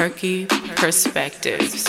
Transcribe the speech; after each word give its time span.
Perky 0.00 0.46
Perspectives. 0.76 1.86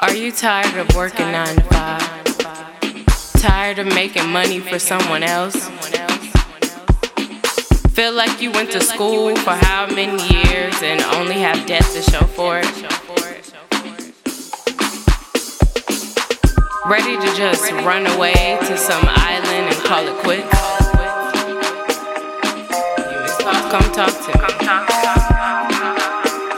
Are 0.00 0.12
you 0.12 0.32
tired 0.32 0.76
of 0.76 0.96
working 0.96 1.30
nine 1.30 1.54
to 1.54 1.62
five? 1.62 3.06
Tired 3.34 3.78
of 3.78 3.86
making 3.94 4.28
money 4.32 4.58
for 4.58 4.80
someone 4.80 5.22
else? 5.22 5.54
Feel 7.94 8.14
like 8.14 8.42
you 8.42 8.50
went 8.50 8.72
to 8.72 8.80
school 8.80 9.36
for 9.36 9.52
how 9.52 9.86
many 9.86 10.20
years 10.34 10.74
and 10.82 11.00
only 11.14 11.34
have 11.34 11.64
debt 11.68 11.84
to 11.94 12.02
show 12.02 12.24
for 12.34 12.58
it? 12.58 12.66
Ready 16.84 17.16
to 17.16 17.36
just 17.36 17.70
run 17.86 18.08
away 18.08 18.58
to 18.62 18.76
some 18.76 19.04
island 19.06 19.72
and 19.72 19.84
call 19.84 20.04
it 20.04 20.16
quits? 20.24 20.79
Come 23.70 23.92
talk 23.92 24.10
to 24.10 24.30
me. 24.34 24.34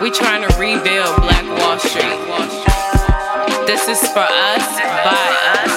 We 0.00 0.10
trying 0.10 0.48
to 0.48 0.56
rebuild 0.58 1.14
Black 1.20 1.44
Wall 1.60 1.78
Street. 1.78 2.18
This 3.66 3.86
is 3.86 4.00
for 4.12 4.20
us, 4.20 4.80
by 5.04 5.12
us. 5.52 5.72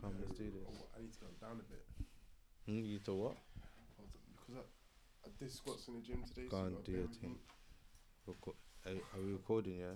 Come, 0.00 0.14
let's 0.20 0.38
do 0.38 0.52
this. 0.52 0.70
I 0.96 1.00
need 1.02 1.12
to 1.12 1.18
go 1.18 1.26
down 1.40 1.58
a 1.58 1.62
bit. 1.68 3.04
To 3.06 3.12
what? 3.14 3.36
Because 4.36 4.54
I, 4.62 5.26
I 5.26 5.30
did 5.40 5.50
squats 5.50 5.88
in 5.88 5.94
the 5.96 6.00
gym 6.00 6.22
today. 6.28 6.46
Go 6.48 6.58
so 6.58 6.62
and 6.62 6.84
do 6.84 6.92
bear 6.92 7.00
your 7.00 7.08
with 7.08 7.16
thing. 7.16 7.30
me. 7.30 7.36
Reco- 8.86 8.90
are, 8.90 9.18
are 9.18 9.22
we 9.24 9.32
recording, 9.32 9.78
yeah? 9.78 9.86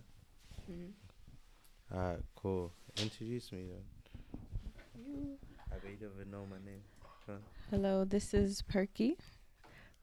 Mm-hmm. 0.70 1.96
Alright, 1.96 2.20
cool. 2.36 2.72
Introduce 3.00 3.52
me 3.52 3.64
then. 3.66 5.36
I 5.70 5.74
don't 5.82 5.92
even 5.92 6.30
know 6.30 6.44
my 6.50 6.56
name. 6.64 6.80
Come 7.26 7.36
on. 7.36 7.40
Hello, 7.70 8.04
this 8.04 8.34
is 8.34 8.62
Perky 8.62 9.16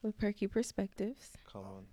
with 0.01 0.17
Perky 0.17 0.47
Perspectives. 0.47 1.31
Come 1.51 1.63
on. 1.63 1.85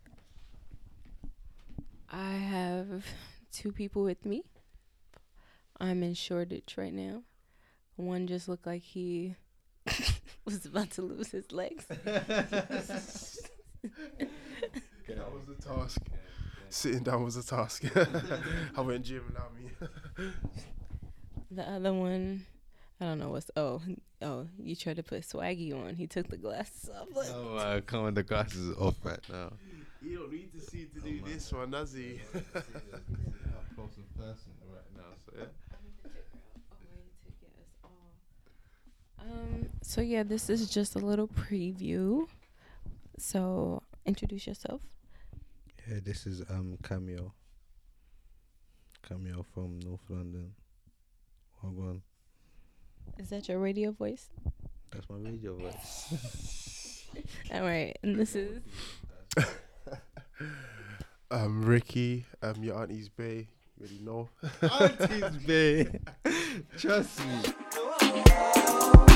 I 2.10 2.32
have 2.34 3.04
two 3.52 3.72
people 3.72 4.04
with 4.04 4.24
me. 4.24 4.44
I'm 5.80 6.02
in 6.02 6.14
Shoreditch 6.14 6.74
right 6.76 6.92
now. 6.92 7.22
One 7.96 8.26
just 8.26 8.48
looked 8.48 8.66
like 8.66 8.82
he 8.82 9.34
was 10.44 10.64
about 10.64 10.90
to 10.92 11.02
lose 11.02 11.30
his 11.30 11.50
legs. 11.52 11.84
That 15.08 15.30
was 15.30 15.42
the 15.46 15.62
task. 15.62 16.00
Sitting 16.72 17.02
down 17.02 17.22
was 17.22 17.36
a 17.36 17.44
task. 17.44 17.84
I 18.76 18.80
went 18.80 19.04
gym 19.04 19.22
without 19.28 19.52
me. 19.54 19.70
The 21.50 21.68
other 21.70 21.92
one, 21.92 22.46
I 22.98 23.04
don't 23.04 23.18
know 23.18 23.28
what's. 23.28 23.50
Oh, 23.56 23.82
oh, 24.22 24.46
you 24.58 24.74
tried 24.74 24.96
to 24.96 25.02
put 25.02 25.20
swaggy 25.20 25.74
on. 25.74 25.96
He 25.96 26.06
took 26.06 26.28
the 26.28 26.38
glasses 26.38 26.88
off. 26.88 27.08
Look. 27.14 27.26
Oh, 27.28 27.56
uh, 27.56 27.80
come 27.82 28.04
on, 28.06 28.14
the 28.14 28.22
glasses 28.22 28.74
off 28.78 28.94
right 29.04 29.20
now. 29.30 29.52
You 30.00 30.16
don't 30.20 30.32
need 30.32 30.50
to 30.54 30.60
see 30.62 30.86
to 30.86 30.98
Oh, 30.98 31.04
do 31.04 31.10
man. 31.10 31.24
this 31.26 31.52
one, 31.52 31.70
does 31.72 31.92
he? 31.92 32.20
Close 33.74 33.98
and 33.98 34.14
personal 34.16 34.56
right 34.72 34.90
now, 34.96 35.12
so 35.26 35.32
yeah. 35.36 35.44
Um. 39.20 39.68
So 39.82 40.00
yeah, 40.00 40.22
this 40.22 40.48
is 40.48 40.70
just 40.70 40.96
a 40.96 41.00
little 41.00 41.28
preview. 41.28 42.26
So 43.18 43.82
introduce 44.06 44.46
yourself. 44.46 44.80
Yeah, 45.88 45.98
this 46.04 46.26
is 46.26 46.42
um 46.48 46.78
Cameo. 46.82 47.32
Cameo 49.06 49.44
from 49.54 49.80
North 49.80 50.08
London. 50.08 50.54
Wagwan. 51.62 52.02
Is 53.18 53.30
that 53.30 53.48
your 53.48 53.58
radio 53.58 53.90
voice? 53.90 54.28
That's 54.90 55.08
my 55.10 55.16
radio 55.16 55.56
voice. 55.56 57.06
All 57.52 57.62
right, 57.62 57.96
and 58.02 58.16
this 58.16 58.36
is 58.36 58.60
Um, 61.30 61.64
Ricky, 61.64 62.26
um, 62.42 62.62
your 62.62 62.76
auntie's 62.76 63.08
Bay. 63.08 63.48
You 63.80 63.86
already 63.86 64.00
know. 64.04 64.28
Auntie's 64.70 65.46
Bay. 65.46 66.00
Trust 66.78 67.20
me. 67.20 69.11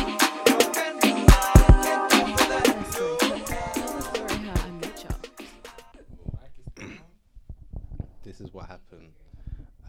What 8.56 8.68
happened. 8.68 9.12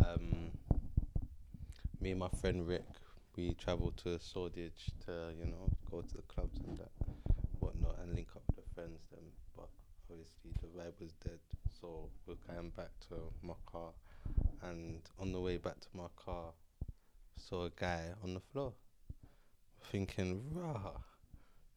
Um, 0.05 0.51
me 2.01 2.11
and 2.11 2.19
my 2.19 2.27
friend 2.27 2.67
Rick, 2.67 2.83
we 3.37 3.53
travelled 3.53 3.95
to 4.03 4.19
Shoreditch 4.19 4.91
to, 5.05 5.31
you 5.39 5.45
know, 5.45 5.69
go 5.89 6.01
to 6.01 6.17
the 6.17 6.23
clubs 6.23 6.59
and 6.67 6.77
that, 6.77 6.91
whatnot, 7.61 7.97
and 8.03 8.13
link 8.13 8.27
up 8.35 8.41
with 8.45 8.57
the 8.57 8.73
friends. 8.75 8.99
Then, 9.09 9.23
but 9.55 9.69
obviously 10.11 10.51
the 10.61 10.67
vibe 10.67 10.99
was 10.99 11.13
dead, 11.23 11.39
so 11.79 12.09
we're 12.25 12.35
going 12.53 12.71
back 12.71 12.89
to 13.07 13.15
my 13.41 13.53
car, 13.71 13.91
and 14.63 14.99
on 15.17 15.31
the 15.31 15.39
way 15.39 15.55
back 15.55 15.79
to 15.79 15.87
my 15.93 16.07
car, 16.17 16.51
saw 17.37 17.67
a 17.67 17.71
guy 17.73 18.01
on 18.21 18.33
the 18.33 18.41
floor, 18.51 18.73
thinking, 19.93 20.43
rah, 20.51 20.91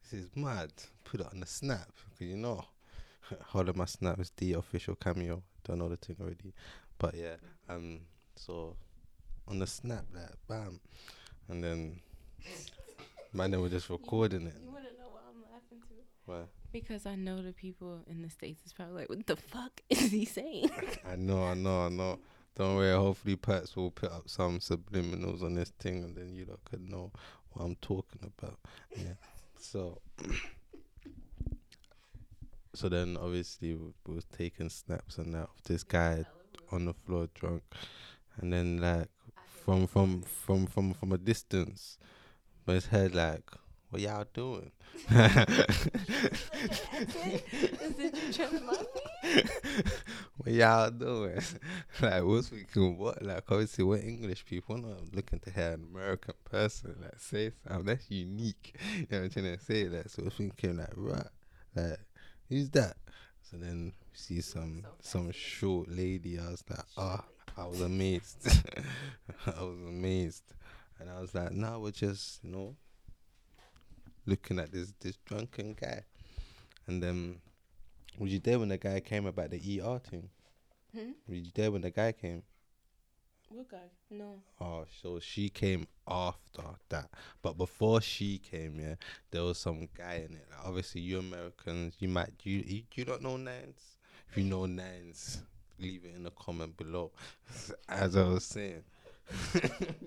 this 0.03 0.19
is 0.23 0.29
mad. 0.35 0.73
Put 1.05 1.21
it 1.21 1.27
on 1.31 1.39
the 1.39 1.47
snap, 1.47 1.87
cause 2.09 2.27
you 2.27 2.35
know. 2.35 2.65
Hold 3.45 3.69
on, 3.69 3.77
my 3.77 3.85
snap 3.85 4.19
is 4.19 4.33
the 4.35 4.53
official 4.53 4.95
cameo. 4.95 5.41
Don't 5.63 5.79
know 5.79 5.89
the 5.89 5.97
thing 5.97 6.15
already, 6.21 6.53
but 6.97 7.15
yeah. 7.15 7.35
Um, 7.69 8.01
so 8.35 8.75
on 9.47 9.59
the 9.59 9.67
snap, 9.67 10.05
like 10.13 10.29
bam, 10.47 10.79
and 11.49 11.63
then 11.63 11.99
man, 13.33 13.51
they 13.51 13.57
were 13.57 13.69
just 13.69 13.89
recording 13.89 14.47
it. 14.47 14.55
You 14.63 14.71
want 14.71 14.85
to 14.85 14.93
know 14.93 15.09
what 15.09 15.23
I'm 15.29 15.41
laughing 15.51 15.81
to? 15.87 15.95
Why? 16.25 16.41
Because 16.71 17.05
I 17.05 17.15
know 17.15 17.41
the 17.41 17.53
people 17.53 17.99
in 18.09 18.21
the 18.21 18.29
states 18.29 18.65
is 18.65 18.73
probably 18.73 18.95
like, 18.95 19.09
"What 19.09 19.25
the 19.27 19.35
fuck 19.35 19.81
is 19.89 20.11
he 20.11 20.25
saying?" 20.25 20.69
I 21.07 21.15
know, 21.15 21.43
I 21.43 21.53
know, 21.53 21.85
I 21.85 21.89
know. 21.89 22.19
Don't 22.55 22.75
worry. 22.75 22.93
Hopefully, 22.95 23.35
Pats 23.35 23.75
will 23.75 23.91
put 23.91 24.11
up 24.11 24.29
some 24.29 24.59
subliminals 24.59 25.41
on 25.43 25.55
this 25.55 25.71
thing, 25.79 26.03
and 26.03 26.15
then 26.15 26.33
you 26.35 26.45
lot 26.45 26.59
could 26.65 26.89
know 26.89 27.11
what 27.51 27.65
I'm 27.65 27.75
talking 27.81 28.31
about. 28.37 28.59
Yeah. 28.95 29.13
So, 29.57 30.01
so 32.73 32.89
then 32.89 33.17
obviously 33.19 33.75
we, 33.75 34.13
was 34.13 34.25
taking 34.25 34.69
snaps 34.69 35.17
and 35.17 35.33
that 35.33 35.43
of 35.43 35.63
this 35.65 35.83
guy 35.83 36.25
on 36.71 36.85
the 36.85 36.93
floor 36.93 37.27
drunk, 37.33 37.63
and 38.37 38.53
then 38.53 38.77
like 38.77 39.07
from 39.63 39.87
from 39.87 40.21
from 40.21 40.65
from 40.65 40.93
from 40.93 41.11
a 41.11 41.17
distance, 41.17 41.97
but 42.65 42.73
his 42.73 42.87
head 42.87 43.15
like, 43.15 43.49
what 43.89 44.01
y'all 44.01 44.25
doing? 44.33 44.71
What 50.43 50.53
y'all 50.53 50.89
doing? 50.89 51.39
like, 52.01 52.23
we're 52.23 52.41
speaking 52.41 52.97
what? 52.97 53.21
Like, 53.21 53.43
obviously, 53.51 53.83
we're 53.83 53.97
English 53.97 54.43
people. 54.43 54.75
Not 54.75 55.13
looking 55.13 55.39
to 55.39 55.51
hear 55.51 55.73
an 55.73 55.85
American 55.93 56.33
person 56.45 56.95
like 56.99 57.19
say 57.19 57.51
something 57.67 57.85
that's 57.85 58.09
unique. 58.09 58.75
You 58.95 59.07
know 59.11 59.19
what 59.19 59.23
I'm 59.25 59.29
trying 59.29 59.57
to 59.57 59.63
say? 59.63 59.87
That 59.87 60.09
so 60.09 60.23
we're 60.23 60.31
thinking 60.31 60.77
like, 60.77 60.89
right, 60.95 61.27
like, 61.75 61.99
who's 62.51 62.69
that? 62.71 62.97
So 63.49 63.57
then 63.57 63.93
we 64.11 64.17
see 64.17 64.41
some 64.41 64.85
some 65.01 65.31
short 65.31 65.89
lady. 65.89 66.37
I 66.37 66.51
was 66.51 66.63
like, 66.69 66.85
ah, 66.97 67.23
I 67.57 67.65
was 67.65 67.81
amazed. 67.81 68.47
I 69.47 69.63
was 69.63 69.79
amazed, 69.87 70.43
and 70.99 71.09
I 71.09 71.19
was 71.19 71.33
like, 71.33 71.51
no, 71.51 71.79
we're 71.79 71.91
just 71.91 72.43
you 72.43 72.51
know 72.51 72.75
looking 74.25 74.59
at 74.59 74.71
this 74.71 74.93
this 74.99 75.17
drunken 75.25 75.75
guy, 75.79 76.03
and 76.87 77.01
then. 77.01 77.41
Was 78.19 78.33
you 78.33 78.39
there 78.39 78.59
when 78.59 78.67
the 78.67 78.77
guy 78.77 78.99
came 78.99 79.25
about 79.25 79.51
the 79.51 79.81
ER 79.81 79.97
thing? 79.97 80.29
Hmm? 80.93 81.11
Were 81.29 81.35
you 81.35 81.49
there 81.55 81.71
when 81.71 81.81
the 81.81 81.89
guy 81.89 82.11
came? 82.11 82.43
What 83.53 83.69
guy? 83.69 83.89
No. 84.09 84.41
Oh, 84.61 84.85
so 85.01 85.19
she 85.19 85.49
came 85.49 85.85
after 86.07 86.63
that. 86.87 87.09
But 87.41 87.57
before 87.57 87.99
she 87.99 88.37
came, 88.37 88.79
yeah, 88.79 88.95
there 89.29 89.43
was 89.43 89.57
some 89.57 89.89
guy 89.97 90.25
in 90.27 90.35
it. 90.35 90.47
Like, 90.49 90.65
obviously, 90.65 91.01
you 91.01 91.19
Americans, 91.19 91.95
you 91.99 92.07
might 92.07 92.31
you 92.43 92.63
you, 92.65 92.83
you 92.93 93.03
don't 93.03 93.21
know 93.21 93.35
nines. 93.35 93.97
If 94.29 94.37
you 94.37 94.45
know 94.45 94.65
nines, 94.65 95.41
leave 95.79 96.05
it 96.05 96.15
in 96.15 96.23
the 96.23 96.31
comment 96.31 96.77
below. 96.77 97.11
As 97.89 98.15
I 98.15 98.23
was 98.23 98.45
saying. 98.45 98.83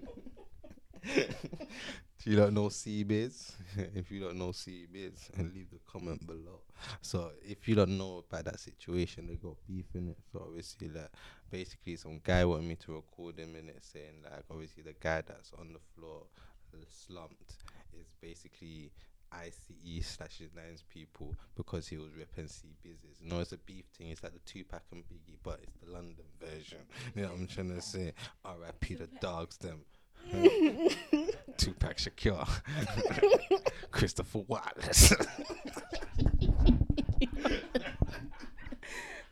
you 2.27 2.37
don't 2.37 2.55
know 2.55 2.69
C-Biz, 2.69 3.53
if 3.95 4.11
you 4.11 4.21
don't 4.21 4.39
know 4.39 4.53
C-Biz, 4.53 5.31
and 5.37 5.53
leave 5.55 5.71
the 5.71 5.79
comment 5.91 6.27
below. 6.27 6.61
So 7.03 7.31
if 7.43 7.69
you 7.69 7.75
don't 7.75 7.99
know 7.99 8.25
about 8.29 8.45
that 8.47 8.61
situation, 8.61 9.27
they 9.27 9.35
got 9.35 9.57
beef 9.67 9.87
in 9.95 10.09
it. 10.09 10.19
So 10.33 10.43
obviously, 10.47 10.89
like 10.89 11.11
basically, 11.51 11.97
some 11.97 12.21
guy 12.23 12.45
wanted 12.45 12.67
me 12.67 12.77
to 12.77 12.95
record 12.95 13.39
him 13.39 13.55
in 13.57 13.69
it, 13.69 13.83
saying 13.83 14.23
like 14.25 14.45
obviously 14.51 14.83
the 14.83 14.95
guy 14.99 15.23
that's 15.27 15.53
on 15.59 15.73
the 15.73 15.81
floor, 15.95 16.23
slumped, 16.89 17.57
is 17.99 18.07
basically 18.21 18.91
ICE 19.33 20.07
slash 20.07 20.39
his 20.39 20.55
name's 20.55 20.83
people 20.83 21.35
because 21.57 21.89
he 21.89 21.97
was 21.97 22.11
ripping 22.17 22.49
C 22.49 22.69
business. 22.83 23.19
You 23.21 23.31
know, 23.31 23.41
it's 23.41 23.53
a 23.53 23.59
beef 23.59 23.85
thing. 23.97 24.09
It's 24.09 24.23
like 24.23 24.33
the 24.33 24.39
Tupac 24.41 24.83
and 24.93 25.03
Biggie, 25.05 25.39
but 25.43 25.61
it's 25.63 25.77
the 25.85 25.93
London 25.93 26.25
version. 26.41 26.79
You 27.15 27.23
know 27.23 27.29
what 27.29 27.41
I'm 27.41 27.47
trying 27.47 27.75
to 27.75 27.83
say? 27.83 28.13
R.I.P. 28.45 28.95
the 28.95 29.09
dogs, 29.21 29.57
them. 29.59 29.81
Tupac 31.57 31.97
Shakur, 31.97 32.49
Christopher 33.91 34.41
Wallace. 34.41 35.13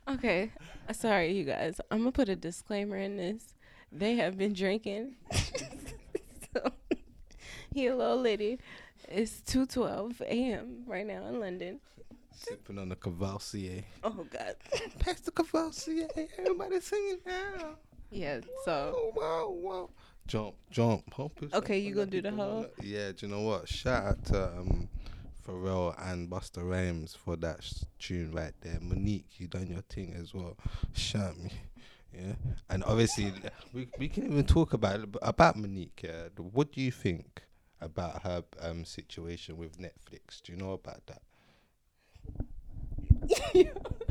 Okay, 0.08 0.50
sorry, 0.92 1.32
you 1.32 1.44
guys. 1.44 1.80
I'm 1.90 1.98
gonna 1.98 2.10
put 2.12 2.28
a 2.28 2.34
disclaimer 2.34 2.96
in 2.96 3.16
this. 3.16 3.54
They 3.92 4.16
have 4.16 4.36
been 4.36 4.52
drinking. 4.52 5.14
so, 6.52 6.72
hello, 7.72 8.16
lady. 8.16 8.58
It's 9.08 9.40
2:12 9.42 10.20
a.m. 10.22 10.82
right 10.86 11.06
now 11.06 11.24
in 11.28 11.38
London. 11.38 11.80
Sipping 12.34 12.78
on 12.78 12.88
the 12.88 12.96
Courvoisier. 12.96 13.84
Oh 14.02 14.26
God. 14.28 14.56
Pass 14.98 15.20
the 15.20 15.30
Courvoisier. 15.30 16.08
Everybody 16.36 16.80
singing 16.80 17.18
now. 17.24 17.76
Yeah. 18.10 18.40
So 18.64 19.12
Whoa, 19.14 19.22
whoa, 19.22 19.50
whoa. 19.50 19.90
Jump, 20.26 20.54
jump. 20.70 21.10
Pump 21.10 21.32
Okay, 21.52 21.78
you 21.78 21.94
gonna 21.94 22.06
do 22.10 22.22
the 22.22 22.30
whole- 22.30 22.66
Yeah, 22.80 23.12
do 23.12 23.26
you 23.26 23.32
know 23.32 23.40
what? 23.42 23.68
Shout 23.68 24.04
out 24.04 24.24
to 24.26 24.44
um, 24.58 24.88
Pharrell 25.46 25.94
and 26.10 26.30
Busta 26.30 26.62
Rhymes 26.68 27.14
for 27.14 27.36
that 27.36 27.58
s- 27.58 27.84
tune 27.98 28.32
right 28.32 28.54
there. 28.60 28.78
Mo'Nique, 28.80 29.38
you 29.38 29.48
done 29.48 29.66
your 29.66 29.82
thing 29.82 30.14
as 30.14 30.32
well. 30.32 30.56
Shout 30.92 31.36
me. 31.42 31.50
Yeah, 32.14 32.34
and 32.70 32.84
obviously 32.84 33.32
we 33.72 33.88
we 33.98 34.08
can 34.08 34.24
even 34.26 34.44
talk 34.44 34.72
about 34.74 35.00
about 35.22 35.56
Mo'Nique. 35.56 36.02
Yeah, 36.04 36.28
what 36.36 36.70
do 36.72 36.80
you 36.80 36.90
think 36.92 37.42
about 37.80 38.22
her 38.22 38.44
um 38.60 38.84
situation 38.84 39.56
with 39.56 39.78
Netflix? 39.78 40.40
Do 40.42 40.52
you 40.52 40.58
know 40.58 40.72
about 40.72 41.02
that? 41.06 41.22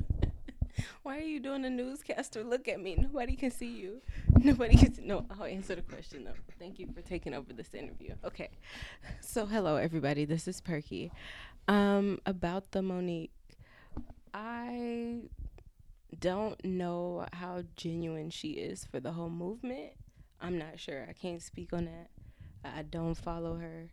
why 1.04 1.18
are 1.18 1.22
you 1.22 1.40
doing 1.40 1.66
a 1.66 1.70
newscaster? 1.70 2.44
Look 2.44 2.68
at 2.68 2.80
me. 2.80 2.96
Nobody 2.96 3.36
can 3.36 3.52
see 3.52 3.72
you. 3.72 4.02
Nobody 4.44 4.78
can. 4.78 4.94
See, 4.94 5.04
no, 5.04 5.26
I'll 5.30 5.46
answer 5.46 5.76
the 5.76 5.82
question 5.82 6.24
though. 6.24 6.34
Thank 6.60 6.80
you 6.80 6.88
for 6.94 7.02
taking 7.02 7.34
over 7.34 7.54
this 7.54 7.74
interview. 7.74 8.16
Okay. 8.24 8.50
So 9.20 9.46
hello 9.46 9.76
everybody. 9.76 10.26
This 10.26 10.48
is 10.48 10.62
Perky. 10.62 11.12
Um, 11.68 12.20
about 12.26 12.72
the 12.72 12.80
Mo'Nique, 12.80 13.30
I 14.34 15.22
don't 16.20 16.64
know 16.66 17.26
how 17.34 17.64
genuine 17.76 18.30
she 18.30 18.52
is 18.52 18.86
for 18.86 19.00
the 19.00 19.12
whole 19.12 19.30
movement. 19.30 19.92
I'm 20.42 20.58
not 20.58 20.80
sure. 20.80 21.06
I 21.08 21.14
can't 21.14 21.42
speak 21.42 21.72
on 21.74 21.86
that. 21.86 22.10
I 22.64 22.82
don't 22.84 23.16
follow 23.16 23.56
her. 23.56 23.90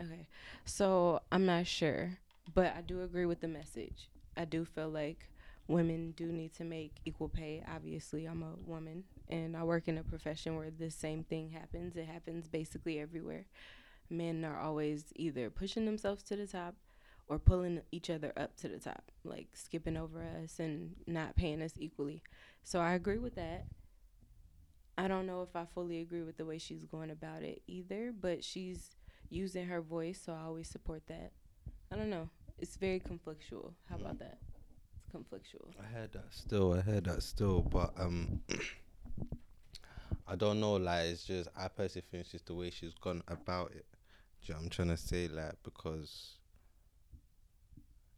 Okay. 0.00 0.28
So 0.64 1.20
I'm 1.30 1.44
not 1.44 1.66
sure, 1.66 2.18
but 2.54 2.74
I 2.76 2.80
do 2.80 3.02
agree 3.02 3.26
with 3.26 3.40
the 3.40 3.48
message. 3.48 4.08
I 4.40 4.46
do 4.46 4.64
feel 4.64 4.88
like 4.88 5.28
women 5.68 6.14
do 6.16 6.26
need 6.26 6.54
to 6.54 6.64
make 6.64 6.96
equal 7.04 7.28
pay. 7.28 7.62
Obviously, 7.68 8.24
I'm 8.24 8.42
a 8.42 8.54
woman 8.66 9.04
and 9.28 9.54
I 9.54 9.62
work 9.64 9.86
in 9.86 9.98
a 9.98 10.02
profession 10.02 10.56
where 10.56 10.70
the 10.70 10.90
same 10.90 11.24
thing 11.24 11.50
happens. 11.50 11.94
It 11.94 12.06
happens 12.06 12.48
basically 12.48 12.98
everywhere. 12.98 13.44
Men 14.08 14.44
are 14.44 14.58
always 14.58 15.04
either 15.14 15.50
pushing 15.50 15.84
themselves 15.84 16.22
to 16.24 16.36
the 16.36 16.46
top 16.46 16.74
or 17.28 17.38
pulling 17.38 17.82
each 17.92 18.08
other 18.08 18.32
up 18.34 18.56
to 18.56 18.68
the 18.68 18.78
top, 18.78 19.12
like 19.24 19.48
skipping 19.52 19.96
over 19.96 20.24
us 20.42 20.58
and 20.58 20.96
not 21.06 21.36
paying 21.36 21.60
us 21.60 21.74
equally. 21.78 22.22
So 22.64 22.80
I 22.80 22.94
agree 22.94 23.18
with 23.18 23.34
that. 23.34 23.66
I 24.96 25.06
don't 25.06 25.26
know 25.26 25.42
if 25.42 25.54
I 25.54 25.66
fully 25.66 26.00
agree 26.00 26.22
with 26.22 26.38
the 26.38 26.46
way 26.46 26.58
she's 26.58 26.84
going 26.84 27.10
about 27.10 27.42
it 27.42 27.62
either, 27.66 28.12
but 28.18 28.42
she's 28.42 28.96
using 29.28 29.66
her 29.66 29.80
voice, 29.82 30.20
so 30.24 30.32
I 30.32 30.46
always 30.46 30.68
support 30.68 31.02
that. 31.08 31.32
I 31.92 31.96
don't 31.96 32.10
know. 32.10 32.30
It's 32.60 32.76
very 32.76 33.00
conflictual. 33.00 33.72
How 33.88 33.96
about 33.96 34.18
that? 34.18 34.38
It's 34.96 35.16
conflictual. 35.16 35.68
I 35.80 35.98
heard 35.98 36.12
that 36.12 36.26
still. 36.30 36.74
I 36.74 36.80
heard 36.80 37.04
that 37.04 37.22
still, 37.22 37.62
but 37.62 37.92
um, 37.98 38.40
I 40.28 40.36
don't 40.36 40.60
know. 40.60 40.74
Like, 40.74 41.06
it's 41.06 41.24
just 41.24 41.48
I 41.56 41.68
personally 41.68 42.06
think 42.10 42.20
it's 42.22 42.32
just 42.32 42.46
the 42.46 42.54
way 42.54 42.70
she's 42.70 42.94
gone 42.94 43.22
about 43.28 43.72
it. 43.72 43.86
You 44.42 44.54
know 44.54 44.60
I'm 44.60 44.68
trying 44.68 44.88
to 44.88 44.96
say? 44.96 45.28
Like, 45.28 45.54
because 45.62 46.36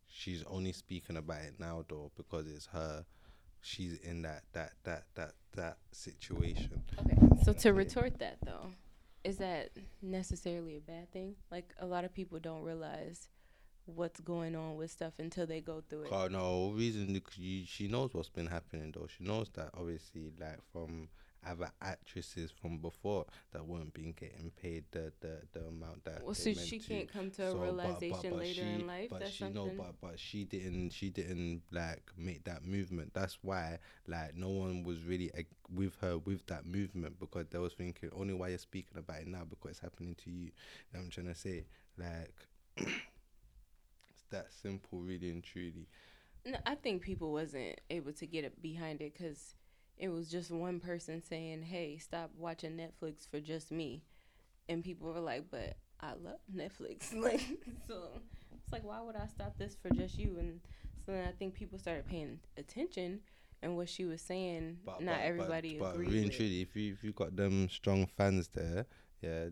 she's 0.08 0.42
only 0.48 0.72
speaking 0.72 1.16
about 1.16 1.42
it 1.42 1.54
now, 1.58 1.84
though, 1.88 2.10
because 2.16 2.46
it's 2.48 2.66
her. 2.66 3.04
She's 3.60 3.98
in 3.98 4.22
that 4.22 4.42
that 4.54 4.72
that 4.82 5.04
that 5.14 5.34
that 5.54 5.76
situation. 5.92 6.82
Okay. 7.00 7.16
So 7.44 7.52
to 7.52 7.72
retort 7.72 8.18
that 8.18 8.38
though, 8.44 8.72
is 9.22 9.38
that 9.38 9.70
necessarily 10.00 10.78
a 10.78 10.80
bad 10.80 11.12
thing? 11.12 11.36
Like 11.50 11.72
a 11.78 11.86
lot 11.86 12.04
of 12.04 12.12
people 12.12 12.40
don't 12.40 12.62
realize 12.62 13.28
what's 13.86 14.20
going 14.20 14.54
on 14.54 14.76
with 14.76 14.90
stuff 14.90 15.14
until 15.18 15.46
they 15.46 15.60
go 15.60 15.82
through 15.88 16.02
it. 16.04 16.10
Cause 16.10 16.30
no 16.30 16.72
reason 16.74 17.20
you, 17.36 17.64
she 17.66 17.88
knows 17.88 18.14
what's 18.14 18.28
been 18.28 18.46
happening 18.46 18.92
though. 18.94 19.06
She 19.16 19.24
knows 19.24 19.48
that 19.54 19.70
obviously 19.74 20.32
like 20.40 20.58
from 20.72 21.08
other 21.44 21.68
actresses 21.82 22.52
from 22.52 22.78
before 22.78 23.26
that 23.52 23.66
weren't 23.66 23.92
being 23.92 24.14
getting 24.16 24.52
paid 24.62 24.84
the 24.92 25.12
the, 25.20 25.38
the 25.52 25.60
amount 25.66 26.04
that. 26.04 26.22
Well, 26.24 26.34
so 26.34 26.52
she 26.54 26.78
to. 26.78 26.86
can't 26.88 27.12
come 27.12 27.30
to 27.32 27.42
a 27.48 27.50
So, 27.50 27.56
but- 27.58 27.66
but- 27.66 27.74
realization 27.84 28.30
but 28.30 28.38
later 28.38 28.54
she- 28.62 28.68
in 28.68 28.86
life. 28.86 29.10
But 29.10 29.20
That's 29.20 29.32
she 29.32 29.38
something. 29.44 29.54
know, 29.66 29.72
but 29.76 29.94
but 30.00 30.20
she 30.20 30.44
didn't. 30.44 30.90
She 30.90 31.10
didn't 31.10 31.62
like 31.72 32.02
make 32.16 32.44
that 32.44 32.64
movement. 32.64 33.12
That's 33.12 33.38
why 33.42 33.78
like 34.06 34.36
no 34.36 34.50
one 34.50 34.84
was 34.84 35.02
really 35.02 35.32
ag- 35.36 35.46
with 35.74 35.96
her 36.00 36.18
with 36.18 36.46
that 36.46 36.64
movement 36.64 37.18
because 37.18 37.46
they 37.50 37.58
was 37.58 37.72
thinking 37.72 38.10
only 38.16 38.34
why 38.34 38.48
you're 38.50 38.58
speaking 38.58 38.96
about 38.98 39.22
it 39.22 39.26
now 39.26 39.42
because 39.50 39.72
it's 39.72 39.80
happening 39.80 40.14
to 40.22 40.30
you. 40.30 40.44
You 40.44 40.50
know 40.94 41.00
I'm 41.00 41.10
trying 41.10 41.26
to 41.26 41.34
say 41.34 41.64
like. 41.98 42.32
that 44.32 44.52
simple, 44.52 45.00
really 45.00 45.30
and 45.30 45.42
truly. 45.42 45.88
No, 46.44 46.58
I 46.66 46.74
think 46.74 47.02
people 47.02 47.32
wasn't 47.32 47.80
able 47.88 48.12
to 48.14 48.26
get 48.26 48.44
it 48.44 48.60
behind 48.60 49.00
it 49.00 49.14
because 49.14 49.54
it 49.96 50.08
was 50.08 50.28
just 50.28 50.50
one 50.50 50.80
person 50.80 51.22
saying, 51.22 51.62
"Hey, 51.62 51.98
stop 51.98 52.30
watching 52.36 52.76
Netflix 52.76 53.28
for 53.28 53.40
just 53.40 53.70
me," 53.70 54.02
and 54.68 54.82
people 54.82 55.12
were 55.12 55.20
like, 55.20 55.50
"But 55.50 55.76
I 56.00 56.14
love 56.14 56.40
Netflix." 56.54 57.14
like, 57.22 57.40
so 57.86 58.08
it's 58.62 58.72
like, 58.72 58.84
why 58.84 59.00
would 59.00 59.16
I 59.16 59.26
stop 59.26 59.56
this 59.58 59.76
for 59.80 59.90
just 59.90 60.18
you? 60.18 60.36
And 60.38 60.60
so 61.06 61.12
then 61.12 61.28
I 61.28 61.32
think 61.32 61.54
people 61.54 61.78
started 61.78 62.06
paying 62.06 62.40
attention, 62.56 63.20
and 63.62 63.76
what 63.76 63.88
she 63.88 64.04
was 64.04 64.20
saying, 64.20 64.78
not 65.00 65.20
everybody 65.20 65.78
but, 65.78 65.94
agreed 65.94 66.06
But 66.06 66.12
really 66.12 66.22
and 66.24 66.32
truly, 66.32 66.62
if 66.62 66.74
you 66.74 66.92
if 66.92 67.04
you 67.04 67.12
got 67.12 67.36
them 67.36 67.68
strong 67.68 68.06
fans 68.06 68.48
there, 68.48 68.86
yeah, 69.20 69.50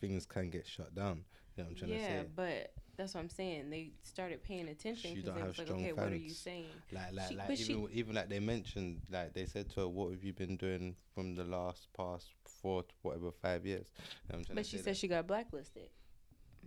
things 0.00 0.26
can 0.26 0.50
get 0.50 0.66
shut 0.66 0.94
down. 0.94 1.24
You 1.56 1.62
know 1.64 1.68
what 1.70 1.70
I'm 1.70 1.76
trying 1.76 1.90
to 1.90 1.96
yeah, 1.96 2.20
say? 2.22 2.26
but 2.34 2.72
that's 2.96 3.14
what 3.14 3.20
I'm 3.20 3.28
saying. 3.30 3.70
They 3.70 3.92
started 4.02 4.42
paying 4.42 4.68
attention 4.68 5.10
She 5.14 5.20
because 5.22 5.34
they 5.34 5.42
was 5.42 5.58
like, 5.58 5.70
"Okay, 5.70 5.92
what 5.92 6.12
are 6.12 6.16
you 6.16 6.30
saying?" 6.30 6.66
Like 6.92 7.12
like 7.14 7.28
She- 7.28 7.36
like 7.36 7.48
but 7.48 7.58
she- 7.58 7.72
even 7.72 7.88
even 7.92 8.14
like 8.14 8.28
they 8.28 8.40
mentioned 8.40 9.02
like 9.10 9.32
they 9.34 9.46
said 9.46 9.70
to 9.70 9.80
her, 9.80 9.88
what 9.88 10.10
have 10.12 10.22
you 10.24 10.32
been 10.32 10.56
doing 10.56 10.96
from 11.14 11.34
the 11.34 11.44
last 11.44 11.88
past 11.96 12.30
four 12.44 12.82
to 12.82 12.94
whatever 13.02 13.30
five 13.32 13.64
years? 13.66 13.86
You 14.30 14.38
know 14.38 14.44
But 14.54 14.64
to 14.64 14.64
she 14.64 14.76
said 14.76 14.86
that. 14.94 14.96
she 14.98 15.08
got 15.08 15.26
blacklisted. 15.26 15.88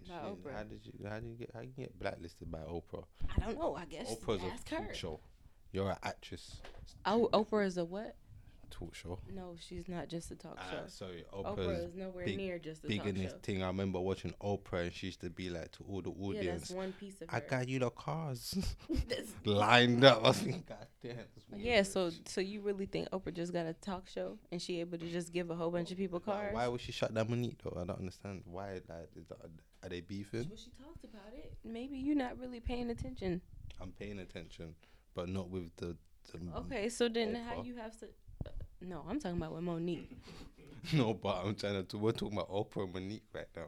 She- 0.04 0.12
by 0.12 0.18
Oprah. 0.20 0.54
How 0.56 0.64
did 0.64 0.86
you 0.86 0.94
how 1.08 1.20
did 1.20 1.30
you 1.30 1.36
get 1.36 1.52
how 1.54 1.62
you 1.62 1.74
get 1.78 2.00
blacklisted 2.00 2.50
by 2.52 2.60
Oprah? 2.60 3.04
I 3.36 3.40
don't 3.46 3.58
know. 3.60 3.76
I 3.76 3.86
guess 3.86 4.10
Oprah's 4.16 4.42
ask 4.44 4.72
a 4.72 4.76
her. 4.76 4.94
show. 4.94 5.20
You're 5.72 5.92
an 5.92 5.98
actress. 6.04 6.62
Oh, 7.06 7.30
Oprah 7.34 7.66
is 7.66 7.78
a 7.78 7.86
what? 7.86 8.16
Talk 8.70 8.94
show. 8.96 9.20
No, 9.34 9.56
she's 9.60 9.88
not 9.88 10.08
just 10.10 10.32
a 10.32 10.36
talk 10.36 10.56
Ah, 10.58 10.70
show. 10.72 10.84
sorry, 10.88 11.26
Oprah 11.34 11.56
Oprah's 11.58 11.84
is 11.90 11.96
nowhere 11.96 12.26
big- 12.26 12.38
near 12.38 12.60
just 12.60 12.84
a 12.84 12.88
big 12.88 13.00
talk 13.00 13.08
in 13.08 13.16
this 13.16 13.32
show. 13.32 13.38
thing. 13.44 13.64
I 13.64 13.68
remember 13.68 14.00
watching 14.00 14.34
Oprah 14.42 14.84
and 14.84 14.94
she 14.94 15.08
used 15.08 15.22
to 15.22 15.30
be 15.30 15.50
like 15.50 15.72
to 15.74 15.84
all 15.90 16.02
the 16.02 16.12
Yeah, 16.12 16.26
audience. 16.28 16.62
that's 16.62 16.72
one 16.72 16.94
piece 16.94 17.22
of 17.22 17.30
I 17.30 17.36
her. 17.40 17.46
got 17.50 17.68
you 17.68 17.80
the 17.80 17.90
cars 17.90 18.56
lined 19.46 20.04
up. 20.04 20.26
I 20.26 20.32
thinking, 20.32 20.64
God 20.68 20.88
damn. 21.02 21.18
yeah, 21.60 21.84
so 21.84 22.12
so 22.26 22.42
you 22.42 22.62
really 22.62 22.86
think 22.86 23.10
Oprah 23.10 23.34
just 23.34 23.54
got 23.54 23.66
a 23.66 23.74
talk 23.74 24.08
show 24.08 24.38
and 24.52 24.62
she 24.62 24.80
able 24.80 24.98
to 24.98 25.10
just 25.10 25.34
give 25.34 25.50
a 25.50 25.56
whole 25.56 25.72
bunch 25.72 25.92
of 25.92 25.98
people 25.98 26.20
cars? 26.20 26.54
Why 26.54 26.68
would 26.68 26.82
she 26.82 26.92
shut 26.92 27.14
down 27.14 27.28
Mo'Nique 27.30 27.58
though? 27.64 27.78
I 27.82 27.86
don't 27.86 28.00
understand. 28.00 28.44
Why? 28.46 28.82
Like, 28.88 29.10
is 29.16 29.28
that, 29.28 29.38
are 29.84 29.90
they 29.90 30.02
beefing? 30.02 30.48
Well, 30.50 30.58
she 30.58 30.72
talked 30.72 31.04
about 31.04 31.34
it. 31.34 31.54
Maybe 31.64 31.98
you're 31.98 32.16
not 32.16 32.38
really 32.40 32.60
paying 32.60 32.90
attention. 32.90 33.42
I'm 33.82 33.92
paying 33.94 34.20
attention, 34.20 34.76
but 35.16 35.30
not 35.30 35.50
with 35.50 35.76
the. 35.78 35.98
Okay, 36.58 36.90
so 36.90 37.10
then 37.10 37.34
how 37.34 37.56
Oprah. 37.56 37.66
you 37.66 37.76
have 37.78 37.98
to? 38.02 38.08
No, 38.82 39.04
I'm 39.10 39.20
talking 39.20 39.38
about 39.38 39.54
with 39.54 39.64
Mo'Nique. 39.64 40.08
no, 40.94 41.14
but 41.14 41.42
I'm 41.44 41.56
trying 41.56 41.86
to. 41.86 41.98
We're 41.98 42.12
talking 42.12 42.38
about 42.38 42.50
Oprah 42.50 42.84
and 42.84 42.94
Mo'Nique 42.94 43.22
right 43.34 43.48
now. 43.56 43.68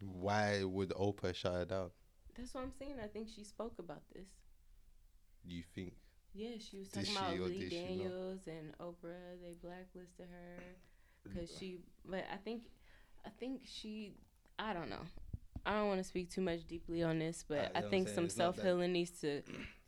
Why 0.00 0.62
would 0.64 0.90
Oprah 0.90 1.34
shut 1.34 1.52
her 1.52 1.64
down? 1.64 1.90
That's 2.36 2.52
what 2.54 2.64
I'm 2.64 2.72
saying. 2.78 2.96
I 3.02 3.06
think 3.06 3.28
she 3.34 3.44
spoke 3.44 3.74
about 3.78 4.02
this. 4.14 4.26
You 5.46 5.62
think? 5.74 5.94
Yeah, 6.34 6.56
she 6.58 6.78
was 6.78 6.88
Did 6.88 7.06
talking 7.06 7.36
about 7.36 7.48
Lee 7.48 7.58
did 7.60 7.70
she 7.70 7.78
not? 7.78 7.88
Daniels 7.88 8.40
and 8.46 8.78
Oprah. 8.78 9.40
They 9.42 9.54
blacklisted 9.62 10.26
her 10.30 10.62
because 11.22 11.50
she. 11.58 11.78
But 12.04 12.24
I 12.32 12.36
think, 12.36 12.62
I 13.24 13.30
think 13.38 13.62
she. 13.64 14.14
I 14.58 14.72
don't 14.72 14.90
know. 14.90 15.02
I 15.64 15.72
don't 15.72 15.88
want 15.88 16.00
to 16.00 16.04
speak 16.04 16.30
too 16.30 16.42
much 16.42 16.66
deeply 16.66 17.02
on 17.02 17.18
this, 17.18 17.44
but 17.48 17.72
I 17.74 17.78
I'm 17.80 17.88
think 17.90 18.08
some 18.08 18.26
It's 18.26 18.36
not 18.36 18.56
that- 18.56 18.62
self 18.62 18.66
healing 18.66 18.92
needs 18.92 19.12
to 19.22 19.42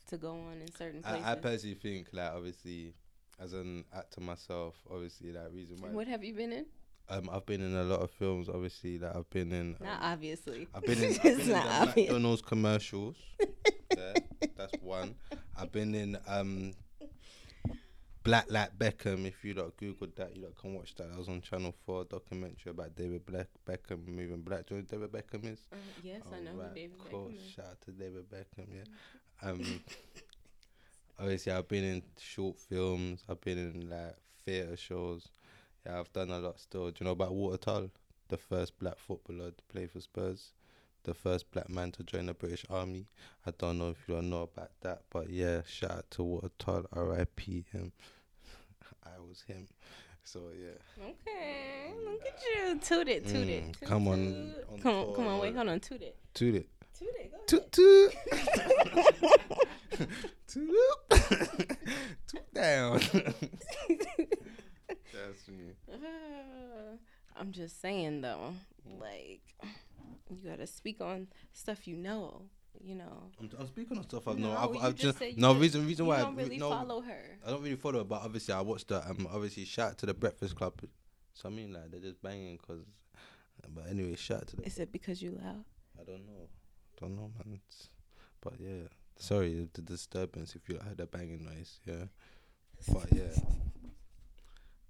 to 0.09 0.17
go 0.17 0.31
on 0.31 0.61
in 0.63 0.73
certain 0.73 1.03
places. 1.03 1.25
I, 1.27 1.33
I 1.33 1.35
personally 1.35 1.75
think, 1.75 2.09
like, 2.13 2.31
obviously, 2.33 2.95
as 3.38 3.52
an 3.52 3.85
actor 3.95 4.21
myself, 4.21 4.75
obviously, 4.90 5.31
that 5.33 5.52
reason 5.52 5.76
why 5.81 5.88
what 5.88 6.07
have 6.09 6.25
you 6.25 6.35
been 6.35 6.52
in? 6.52 6.66
Um, 7.09 7.31
I've 7.33 7.47
been 7.47 7.61
in 7.61 7.75
a 7.75 7.85
lot 7.85 8.00
of 8.00 8.11
films. 8.11 8.49
Obviously, 8.49 8.99
that 8.99 9.14
I've 9.14 9.31
been 9.31 9.52
in. 9.52 9.76
Not 9.81 10.02
um, 10.02 10.12
obviously. 10.12 10.66
I've 10.75 10.83
been 10.85 11.02
in, 11.05 11.12
I've 11.14 11.23
been 11.23 11.40
in 11.40 11.49
the. 11.49 11.93
McDonald's 11.97 12.43
commercials. 12.43 13.16
yeah, 13.97 14.14
that's 14.57 14.73
one. 14.83 15.14
I've 15.57 15.71
been 15.71 15.95
in 15.95 16.19
um, 16.26 16.73
Black 18.25 18.47
Like 18.50 18.76
Beckham. 18.76 19.25
If 19.25 19.45
you 19.45 19.55
lot 19.55 19.76
googled 19.76 20.16
that, 20.16 20.35
you 20.35 20.43
lot 20.43 20.57
can 20.57 20.75
watch 20.75 20.97
that. 20.97 21.11
That 21.11 21.19
was 21.19 21.28
on 21.28 21.43
Channel 21.43 21.75
Four 21.85 22.07
documentary 22.07 22.71
about 22.71 22.97
David 22.97 23.25
Black 23.25 23.47
Beckham 23.69 24.07
moving 24.09 24.43
black. 24.43 24.66
Do 24.66 24.75
you 24.75 24.81
know 24.81 24.87
who 24.90 25.07
David 25.07 25.12
Beckham 25.12 25.52
is? 25.52 25.61
Uh, 25.73 25.76
yes, 26.02 26.23
I 26.35 26.40
know 26.40 26.50
Alright, 26.50 26.69
who 26.71 26.75
David 26.75 26.99
cool. 27.09 27.28
Beckham 27.28 27.37
is. 27.37 27.50
Shout 27.52 27.66
out 27.66 27.81
to 27.83 27.93
David 27.93 28.25
Beckham. 28.28 28.66
Yeah. 28.75 29.49
Um. 29.49 29.62
obviously, 31.19 31.53
I've 31.53 31.69
been 31.69 31.85
in 31.85 32.03
short 32.19 32.59
films. 32.59 33.25
I've 33.29 33.41
been 33.41 33.59
in 33.59 33.91
like 33.91 34.17
theatre 34.45 34.77
shows. 34.77 35.29
Yeah, 35.85 36.01
I've 36.01 36.13
done 36.13 36.31
a 36.31 36.39
lot 36.39 36.59
still. 36.61 36.91
Do 36.91 36.97
you 37.01 37.05
know 37.05 37.13
about 37.13 37.35
Walter 37.35 37.59
Tull? 37.59 37.91
The 38.29 38.37
first 38.37 38.79
black 38.79 38.99
footballer 38.99 39.51
to 39.51 39.63
play 39.69 39.87
for 39.87 40.01
Spurs. 40.01 40.53
The 41.05 41.15
first 41.15 41.51
black 41.53 41.69
man 41.69 41.93
to 41.93 42.03
join 42.03 42.27
the 42.27 42.35
British 42.35 42.67
Army. 42.69 43.07
I 43.47 43.53
don't 43.57 43.79
know 43.79 43.91
if 43.91 43.99
you 44.09 44.15
don't 44.15 44.29
know 44.31 44.43
about 44.43 44.73
that, 44.81 45.03
but 45.11 45.31
yeah, 45.31 45.61
shout 45.67 45.91
out 45.93 46.11
to 46.13 46.25
Walter 46.25 46.51
Tull. 46.59 46.87
R.I.P. 46.93 47.67
him. 47.71 47.93
I 49.05 49.21
was 49.21 49.43
him. 49.43 49.69
So 50.25 50.41
yeah. 50.61 51.05
Okay, 51.05 51.93
look 52.05 52.21
at 52.27 52.43
you. 52.43 52.81
Toot 52.81 53.09
it, 53.09 53.29
toot 53.29 53.49
it. 53.49 53.65
Mm, 53.65 53.79
toot, 53.79 53.89
come 53.89 54.09
on, 54.09 54.55
on 54.73 54.81
Come 54.81 54.95
on, 54.95 55.15
come 55.15 55.27
on, 55.29 55.39
wait, 55.39 55.55
hold 55.55 55.69
on. 55.69 55.79
Toot 55.79 56.03
it. 56.03 56.17
Toot 56.35 56.57
it. 56.57 56.69
Toot 56.99 57.09
it, 57.21 57.31
go 57.31 57.37
ahead. 57.37 57.73
toot. 57.73 58.13
toot 59.93 60.09
up. 60.57 61.19
toot 62.29 62.55
down. 62.55 63.00
That's 64.88 65.49
me. 65.49 65.73
Uh, 65.93 65.97
I'm 67.37 67.53
just 67.53 67.81
saying 67.81 68.21
though, 68.23 68.55
Mm. 68.88 69.00
like 69.00 69.41
you 70.31 70.49
gotta 70.49 70.67
speak 70.67 71.00
on 71.00 71.26
stuff 71.53 71.88
you 71.88 71.97
know. 71.97 72.43
You 72.81 72.95
know. 72.95 73.31
I'm, 73.41 73.50
I'm 73.59 73.67
speaking 73.69 73.97
on 73.99 74.05
stuff 74.05 74.29
I've 74.29 74.38
No. 74.38 74.53
I've, 74.57 74.76
I've 74.76 74.95
just 74.95 75.19
just 75.19 75.38
no 75.38 75.53
don't- 75.53 75.61
reason. 75.61 75.87
Reason 75.87 76.05
you 76.05 76.11
why. 76.11 76.21
don't 76.21 76.37
really 76.37 76.59
no, 76.59 76.71
follow 76.71 77.00
her. 77.00 77.38
I 77.45 77.50
don't 77.50 77.62
really 77.62 77.75
follow 77.76 78.00
it, 78.03 78.09
but 78.09 78.23
obviously 78.23 78.55
I 78.55 78.61
watched 78.61 78.88
the 78.88 79.05
um 79.09 79.26
obviously 79.33 79.65
shout 79.65 79.91
out 79.93 79.99
to 79.99 80.07
the 80.07 80.15
Breakfast 80.15 80.55
Club. 80.55 80.75
So 81.35 81.49
I 81.49 81.53
mean 81.53 81.73
like 81.73 81.91
they're 81.91 82.00
just 82.00 82.23
banging 82.23 82.59
because. 82.59 82.83
But 83.75 83.88
anyway, 83.91 84.15
shout 84.15 84.43
out 84.43 84.47
to 84.49 84.57
the. 84.57 84.67
Is 84.67 84.79
it 84.79 84.93
because 84.93 85.21
you 85.21 85.33
loud? 85.43 85.65
I 86.00 86.05
don't 86.05 86.25
know, 86.26 86.49
don't 87.00 87.17
know, 87.17 87.33
man. 87.45 87.59
It's, 87.69 87.88
but 88.41 88.53
yeah, 88.61 88.87
sorry 89.19 89.69
the 89.73 89.83
disturbance 89.83 90.55
if 90.55 90.69
you 90.69 90.79
heard 90.79 91.01
a 91.01 91.07
banging 91.07 91.45
noise. 91.45 91.81
Yeah, 91.85 92.07
but 92.93 93.13
yeah. 93.13 93.33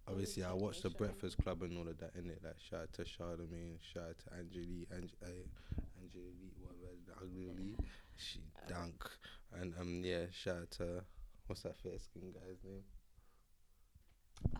Obviously, 0.08 0.44
I 0.44 0.52
watched 0.52 0.84
the 0.84 0.90
Breakfast 0.90 1.36
Club 1.42 1.62
and 1.62 1.76
all 1.76 1.88
of 1.88 1.98
that 1.98 2.12
in 2.14 2.30
it. 2.30 2.38
Like 2.44 2.54
shout 2.70 2.82
out 2.82 2.92
to 2.94 3.04
Charlemagne, 3.04 3.78
shout 3.92 4.04
out 4.10 4.18
to 4.20 4.38
Angelique, 4.38 4.88
Ange, 4.94 5.10
uh, 5.20 5.26
Angelique, 6.00 6.54
whatever, 6.60 6.94
the 7.06 7.12
ugly 7.20 7.50
Lee, 7.58 7.76
she 8.16 8.40
dunk, 8.68 9.04
and 9.60 9.74
um 9.80 10.02
yeah, 10.04 10.26
shout 10.30 10.58
out 10.58 10.70
to 10.72 11.02
what's 11.48 11.62
that 11.62 11.76
fair 11.82 11.98
skin 11.98 12.32
guy's 12.32 12.62
name? 12.64 12.82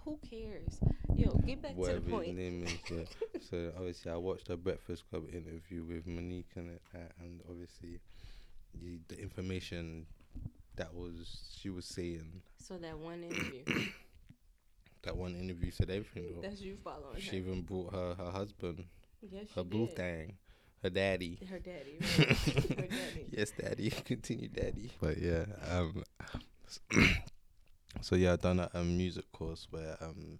Who 0.05 0.19
cares? 0.29 0.81
Yo, 1.15 1.31
get 1.47 1.63
back 1.63 1.77
whatever 1.77 2.01
to 2.01 2.05
the 2.05 2.11
his 2.11 2.27
point. 2.27 2.37
name 2.37 2.65
is. 2.65 2.75
Yeah. 2.91 3.41
so 3.51 3.73
obviously, 3.77 4.11
I 4.11 4.17
watched 4.17 4.49
the 4.49 4.57
Breakfast 4.57 5.09
Club 5.11 5.25
interview 5.33 5.85
with 5.85 6.07
Mo'Nique 6.07 6.57
and 6.57 6.71
it, 6.71 6.83
uh, 6.95 6.99
and 7.21 7.41
obviously, 7.49 8.01
the 8.75 8.99
the 9.09 9.21
information 9.21 10.07
that 10.77 10.95
was 10.95 11.39
she 11.59 11.71
was 11.71 11.85
saying 11.87 12.43
So 12.59 12.77
that 12.79 12.99
one 12.99 13.23
interview, 13.25 13.65
that 15.03 15.17
one 15.17 15.35
interview 15.37 15.71
said 15.71 15.91
everything. 15.91 16.35
Though. 16.35 16.43
that's 16.43 16.61
you 16.61 16.77
following 16.83 17.19
She 17.21 17.31
her. 17.31 17.37
even 17.37 17.63
brought 17.63 17.93
her 17.95 18.15
her 18.15 18.31
husband, 18.31 18.85
Yes, 19.23 19.47
her 19.55 19.65
boo 19.65 19.87
thing, 19.89 20.35
her 20.83 20.91
daddy. 20.91 21.39
Her 21.51 21.59
daddy. 21.59 21.99
Right? 22.01 22.29
her 22.79 22.87
daddy. 22.87 23.27
yes, 23.31 23.53
daddy. 23.59 23.91
Continue, 24.05 24.49
daddy. 24.49 24.91
But 25.01 25.19
yeah, 25.19 25.45
um, 25.71 26.03
so 28.01 28.17
yeah, 28.17 28.35
I 28.35 28.37
done 28.37 28.61
a, 28.61 28.71
um, 28.75 28.97
music 28.97 29.31
course 29.33 29.67
where 29.71 29.97
um, 30.01 30.39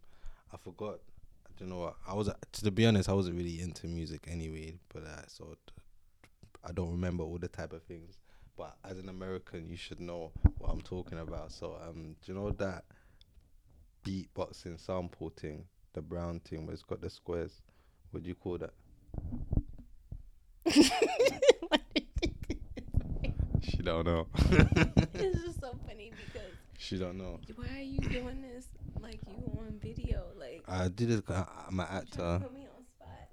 I 0.53 0.57
forgot. 0.57 0.99
I 1.47 1.51
don't 1.59 1.71
know 1.71 1.79
what 1.79 1.95
I 2.07 2.13
was. 2.15 2.31
To 2.53 2.71
be 2.71 2.85
honest, 2.87 3.09
I 3.09 3.15
wasn't 3.15 3.37
really 3.37 3.61
into 3.61 3.87
music 3.87 4.27
anyway. 4.31 4.75
But 4.93 5.05
uh, 5.05 5.23
so 5.27 5.57
I 6.67 6.73
don't 6.73 6.91
remember 6.91 7.23
all 7.23 7.39
the 7.39 7.49
type 7.49 7.73
of 7.73 7.83
things. 7.85 8.19
But 8.57 8.77
as 8.85 8.99
an 8.99 9.09
American, 9.09 9.69
you 9.69 9.77
should 9.77 10.01
know 10.01 10.33
what 10.59 10.71
I'm 10.71 10.81
talking 10.81 11.19
about. 11.19 11.53
So 11.53 11.79
um, 11.87 12.17
do 12.25 12.33
you 12.33 12.35
know 12.35 12.51
that 12.53 12.85
beatboxing 14.05 14.81
sample 14.81 15.31
thing, 15.31 15.65
the 15.93 16.01
brown 16.01 16.41
thing 16.41 16.67
where 16.67 16.75
it's 16.75 16.83
got 16.83 17.01
the 17.01 17.11
squares? 17.11 17.61
What 18.11 18.23
do 18.23 18.29
you 18.29 18.35
call 18.35 18.59
that? 18.59 18.73
She 23.63 23.79
don't 23.79 24.07
know. 24.07 24.27
it's 24.35 25.45
just 25.45 25.61
so 25.61 25.75
funny 25.87 26.13
because 26.27 26.51
she 26.79 26.99
don't 26.99 27.19
know. 27.19 27.41
why 27.57 27.67
are 27.79 27.83
you 27.83 27.99
doing 27.99 28.43
this 28.43 28.67
like 29.01 29.19
you 29.29 29.59
on 29.59 29.79
video? 29.81 30.23
Like 30.39 30.63
I 30.69 30.89
did 30.89 31.11
it. 31.11 31.25
I'm 31.29 31.81
an 31.81 31.87
actor. 31.91 32.41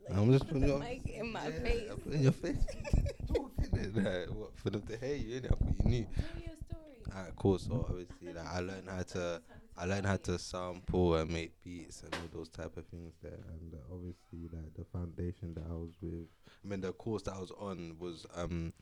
Like, 0.09 0.17
I'm 0.17 0.31
just 0.31 0.45
put 0.45 0.53
putting 0.53 0.67
the 0.67 0.73
you 0.73 0.79
mic 0.79 1.07
in 1.07 1.31
my 1.31 1.43
Yeah, 1.47 1.59
face. 1.59 1.89
I 1.91 1.95
put 1.95 2.13
it 2.13 2.15
in 2.15 2.21
your 2.23 2.31
face. 2.31 2.65
Talking 3.27 3.79
it, 3.79 3.95
like, 3.95 4.37
what, 4.37 4.57
for 4.57 4.69
them 4.69 4.81
to 4.81 4.97
hear 4.97 5.15
you, 5.15 5.41
innit? 5.41 5.49
Thought 5.49 5.75
you 5.83 5.89
knew. 5.89 6.05
Tell 6.15 6.35
me 6.35 6.43
your 6.45 6.55
story. 6.67 7.15
Alright, 7.15 7.35
cool. 7.35 7.59
So 7.59 7.85
obviously, 7.89 8.33
like, 8.33 8.45
I 8.47 8.59
learned 8.59 8.89
how 8.89 9.01
to, 9.03 9.41
I 9.77 9.85
learned 9.85 10.05
how 10.05 10.17
to 10.17 10.37
sample 10.39 11.15
and 11.15 11.31
make 11.31 11.51
beats 11.63 12.03
and 12.03 12.13
all 12.15 12.37
those 12.39 12.49
type 12.49 12.75
of 12.77 12.85
things 12.87 13.13
there. 13.21 13.31
And 13.49 13.73
uh, 13.73 13.77
obviously, 13.93 14.49
like 14.51 14.73
the 14.75 14.85
foundation 14.85 15.53
that 15.55 15.63
I 15.69 15.73
was 15.73 15.91
with, 16.01 16.27
I 16.47 16.67
mean, 16.67 16.81
the 16.81 16.91
course 16.93 17.23
that 17.23 17.33
I 17.35 17.39
was 17.39 17.51
on 17.57 17.95
was 17.99 18.25
um 18.35 18.73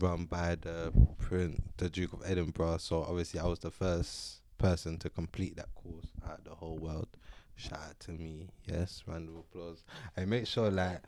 run 0.00 0.24
by 0.24 0.56
the 0.56 0.92
print, 1.18 1.62
the 1.76 1.88
Duke 1.88 2.12
of 2.12 2.22
Edinburgh. 2.24 2.78
So 2.78 3.02
obviously, 3.02 3.40
I 3.40 3.46
was 3.46 3.58
the 3.60 3.70
first 3.70 4.40
person 4.58 4.96
to 4.98 5.10
complete 5.10 5.56
that 5.56 5.74
course 5.74 6.06
out 6.26 6.38
of 6.38 6.44
the 6.44 6.54
whole 6.54 6.78
world. 6.78 7.08
Shout 7.56 7.80
out 7.80 8.00
to 8.00 8.12
me, 8.12 8.48
yes, 8.66 9.02
round 9.06 9.28
of 9.30 9.36
applause. 9.36 9.84
I 10.16 10.24
make 10.26 10.46
sure, 10.46 10.70
like, 10.70 11.02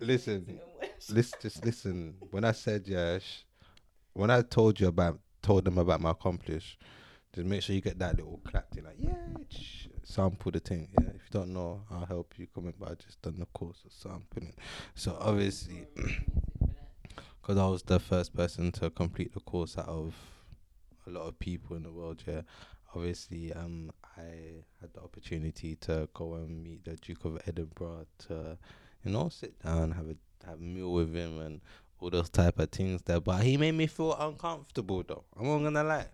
listen, 0.00 0.60
listen, 1.10 1.38
just 1.40 1.64
listen. 1.64 2.14
When 2.30 2.44
I 2.44 2.52
said 2.52 2.86
yes, 2.86 3.44
when 4.12 4.30
I 4.30 4.42
told 4.42 4.78
you 4.78 4.88
about, 4.88 5.18
told 5.42 5.64
them 5.64 5.78
about 5.78 6.00
my 6.00 6.10
accomplish, 6.10 6.78
just 7.34 7.46
make 7.46 7.62
sure 7.62 7.74
you 7.74 7.80
get 7.80 7.98
that 7.98 8.16
little 8.16 8.40
clap 8.44 8.70
thing, 8.70 8.84
like 8.84 8.96
yeah, 8.98 9.14
sh- 9.48 9.88
sample 10.04 10.52
the 10.52 10.60
thing. 10.60 10.88
Yeah, 11.00 11.08
if 11.08 11.14
you 11.14 11.30
don't 11.32 11.52
know, 11.52 11.82
I'll 11.90 12.06
help 12.06 12.34
you 12.36 12.46
comment. 12.54 12.76
But 12.78 12.90
I 12.90 12.94
just 12.94 13.20
done 13.22 13.38
the 13.38 13.46
course 13.46 13.82
of 13.84 13.92
sampling. 13.92 14.52
So 14.94 15.16
obviously, 15.20 15.86
because 17.40 17.58
I 17.58 17.66
was 17.66 17.82
the 17.82 17.98
first 17.98 18.36
person 18.36 18.70
to 18.72 18.90
complete 18.90 19.34
the 19.34 19.40
course 19.40 19.76
out 19.78 19.88
of 19.88 20.14
a 21.06 21.10
lot 21.10 21.26
of 21.26 21.38
people 21.38 21.76
in 21.76 21.82
the 21.82 21.90
world, 21.90 22.22
yeah. 22.26 22.42
Obviously, 22.94 23.52
um, 23.54 23.90
I 24.16 24.64
had 24.80 24.92
the 24.94 25.00
opportunity 25.00 25.76
to 25.76 26.08
go 26.14 26.34
and 26.34 26.62
meet 26.62 26.84
the 26.84 26.96
Duke 26.96 27.24
of 27.24 27.40
Edinburgh 27.46 28.06
to, 28.28 28.58
you 29.04 29.10
know, 29.12 29.28
sit 29.28 29.58
down, 29.62 29.92
have 29.92 30.06
a 30.08 30.16
have 30.46 30.58
a 30.58 30.62
meal 30.62 30.92
with 30.92 31.14
him, 31.14 31.40
and 31.40 31.60
all 32.00 32.10
those 32.10 32.28
type 32.28 32.58
of 32.58 32.70
things 32.70 33.00
there. 33.02 33.20
But 33.20 33.42
he 33.42 33.56
made 33.56 33.72
me 33.72 33.86
feel 33.86 34.14
uncomfortable, 34.14 35.02
though. 35.06 35.24
I'm 35.38 35.46
not 35.46 35.58
gonna 35.58 35.84
lie. 35.84 36.06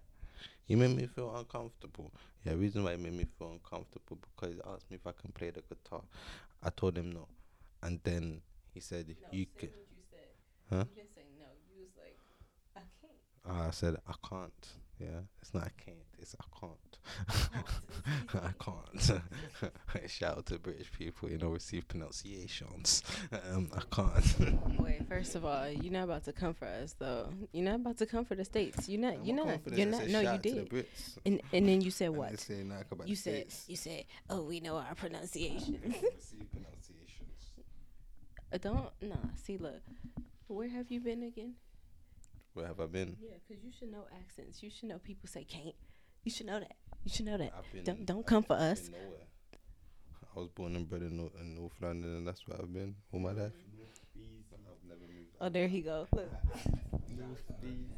He 0.64 0.76
made 0.76 0.94
me 0.94 1.06
feel 1.06 1.34
uncomfortable. 1.34 2.12
Yeah, 2.44 2.52
reason 2.54 2.84
why 2.84 2.92
he 2.92 3.02
made 3.02 3.14
me 3.14 3.26
feel 3.38 3.50
uncomfortable 3.52 4.18
because 4.20 4.54
he 4.54 4.60
asked 4.70 4.90
me 4.90 4.96
if 4.96 5.06
I 5.06 5.12
can 5.12 5.32
play 5.32 5.50
the 5.50 5.62
guitar. 5.62 6.02
I 6.62 6.70
told 6.70 6.96
him 6.98 7.12
no, 7.12 7.26
and 7.82 7.98
then 8.04 8.42
he 8.74 8.80
said, 8.80 9.08
No, 9.08 9.28
"You 9.32 9.46
can." 9.56 9.70
what 9.70 9.88
you 9.96 10.02
said. 10.10 10.28
Huh? 10.70 10.84
You 10.90 10.94
didn't 11.02 11.14
say 11.14 11.22
no. 11.38 11.46
You 11.74 11.82
was 11.82 11.90
like, 11.96 12.18
I 12.76 12.80
can't. 13.00 13.58
Uh, 13.58 13.68
I 13.68 13.70
said 13.70 13.96
I 14.06 14.14
can't. 14.28 14.68
Yeah, 15.00 15.20
it's 15.40 15.54
not 15.54 15.64
I 15.64 15.70
can't. 15.82 15.96
It's 16.18 16.36
I 16.40 16.44
can't. 16.60 16.87
I 17.28 18.50
can't. 18.58 19.20
Shout 20.10 20.38
out 20.38 20.46
to 20.46 20.58
British 20.58 20.90
people, 20.92 21.30
you 21.30 21.38
know, 21.38 21.48
receive 21.48 21.86
pronunciations. 21.88 23.02
Um, 23.50 23.70
I 23.74 23.82
can't. 23.94 24.78
Wait, 24.80 25.08
first 25.08 25.34
of 25.34 25.44
all, 25.44 25.68
you're 25.68 25.92
not 25.92 26.04
about 26.04 26.24
to 26.24 26.32
come 26.32 26.54
for 26.54 26.66
us, 26.66 26.94
though. 26.98 27.30
You're 27.52 27.64
not 27.64 27.76
about 27.76 27.98
to 27.98 28.06
come 28.06 28.24
for 28.24 28.34
the 28.34 28.44
states. 28.44 28.88
You're 28.88 29.00
not. 29.00 29.24
You're 29.24 29.36
not. 29.36 29.60
You're 29.72 29.86
not. 29.86 30.06
No, 30.08 30.20
you 30.20 30.28
out 30.28 30.42
to 30.42 30.50
the 30.52 30.64
did. 30.64 30.86
And 31.24 31.40
and 31.52 31.68
then 31.68 31.80
you 31.80 31.90
said 31.90 32.10
what? 32.10 32.38
say 32.38 32.62
like 32.64 32.90
about 32.90 33.08
You 33.08 33.16
said. 33.16 33.50
States. 33.50 33.64
You 33.68 33.76
said. 33.76 34.04
Oh, 34.30 34.42
we 34.42 34.60
know 34.60 34.76
our 34.76 34.94
pronunciation. 34.94 35.78
receive 35.82 36.50
pronunciations. 36.50 37.50
Uh, 38.52 38.58
Don't. 38.58 38.90
Nah. 39.02 39.16
See, 39.36 39.58
look. 39.58 39.82
Where 40.46 40.68
have 40.68 40.90
you 40.90 41.00
been 41.00 41.22
again? 41.24 41.54
Where 42.54 42.66
have 42.66 42.80
I 42.80 42.86
been? 42.86 43.16
Yeah, 43.20 43.36
because 43.46 43.62
you 43.62 43.70
should 43.78 43.92
know 43.92 44.06
accents. 44.18 44.62
You 44.62 44.70
should 44.70 44.88
know 44.88 44.98
people 44.98 45.28
say 45.28 45.44
can't. 45.44 45.74
You 46.24 46.30
should 46.30 46.46
know 46.46 46.58
that. 46.60 46.72
You 47.08 47.14
should 47.14 47.24
know 47.24 47.38
that. 47.38 47.54
Been, 47.72 47.84
don't 47.84 48.04
don't 48.04 48.26
come 48.26 48.42
for 48.42 48.52
us. 48.52 48.90
I 50.36 50.38
was 50.38 50.50
born 50.50 50.76
and 50.76 50.86
bred 50.86 51.00
in 51.00 51.16
North, 51.16 51.32
in 51.40 51.54
North 51.54 51.72
London, 51.80 52.18
and 52.18 52.28
that's 52.28 52.46
where 52.46 52.60
I've 52.60 52.70
been 52.70 52.96
all 53.10 53.20
my 53.20 53.32
life. 53.32 53.54
Oh, 55.40 55.48
there 55.48 55.68
he 55.68 55.80
go. 55.80 56.06
Look. 56.12 56.30
I've 56.44 56.60
never 57.16 57.32
been 57.62 57.88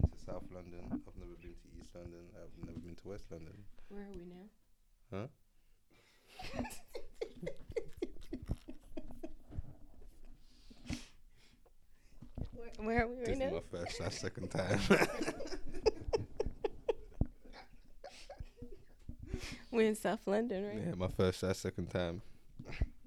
to 0.00 0.08
South 0.24 0.44
London. 0.50 0.80
I've 0.90 1.02
never 1.18 1.34
been 1.42 1.52
to 1.52 1.68
East 1.78 1.94
London. 1.94 2.20
I've 2.34 2.56
never 2.66 2.78
been 2.78 2.96
to 2.96 3.08
West 3.08 3.24
London. 3.30 3.52
Where 3.90 4.04
are 4.04 4.12
we 4.14 4.24
now? 4.24 4.48
Huh? 5.12 5.26
where, 12.56 12.70
where, 12.78 13.02
are 13.02 13.08
we 13.08 13.16
right 13.16 13.26
this 13.26 13.38
now? 13.38 13.50
This 13.50 13.52
is 13.52 13.60
my 13.72 13.78
first, 13.78 14.00
not 14.00 14.14
second 14.14 14.48
time. 14.48 14.80
We're 19.70 19.86
in 19.88 19.94
South 19.94 20.20
London, 20.26 20.66
right? 20.66 20.82
yeah, 20.88 20.94
my 20.96 21.08
first 21.08 21.40
slash 21.40 21.56
second 21.58 21.88
time. 21.90 22.22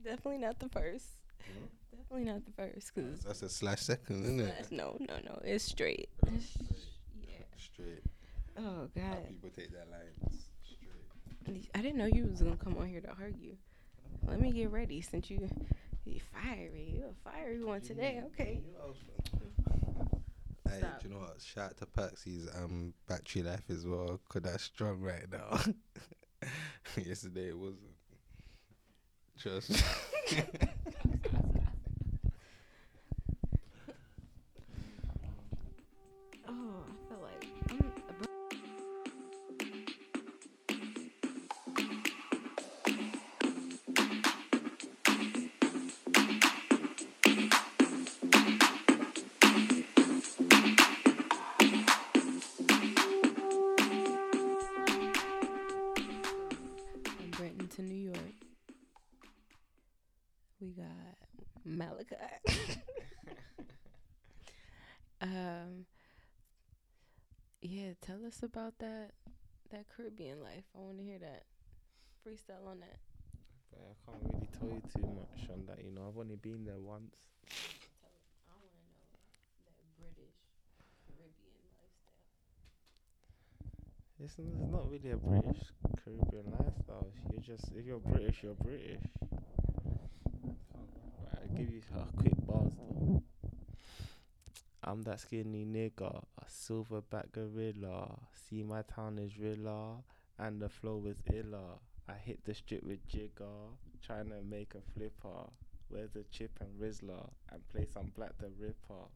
Definitely 0.03 0.39
not 0.39 0.59
the 0.59 0.69
first. 0.69 1.05
Definitely 1.95 2.31
not 2.31 2.45
the 2.45 2.51
first, 2.51 2.93
cause 2.95 3.21
That's 3.25 3.41
a 3.41 3.49
slash 3.49 3.81
second, 3.81 4.23
isn't 4.23 4.39
it? 4.41 4.67
no, 4.71 4.97
no, 4.99 5.15
no, 5.23 5.39
it's 5.43 5.63
straight. 5.63 6.09
It's- 6.27 6.57
yeah. 7.21 7.35
Straight. 7.57 8.03
Oh 8.57 8.87
How 9.01 9.13
God. 9.13 9.27
people 9.27 9.49
take 9.55 9.71
their 9.71 9.85
lines 9.91 10.45
straight. 10.63 11.69
I 11.73 11.81
didn't 11.81 11.97
know 11.97 12.05
you 12.05 12.25
was 12.25 12.41
gonna 12.41 12.55
come 12.57 12.77
on 12.77 12.87
here 12.87 13.01
to 13.01 13.09
argue. 13.19 13.55
Let 14.27 14.39
me 14.41 14.51
get 14.51 14.71
ready 14.71 15.01
since 15.01 15.29
you 15.29 15.49
you 16.05 16.19
fiery. 16.33 16.93
You 16.95 17.05
a 17.09 17.29
fiery 17.29 17.63
one 17.63 17.81
today. 17.81 18.21
Okay. 18.33 18.61
Hey, 20.69 20.77
Stop. 20.79 21.01
do 21.01 21.07
you 21.07 21.13
know 21.13 21.21
what? 21.21 21.41
Shout 21.41 21.71
out 21.71 21.77
to 21.77 21.85
Paxi's 21.85 22.47
um 22.55 22.93
battery 23.07 23.41
life 23.43 23.63
as 23.69 23.85
well, 23.85 24.19
cause 24.29 24.41
that's 24.43 24.63
strong 24.63 24.99
right 25.01 25.25
now. 25.31 25.59
Yesterday 26.97 27.49
it 27.49 27.57
wasn't. 27.57 27.79
Trust. 29.39 29.83
Malachi. 61.81 62.15
um 65.21 65.85
yeah, 67.61 67.93
tell 68.01 68.25
us 68.25 68.43
about 68.43 68.77
that 68.79 69.11
that 69.71 69.85
Caribbean 69.95 70.41
life. 70.41 70.65
I 70.75 70.79
want 70.79 70.97
to 70.97 71.03
hear 71.03 71.19
that. 71.19 71.45
Freestyle 72.21 72.67
on 72.69 72.79
that. 72.81 72.99
But 73.71 73.81
I 73.81 73.93
can't 74.05 74.21
really 74.33 74.49
tell 74.59 74.69
you 74.69 74.81
too 74.93 75.07
much 75.15 75.49
on 75.49 75.65
that. 75.67 75.83
You 75.83 75.91
know, 75.91 76.09
I've 76.09 76.17
only 76.17 76.35
been 76.35 76.65
there 76.65 76.77
once. 76.77 77.15
I 77.49 78.53
want 78.61 78.69
to 78.69 78.81
know 78.83 79.01
that 79.09 79.89
British 79.97 80.37
Caribbean 81.07 81.61
lifestyle. 81.73 82.21
It's, 84.21 84.37
it's 84.37 84.71
not 84.71 84.89
really 84.91 85.11
a 85.11 85.17
British 85.17 85.63
Caribbean 86.03 86.51
lifestyle. 86.51 87.07
You're 87.31 87.41
just 87.41 87.71
if 87.73 87.85
you're 87.85 87.99
British, 87.99 88.43
you're 88.43 88.55
British. 88.55 89.01
Right, 91.89 92.01
I'll 92.01 92.23
give 92.23 92.25
you 92.25 92.31
a 92.31 92.35
quick 92.35 92.47
bars 92.47 92.71
though. 92.77 93.23
I'm 94.83 95.03
that 95.03 95.19
skinny 95.19 95.65
nigga, 95.65 96.23
a 96.37 96.45
silverback 96.45 97.31
gorilla. 97.31 98.17
See 98.49 98.63
my 98.63 98.81
town 98.83 99.19
is 99.19 99.37
realer, 99.37 99.97
and 100.39 100.61
the 100.61 100.69
flow 100.69 101.03
is 101.07 101.21
iller. 101.31 101.79
I 102.09 102.13
hit 102.13 102.43
the 102.45 102.53
strip 102.53 102.83
with 102.83 103.07
jigger, 103.07 103.45
trying 104.05 104.29
to 104.29 104.41
make 104.41 104.73
a 104.75 104.81
flipper. 104.93 105.49
Where's 105.87 106.11
the 106.11 106.23
chip 106.31 106.51
and 106.59 106.69
Rizzler, 106.79 107.29
and 107.51 107.67
play 107.69 107.85
some 107.93 108.11
Black 108.15 108.37
the 108.39 108.49
Ripper. 108.59 109.07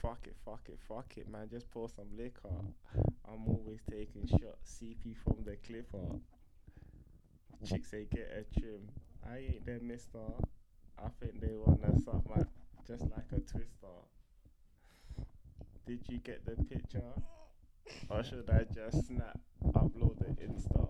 Fuck 0.00 0.26
it, 0.26 0.36
fuck 0.44 0.60
it, 0.68 0.78
fuck 0.86 1.14
it, 1.16 1.28
man. 1.30 1.48
Just 1.50 1.70
pour 1.70 1.88
some 1.88 2.08
liquor. 2.16 2.48
I'm 3.26 3.48
always 3.48 3.80
taking 3.90 4.26
shots. 4.28 4.78
CP 4.82 5.16
from 5.24 5.42
the 5.44 5.56
clipper. 5.66 6.20
Chicks 7.66 7.90
say 7.90 8.06
get 8.10 8.30
a 8.30 8.60
trim. 8.60 8.88
I 9.26 9.38
ain't 9.38 9.64
their 9.64 9.80
mister. 9.80 10.18
I 10.98 11.08
think 11.20 11.40
they 11.40 11.54
wanna 11.54 12.00
suck 12.00 12.28
my 12.28 12.42
just 12.86 13.02
like 13.10 13.30
a 13.32 13.40
twister. 13.40 13.88
Did 15.86 16.00
you 16.08 16.18
get 16.18 16.44
the 16.46 16.62
picture? 16.64 17.12
Or 18.08 18.22
should 18.22 18.48
I 18.48 18.64
just 18.74 19.06
snap, 19.06 19.38
upload 19.66 20.18
the 20.18 20.34
Insta? 20.42 20.88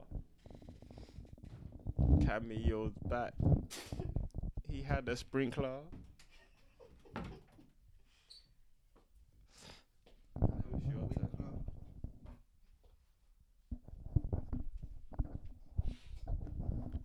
Cameo's 2.25 2.95
back. 3.09 3.35
He 4.71 4.83
had 4.83 5.09
a 5.09 5.17
sprinkler. 5.17 5.79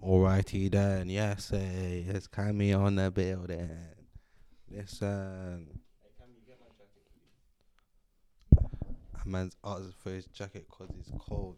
Alrighty 0.01 0.71
then, 0.71 1.09
yes, 1.09 1.49
hey, 1.49 2.05
it's 2.07 2.27
Cammy 2.27 2.77
on 2.77 2.95
the 2.95 3.11
building. 3.11 3.69
Listen. 4.71 5.67
A 8.55 9.27
man's 9.27 9.57
asking 9.61 9.93
for 10.01 10.11
his 10.11 10.25
jacket 10.27 10.67
because 10.69 10.95
it's 10.97 11.11
cold. 11.19 11.57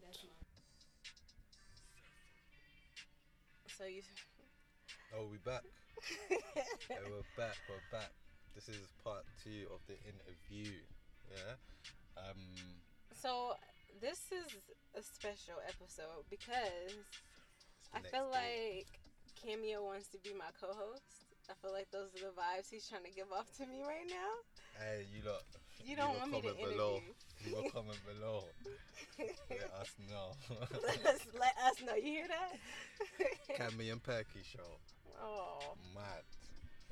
So 3.78 3.84
you 3.84 4.02
Oh, 5.14 5.28
we 5.30 5.38
back. 5.38 5.62
hey, 6.28 6.38
we're 6.88 7.22
back. 7.36 7.56
We're 7.68 7.96
back. 7.96 8.10
This 8.54 8.68
is 8.68 8.88
part 9.04 9.24
two 9.44 9.68
of 9.72 9.80
the 9.86 9.94
interview. 10.02 10.72
Yeah. 11.30 11.54
Um. 12.16 12.40
So 13.14 13.54
this 14.00 14.32
is 14.32 14.56
a 14.96 15.02
special 15.02 15.60
episode 15.68 16.24
because 16.28 16.90
it's 16.90 17.06
the 17.14 17.31
I 17.94 18.00
feel 18.00 18.30
day. 18.30 18.86
like 18.86 19.00
Cameo 19.40 19.82
wants 19.84 20.08
to 20.08 20.18
be 20.18 20.32
my 20.32 20.50
co-host. 20.60 21.02
I 21.50 21.54
feel 21.60 21.72
like 21.72 21.90
those 21.90 22.14
are 22.16 22.26
the 22.30 22.32
vibes 22.32 22.70
he's 22.70 22.88
trying 22.88 23.04
to 23.04 23.10
give 23.10 23.30
off 23.32 23.50
to 23.58 23.66
me 23.66 23.82
right 23.82 24.06
now. 24.08 24.32
Hey, 24.78 25.06
you 25.12 25.22
lot. 25.26 25.42
You 25.84 25.96
don't 25.96 26.16
want 26.18 26.30
me 26.30 26.40
to 26.42 26.54
comment 26.54 26.70
below. 26.70 26.92
interview. 26.96 27.14
You 27.44 27.56
will 27.56 27.70
comment 27.70 27.98
below. 28.06 28.44
Let 29.50 29.72
us 29.80 29.90
know. 30.08 30.36
let, 30.82 31.06
us, 31.14 31.20
let 31.38 31.54
us 31.66 31.82
know. 31.84 31.94
You 31.94 32.22
hear 32.22 32.28
that? 32.28 32.58
Cammy 33.58 33.90
and 33.90 34.02
Perky 34.02 34.42
show. 34.44 34.78
oh, 35.20 35.74
Mad. 35.94 36.22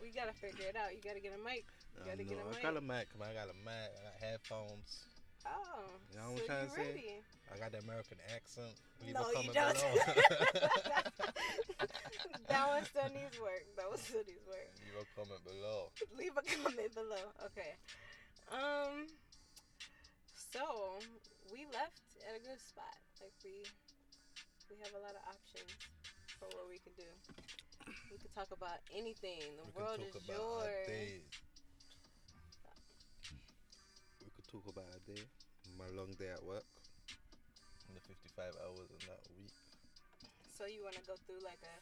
we 0.03 0.11
gotta 0.11 0.33
figure 0.33 0.67
it 0.69 0.77
out. 0.77 0.93
You 0.93 0.99
gotta 1.03 1.21
get 1.21 1.33
a 1.33 1.43
mic. 1.45 1.67
You 1.95 2.03
I 2.05 2.09
gotta 2.11 2.25
get 2.25 2.39
a 2.39 2.41
know. 2.41 2.49
I 2.51 2.55
mic. 2.55 2.63
got 2.63 2.77
a 2.77 2.81
mic. 2.81 3.07
I 3.21 3.33
got 3.33 3.49
a 3.49 3.59
mic. 3.65 3.91
I 3.95 4.03
got 4.03 4.15
headphones. 4.21 5.07
Oh, 5.47 5.89
You 6.13 6.19
know 6.19 6.33
what 6.33 6.43
I'm 6.43 6.47
so 6.47 6.47
trying 6.47 6.63
you 6.63 6.69
to 6.69 6.75
say? 6.75 6.87
ready? 6.87 7.15
I 7.51 7.59
got 7.59 7.71
the 7.73 7.81
American 7.83 8.19
accent. 8.35 8.75
Leave 9.03 9.15
No, 9.15 9.23
a 9.25 9.29
you 9.29 9.35
comment 9.35 9.55
don't. 9.55 9.75
below. 9.75 10.05
that 12.51 12.65
one 12.69 12.85
still 12.85 13.11
needs 13.11 13.37
work. 13.41 13.65
That 13.77 13.89
one 13.89 13.99
still 13.99 14.23
needs 14.27 14.45
work. 14.47 14.69
Leave 14.85 14.99
a 15.01 15.07
comment 15.19 15.43
below. 15.45 15.91
Leave 16.15 16.37
a 16.37 16.45
comment 16.45 16.93
below. 16.95 17.25
Okay. 17.51 17.73
Um. 18.53 19.07
So 20.35 20.99
we 21.53 21.67
left 21.73 22.03
at 22.29 22.35
a 22.37 22.43
good 22.43 22.59
spot. 22.61 22.95
Like 23.23 23.35
we, 23.45 23.63
we 24.71 24.77
have 24.83 24.95
a 24.95 25.03
lot 25.03 25.15
of 25.15 25.23
options 25.31 25.71
for 26.39 26.47
what 26.55 26.67
we 26.71 26.79
can 26.83 26.93
do. 26.99 27.07
We 28.11 28.19
could 28.19 28.35
talk 28.35 28.51
about 28.55 28.79
anything. 28.95 29.43
The 29.59 29.67
we 29.71 29.75
world 29.75 30.01
is 30.03 30.15
yours. 30.27 31.23
Talk 34.51 34.67
about 34.67 34.91
a 34.91 35.01
day. 35.07 35.23
My 35.79 35.87
long 35.95 36.11
day 36.19 36.27
at 36.35 36.43
work. 36.43 36.67
And 37.87 37.95
the 37.95 38.03
55 38.03 38.51
hours 38.67 38.91
in 38.91 39.03
that 39.07 39.23
week. 39.39 39.55
So 40.51 40.67
you 40.67 40.83
want 40.83 40.99
to 40.99 41.05
go 41.07 41.15
through 41.27 41.39
like 41.47 41.63
a 41.63 41.77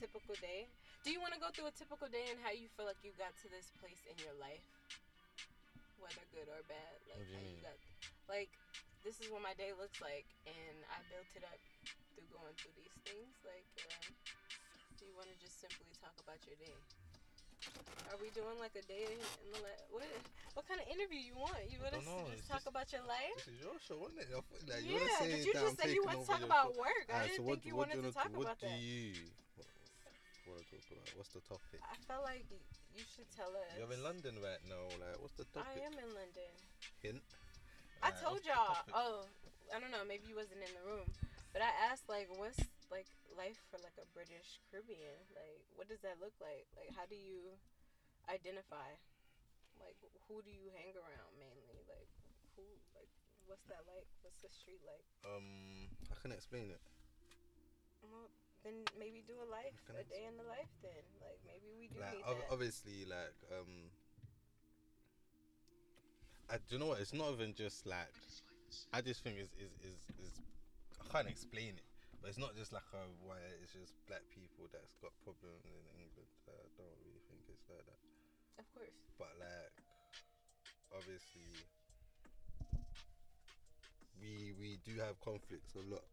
typical 0.00 0.32
day? 0.40 0.64
Do 1.04 1.12
you 1.12 1.20
want 1.20 1.36
to 1.36 1.40
go 1.40 1.52
through 1.52 1.68
a 1.68 1.76
typical 1.76 2.08
day 2.08 2.32
and 2.32 2.40
how 2.40 2.56
you 2.56 2.72
feel 2.72 2.88
like 2.88 3.00
you 3.04 3.12
got 3.20 3.36
to 3.44 3.46
this 3.52 3.68
place 3.84 4.00
in 4.08 4.16
your 4.24 4.32
life, 4.40 4.64
whether 6.00 6.24
good 6.32 6.48
or 6.48 6.64
bad? 6.68 6.96
Like 7.08 7.20
What 7.20 7.28
do 7.28 7.36
you 7.36 7.36
how 7.36 7.44
mean? 7.44 7.60
got, 7.60 7.76
like 8.28 8.50
this 9.04 9.20
is 9.20 9.28
what 9.28 9.44
my 9.44 9.52
day 9.56 9.72
looks 9.76 10.00
like, 10.00 10.28
and 10.48 10.76
I 10.88 11.00
built 11.12 11.28
it 11.36 11.44
up 11.44 11.60
through 12.16 12.28
going 12.32 12.52
through 12.60 12.76
these 12.80 12.96
things. 13.04 13.32
Like, 13.44 13.68
um, 13.92 14.12
do 14.96 15.08
you 15.08 15.12
want 15.16 15.28
to 15.32 15.36
just 15.40 15.56
simply 15.60 15.88
talk 16.00 16.12
about 16.20 16.40
your 16.48 16.56
day? 16.60 16.76
Are 18.10 18.18
we 18.18 18.30
doing 18.34 18.58
like 18.58 18.74
a 18.74 18.82
day 18.90 19.06
in 19.06 19.18
the 19.54 19.60
la- 19.62 19.84
what? 19.94 20.08
What 20.58 20.66
kind 20.66 20.82
of 20.82 20.86
interview 20.90 21.20
you 21.22 21.38
want? 21.38 21.62
You 21.70 21.78
want 21.78 21.94
to 21.94 22.02
don't 22.02 22.26
just 22.34 22.48
talk 22.50 22.66
just- 22.66 22.72
about 22.72 22.90
your 22.90 23.06
life? 23.06 23.38
This 23.38 23.54
is 23.54 23.58
your 23.62 23.78
show, 23.78 24.02
isn't 24.10 24.18
it? 24.18 24.28
Like, 24.66 24.82
you 24.82 24.98
yeah, 24.98 25.06
say 25.14 25.30
but 25.30 25.46
you 25.46 25.52
just 25.54 25.76
said 25.78 25.90
you 25.94 26.02
want 26.02 26.18
to 26.18 26.26
talk 26.26 26.42
about 26.42 26.74
work. 26.74 27.06
I 27.06 27.30
didn't 27.30 27.38
so 27.38 27.46
think 27.46 27.62
you 27.64 27.76
what 27.78 27.86
wanted 27.92 28.02
to 28.02 28.12
talk 28.12 28.30
what 28.34 28.50
about 28.50 28.58
do 28.58 28.66
that. 28.66 28.82
you 28.82 29.14
want 30.50 30.66
to 30.66 30.74
talk 30.74 30.84
about? 30.90 31.06
What's 31.14 31.32
the 31.32 31.42
topic? 31.46 31.80
I 31.86 31.94
felt 32.10 32.26
like 32.26 32.44
you 32.50 33.04
should 33.14 33.30
tell 33.30 33.54
us. 33.54 33.70
You're 33.78 33.92
in 33.94 34.02
London 34.02 34.34
right 34.42 34.62
now. 34.66 34.82
Like, 34.98 35.16
what's 35.22 35.38
the 35.38 35.46
topic? 35.54 35.70
I 35.70 35.86
am 35.86 35.94
in 35.94 36.10
London. 36.10 36.50
Hint. 37.04 37.22
I 38.02 38.10
told 38.10 38.42
y'all. 38.42 38.74
Oh, 38.90 39.22
I 39.70 39.78
don't 39.78 39.94
know. 39.94 40.02
Maybe 40.02 40.26
you 40.26 40.34
wasn't 40.34 40.66
in 40.66 40.72
the 40.74 40.82
room, 40.82 41.06
but 41.54 41.62
I 41.62 41.70
asked 41.92 42.08
like, 42.10 42.26
what's 42.34 42.58
like 42.90 43.06
life 43.40 43.60
for 43.72 43.80
like 43.80 43.96
a 43.96 44.04
British 44.12 44.60
Caribbean? 44.68 45.16
Like, 45.32 45.64
what 45.72 45.88
does 45.88 46.04
that 46.04 46.20
look 46.20 46.36
like? 46.44 46.68
Like, 46.76 46.92
how 46.92 47.08
do 47.08 47.16
you 47.16 47.56
identify? 48.28 48.92
Like, 49.80 49.96
who 50.28 50.44
do 50.44 50.52
you 50.52 50.68
hang 50.76 50.92
around 50.92 51.32
mainly? 51.40 51.80
Like, 51.88 52.08
who? 52.52 52.68
Like, 52.92 53.08
what's 53.48 53.64
that 53.72 53.88
like? 53.88 54.04
What's 54.20 54.44
the 54.44 54.52
street 54.52 54.84
like? 54.84 55.04
Um, 55.24 55.88
I 56.12 56.16
can 56.20 56.36
explain 56.36 56.68
it. 56.68 56.84
Well, 58.04 58.28
then 58.60 58.84
maybe 59.00 59.24
do 59.24 59.40
a 59.40 59.48
life, 59.48 59.76
a 59.96 60.04
day 60.04 60.28
in 60.28 60.36
the 60.36 60.44
life. 60.44 60.68
Then, 60.84 61.00
like, 61.24 61.40
maybe 61.48 61.72
we 61.80 61.88
do 61.88 61.96
Like 61.96 62.12
need 62.20 62.28
ob- 62.28 62.44
that. 62.44 62.52
obviously, 62.52 63.08
like 63.08 63.36
um, 63.56 63.88
I 66.52 66.60
do 66.60 66.76
you 66.76 66.78
know 66.78 66.92
what? 66.92 67.00
It's 67.00 67.16
not 67.16 67.32
even 67.32 67.56
just 67.56 67.88
like 67.88 68.12
I 68.92 69.00
just 69.00 69.24
think 69.24 69.40
is 69.40 69.48
is 69.56 69.72
is 69.80 69.98
is 70.28 70.34
I 71.00 71.04
can't 71.08 71.28
explain 71.28 71.80
it, 71.80 71.88
but 72.20 72.28
it's 72.28 72.38
not 72.40 72.52
just 72.56 72.72
like 72.72 72.86
a 72.92 73.02
why 73.24 73.40
it's 73.64 73.72
just 73.72 73.96
black 74.06 74.22
people 74.32 74.68
that's 74.72 74.92
got 75.00 75.12
problems 75.24 75.64
in 75.64 75.84
England. 75.96 76.28
I 76.48 76.52
don't 76.76 76.98
really 77.04 77.22
think 77.32 77.40
it's 77.48 77.64
like 77.72 77.84
that. 77.88 78.00
of 78.60 78.66
course. 78.76 78.92
but 79.16 79.32
like 79.40 79.72
obviously 80.92 81.48
we 84.20 84.52
we 84.58 84.76
do 84.84 84.98
have 85.00 85.16
conflicts 85.24 85.72
a 85.78 85.84
lot 85.88 86.04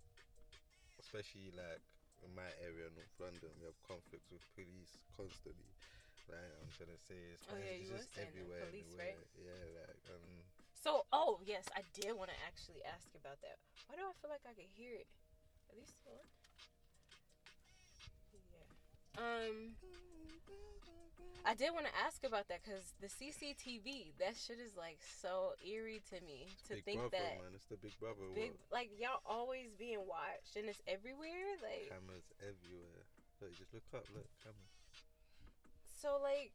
especially 1.02 1.50
like 1.58 1.82
in 2.24 2.32
my 2.38 2.48
area 2.64 2.88
north 2.96 3.16
london 3.20 3.50
we 3.60 3.66
have 3.68 3.78
conflicts 3.84 4.30
with 4.32 4.44
police 4.56 4.96
constantly 5.18 5.68
like 6.30 6.40
i'm 6.62 6.70
trying 6.78 6.94
to 6.94 7.02
say 7.04 7.18
it's, 7.36 7.44
Oh, 7.50 7.58
yeah, 7.58 7.80
it's 7.82 7.90
just 7.92 8.10
everywhere 8.22 8.64
police, 8.70 8.88
everywhere. 8.96 9.18
right? 9.18 9.32
yeah 9.42 9.64
like 9.82 10.00
um 10.14 10.28
So, 10.78 11.04
oh 11.12 11.42
yes, 11.44 11.66
I 11.76 11.82
did 11.98 12.14
want 12.16 12.30
to 12.32 12.38
actually 12.48 12.80
ask 12.86 13.10
about 13.18 13.42
that. 13.44 13.58
Why 13.90 13.98
do 13.98 14.06
I 14.08 14.14
feel 14.22 14.30
like 14.32 14.46
I 14.46 14.54
could 14.54 14.70
hear 14.78 14.94
it? 14.94 15.10
At 15.70 15.76
least 15.78 15.96
one. 16.06 16.26
Yeah. 18.34 19.24
Um, 19.24 19.76
I 21.46 21.56
did 21.56 21.72
want 21.74 21.88
to 21.88 21.96
ask 22.06 22.24
about 22.24 22.48
that 22.50 22.60
because 22.64 22.94
the 23.00 23.08
CCTV, 23.08 24.14
that 24.20 24.36
shit 24.36 24.60
is 24.60 24.76
like 24.76 25.00
so 25.02 25.56
eerie 25.64 26.02
to 26.12 26.20
me 26.26 26.48
to 26.68 26.76
big 26.76 26.84
think 26.84 27.02
that 27.12 27.40
man 27.40 27.56
it's 27.56 27.66
the 27.72 27.80
big 27.80 27.96
brother 28.00 28.28
big, 28.36 28.52
world. 28.52 28.72
like 28.72 28.92
y'all 29.00 29.24
always 29.26 29.72
being 29.80 30.04
watched 30.04 30.60
and 30.60 30.68
it's 30.68 30.84
everywhere. 30.86 31.56
Like, 31.64 31.88
cameras 31.88 32.28
everywhere 32.44 33.08
look 33.40 33.54
just 33.56 33.74
look 33.74 33.88
up 33.96 34.04
look 34.12 34.28
cameras 34.44 34.68
so 35.98 36.22
like, 36.22 36.54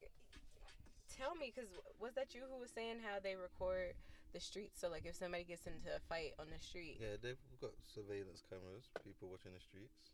tell 1.11 1.35
me, 1.35 1.51
because 1.53 1.69
was 1.99 2.15
that 2.15 2.35
you 2.35 2.47
who 2.47 2.63
was 2.63 2.71
saying 2.71 3.03
how 3.03 3.19
they 3.19 3.35
record 3.35 3.99
the 4.33 4.41
streets? 4.41 4.81
So 4.81 4.89
like, 4.89 5.05
if 5.07 5.17
somebody 5.17 5.45
gets 5.45 5.69
into 5.69 5.93
a 5.93 6.01
fight 6.09 6.33
on 6.41 6.49
the 6.49 6.59
street, 6.59 6.99
yeah 7.01 7.21
they've 7.21 7.41
got 7.61 7.73
surveillance 7.85 8.43
cameras 8.49 8.89
people 9.05 9.29
watching 9.29 9.53
the 9.55 9.63
streets 9.63 10.11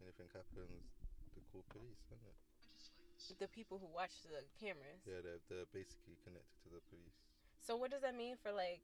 anything 0.00 0.28
happens 0.30 0.92
they 1.34 1.42
call 1.50 1.64
police 1.72 2.04
isn't 2.12 2.28
it 2.28 2.42
the 3.38 3.46
people 3.48 3.78
who 3.78 3.86
watch 3.94 4.26
the 4.26 4.42
cameras. 4.58 4.98
Yeah, 5.06 5.22
they're, 5.22 5.42
they're 5.46 5.70
basically 5.70 6.18
connected 6.26 6.58
to 6.66 6.68
the 6.74 6.82
police. 6.90 7.14
So 7.62 7.78
what 7.78 7.94
does 7.94 8.02
that 8.02 8.18
mean 8.18 8.34
for 8.42 8.50
like 8.50 8.82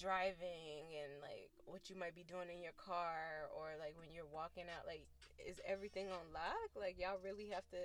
driving 0.00 0.88
and 0.96 1.20
like 1.20 1.52
what 1.68 1.92
you 1.92 1.94
might 1.94 2.16
be 2.16 2.24
doing 2.24 2.48
in 2.48 2.64
your 2.64 2.74
car 2.80 3.46
or 3.52 3.76
like 3.76 3.92
when 4.00 4.08
you're 4.10 4.28
walking 4.32 4.64
out? 4.72 4.88
Like, 4.88 5.04
is 5.36 5.60
everything 5.68 6.08
on 6.08 6.24
lock? 6.32 6.72
Like 6.72 6.96
y'all 6.96 7.20
really 7.20 7.52
have 7.52 7.68
to 7.76 7.82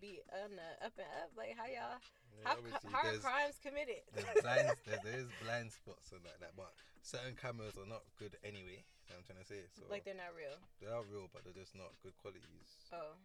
be 0.00 0.24
on 0.32 0.56
the 0.56 0.70
up 0.80 0.96
and 0.96 1.10
up? 1.20 1.30
Like 1.36 1.52
how 1.54 1.68
y'all 1.68 2.00
Yeah, 2.40 2.56
how, 2.56 2.56
how 2.88 3.04
are 3.12 3.20
crimes 3.20 3.60
committed? 3.60 4.00
there's 4.16 4.40
blind, 4.40 4.72
there, 4.88 5.00
there 5.04 5.18
is 5.20 5.28
blind 5.44 5.68
spots 5.70 6.08
and 6.16 6.24
like 6.24 6.40
that, 6.40 6.56
but 6.56 6.72
certain 7.04 7.36
cameras 7.36 7.76
are 7.76 7.86
not 7.88 8.02
good 8.16 8.34
anyway. 8.40 8.80
You 9.08 9.16
know 9.16 9.20
what 9.20 9.28
I'm 9.28 9.28
trying 9.36 9.42
to 9.44 9.48
say. 9.48 9.60
So 9.76 9.84
like 9.92 10.08
they're 10.08 10.16
not 10.18 10.32
real. 10.32 10.56
they 10.80 10.88
are 10.88 11.04
real, 11.12 11.28
but 11.32 11.44
they're 11.44 11.56
just 11.56 11.76
not 11.76 11.92
good 12.00 12.16
qualities 12.20 12.80
Oh, 12.96 13.16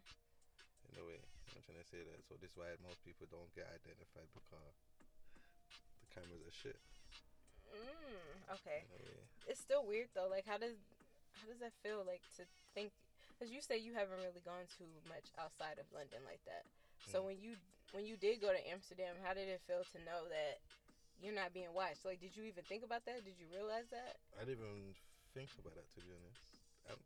in 0.91 0.99
a 0.99 1.03
way. 1.07 1.19
I'm 1.55 1.63
trying 1.63 1.79
to 1.79 1.87
say 1.87 2.01
that. 2.03 2.19
So 2.27 2.35
this 2.39 2.51
is 2.51 2.57
why 2.59 2.71
most 2.83 2.99
people 3.07 3.27
don't 3.31 3.51
get 3.55 3.67
identified 3.71 4.27
because 4.35 4.75
the 6.01 6.07
cameras 6.11 6.43
are 6.43 6.55
shit. 6.55 6.79
Mm, 7.73 8.53
okay. 8.57 8.85
Way. 8.93 9.27
It's 9.49 9.59
still 9.59 9.83
weird 9.85 10.09
though. 10.15 10.29
Like 10.29 10.45
how 10.47 10.57
does 10.57 10.77
how 11.41 11.45
does 11.49 11.59
that 11.59 11.73
feel 11.83 12.03
like 12.05 12.21
to 12.37 12.45
think? 12.73 12.93
Because 13.35 13.51
you 13.51 13.59
say 13.61 13.77
you 13.81 13.93
haven't 13.97 14.21
really 14.21 14.43
gone 14.45 14.69
too 14.77 14.87
much 15.09 15.33
outside 15.41 15.81
of 15.81 15.89
London 15.91 16.21
like 16.23 16.41
that. 16.45 16.63
So 17.11 17.19
Mm. 17.21 17.25
when 17.33 17.37
you 17.41 17.51
when 17.91 18.05
you 18.05 18.15
did 18.17 18.39
go 18.41 18.49
to 18.53 18.61
Amsterdam, 18.69 19.17
how 19.21 19.33
did 19.33 19.49
it 19.49 19.61
feel 19.67 19.83
to 19.83 19.99
know 20.07 20.25
that 20.29 20.61
you're 21.21 21.35
not 21.35 21.53
being 21.53 21.69
watched? 21.73 22.05
Like, 22.05 22.19
did 22.23 22.33
you 22.35 22.43
even 22.49 22.63
think 22.65 22.81
about 22.83 23.05
that? 23.05 23.21
Did 23.23 23.37
you 23.37 23.45
realize 23.53 23.85
that? 23.91 24.17
I 24.39 24.45
didn't 24.47 24.63
even 24.63 24.95
think 25.33 25.49
about 25.59 25.75
that 25.75 25.85
to 25.93 25.99
be 26.01 26.09
honest. 26.15 26.41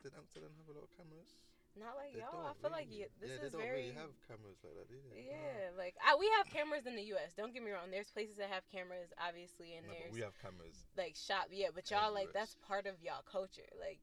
Did 0.04 0.14
Amsterdam 0.16 0.52
have 0.58 0.70
a 0.70 0.76
lot 0.80 0.86
of 0.88 0.92
cameras? 0.96 1.32
Not 1.80 1.96
like 1.96 2.14
They 2.14 2.20
y'all. 2.26 2.50
I 2.50 2.54
feel 2.58 2.74
like 2.74 2.90
really. 2.90 3.08
you, 3.08 3.22
this 3.22 3.30
yeah, 3.30 3.36
is 3.38 3.42
they 3.42 3.50
don't 3.54 3.62
very. 3.62 3.82
really 3.90 3.98
have 4.02 4.14
cameras 4.26 4.58
like 4.66 4.76
that, 4.76 4.88
do 4.90 4.98
they? 5.14 5.30
yeah, 5.30 5.72
like 5.78 5.96
I, 6.02 6.18
we 6.18 6.26
have 6.42 6.50
cameras 6.50 6.86
in 6.90 6.98
the 6.98 7.06
U.S. 7.16 7.34
Don't 7.38 7.54
get 7.54 7.62
me 7.62 7.72
wrong. 7.72 7.90
There's 7.94 8.10
places 8.10 8.38
that 8.42 8.50
have 8.50 8.66
cameras, 8.74 9.14
obviously, 9.22 9.78
and 9.78 9.86
No, 9.86 9.94
there's 9.94 10.14
we 10.14 10.22
have 10.26 10.34
cameras. 10.42 10.86
like 10.98 11.14
shop. 11.16 11.54
Yeah, 11.54 11.70
but 11.74 11.86
y'all 11.94 12.10
like 12.14 12.34
that's 12.34 12.58
part 12.66 12.86
of 12.90 12.98
y'all 13.02 13.22
culture. 13.26 13.70
Like 13.80 14.02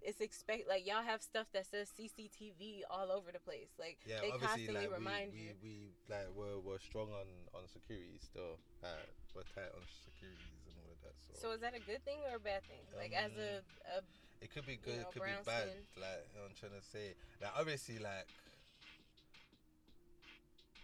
it's 0.00 0.22
expect 0.22 0.68
like 0.70 0.86
y'all 0.86 1.02
have 1.02 1.20
stuff 1.20 1.50
that 1.52 1.66
says 1.66 1.90
CCTV 1.90 2.86
all 2.88 3.10
over 3.10 3.34
the 3.34 3.42
place. 3.42 3.74
Like 3.78 3.98
Yeah, 4.06 4.22
they 4.22 4.30
obviously, 4.30 4.70
constantly 4.70 4.86
like 4.86 4.94
remind 4.94 5.32
we, 5.34 5.38
you. 5.38 5.52
we, 5.60 5.68
we 5.68 5.74
like 6.08 6.30
we're, 6.38 6.58
we're 6.62 6.78
strong 6.78 7.10
on 7.10 7.26
on 7.52 7.66
security 7.66 8.16
still. 8.22 8.62
Uh, 8.80 9.02
we're 9.34 9.42
tight 9.54 9.68
on 9.74 9.82
securities 10.06 10.62
and 10.70 10.78
all 10.86 10.94
of 10.94 11.00
that. 11.02 11.18
So, 11.18 11.30
So 11.34 11.46
is 11.50 11.60
that 11.66 11.74
a 11.74 11.82
good 11.82 12.04
thing 12.06 12.22
or 12.30 12.38
a 12.38 12.42
bad 12.42 12.62
thing? 12.70 12.78
Like 12.94 13.10
as 13.12 13.34
a, 13.34 13.58
a 13.98 14.00
it 14.40 14.48
could 14.54 14.66
be 14.66 14.78
good, 14.78 15.02
know, 15.02 15.08
it 15.08 15.12
could 15.12 15.26
be 15.26 15.38
bad. 15.44 15.70
skin. 15.70 16.02
Like 16.02 16.22
you 16.30 16.34
know, 16.38 16.46
I'm 16.46 16.56
trying 16.58 16.78
to 16.78 16.84
say, 16.84 17.14
like 17.42 17.54
obviously, 17.58 17.98
like 17.98 18.26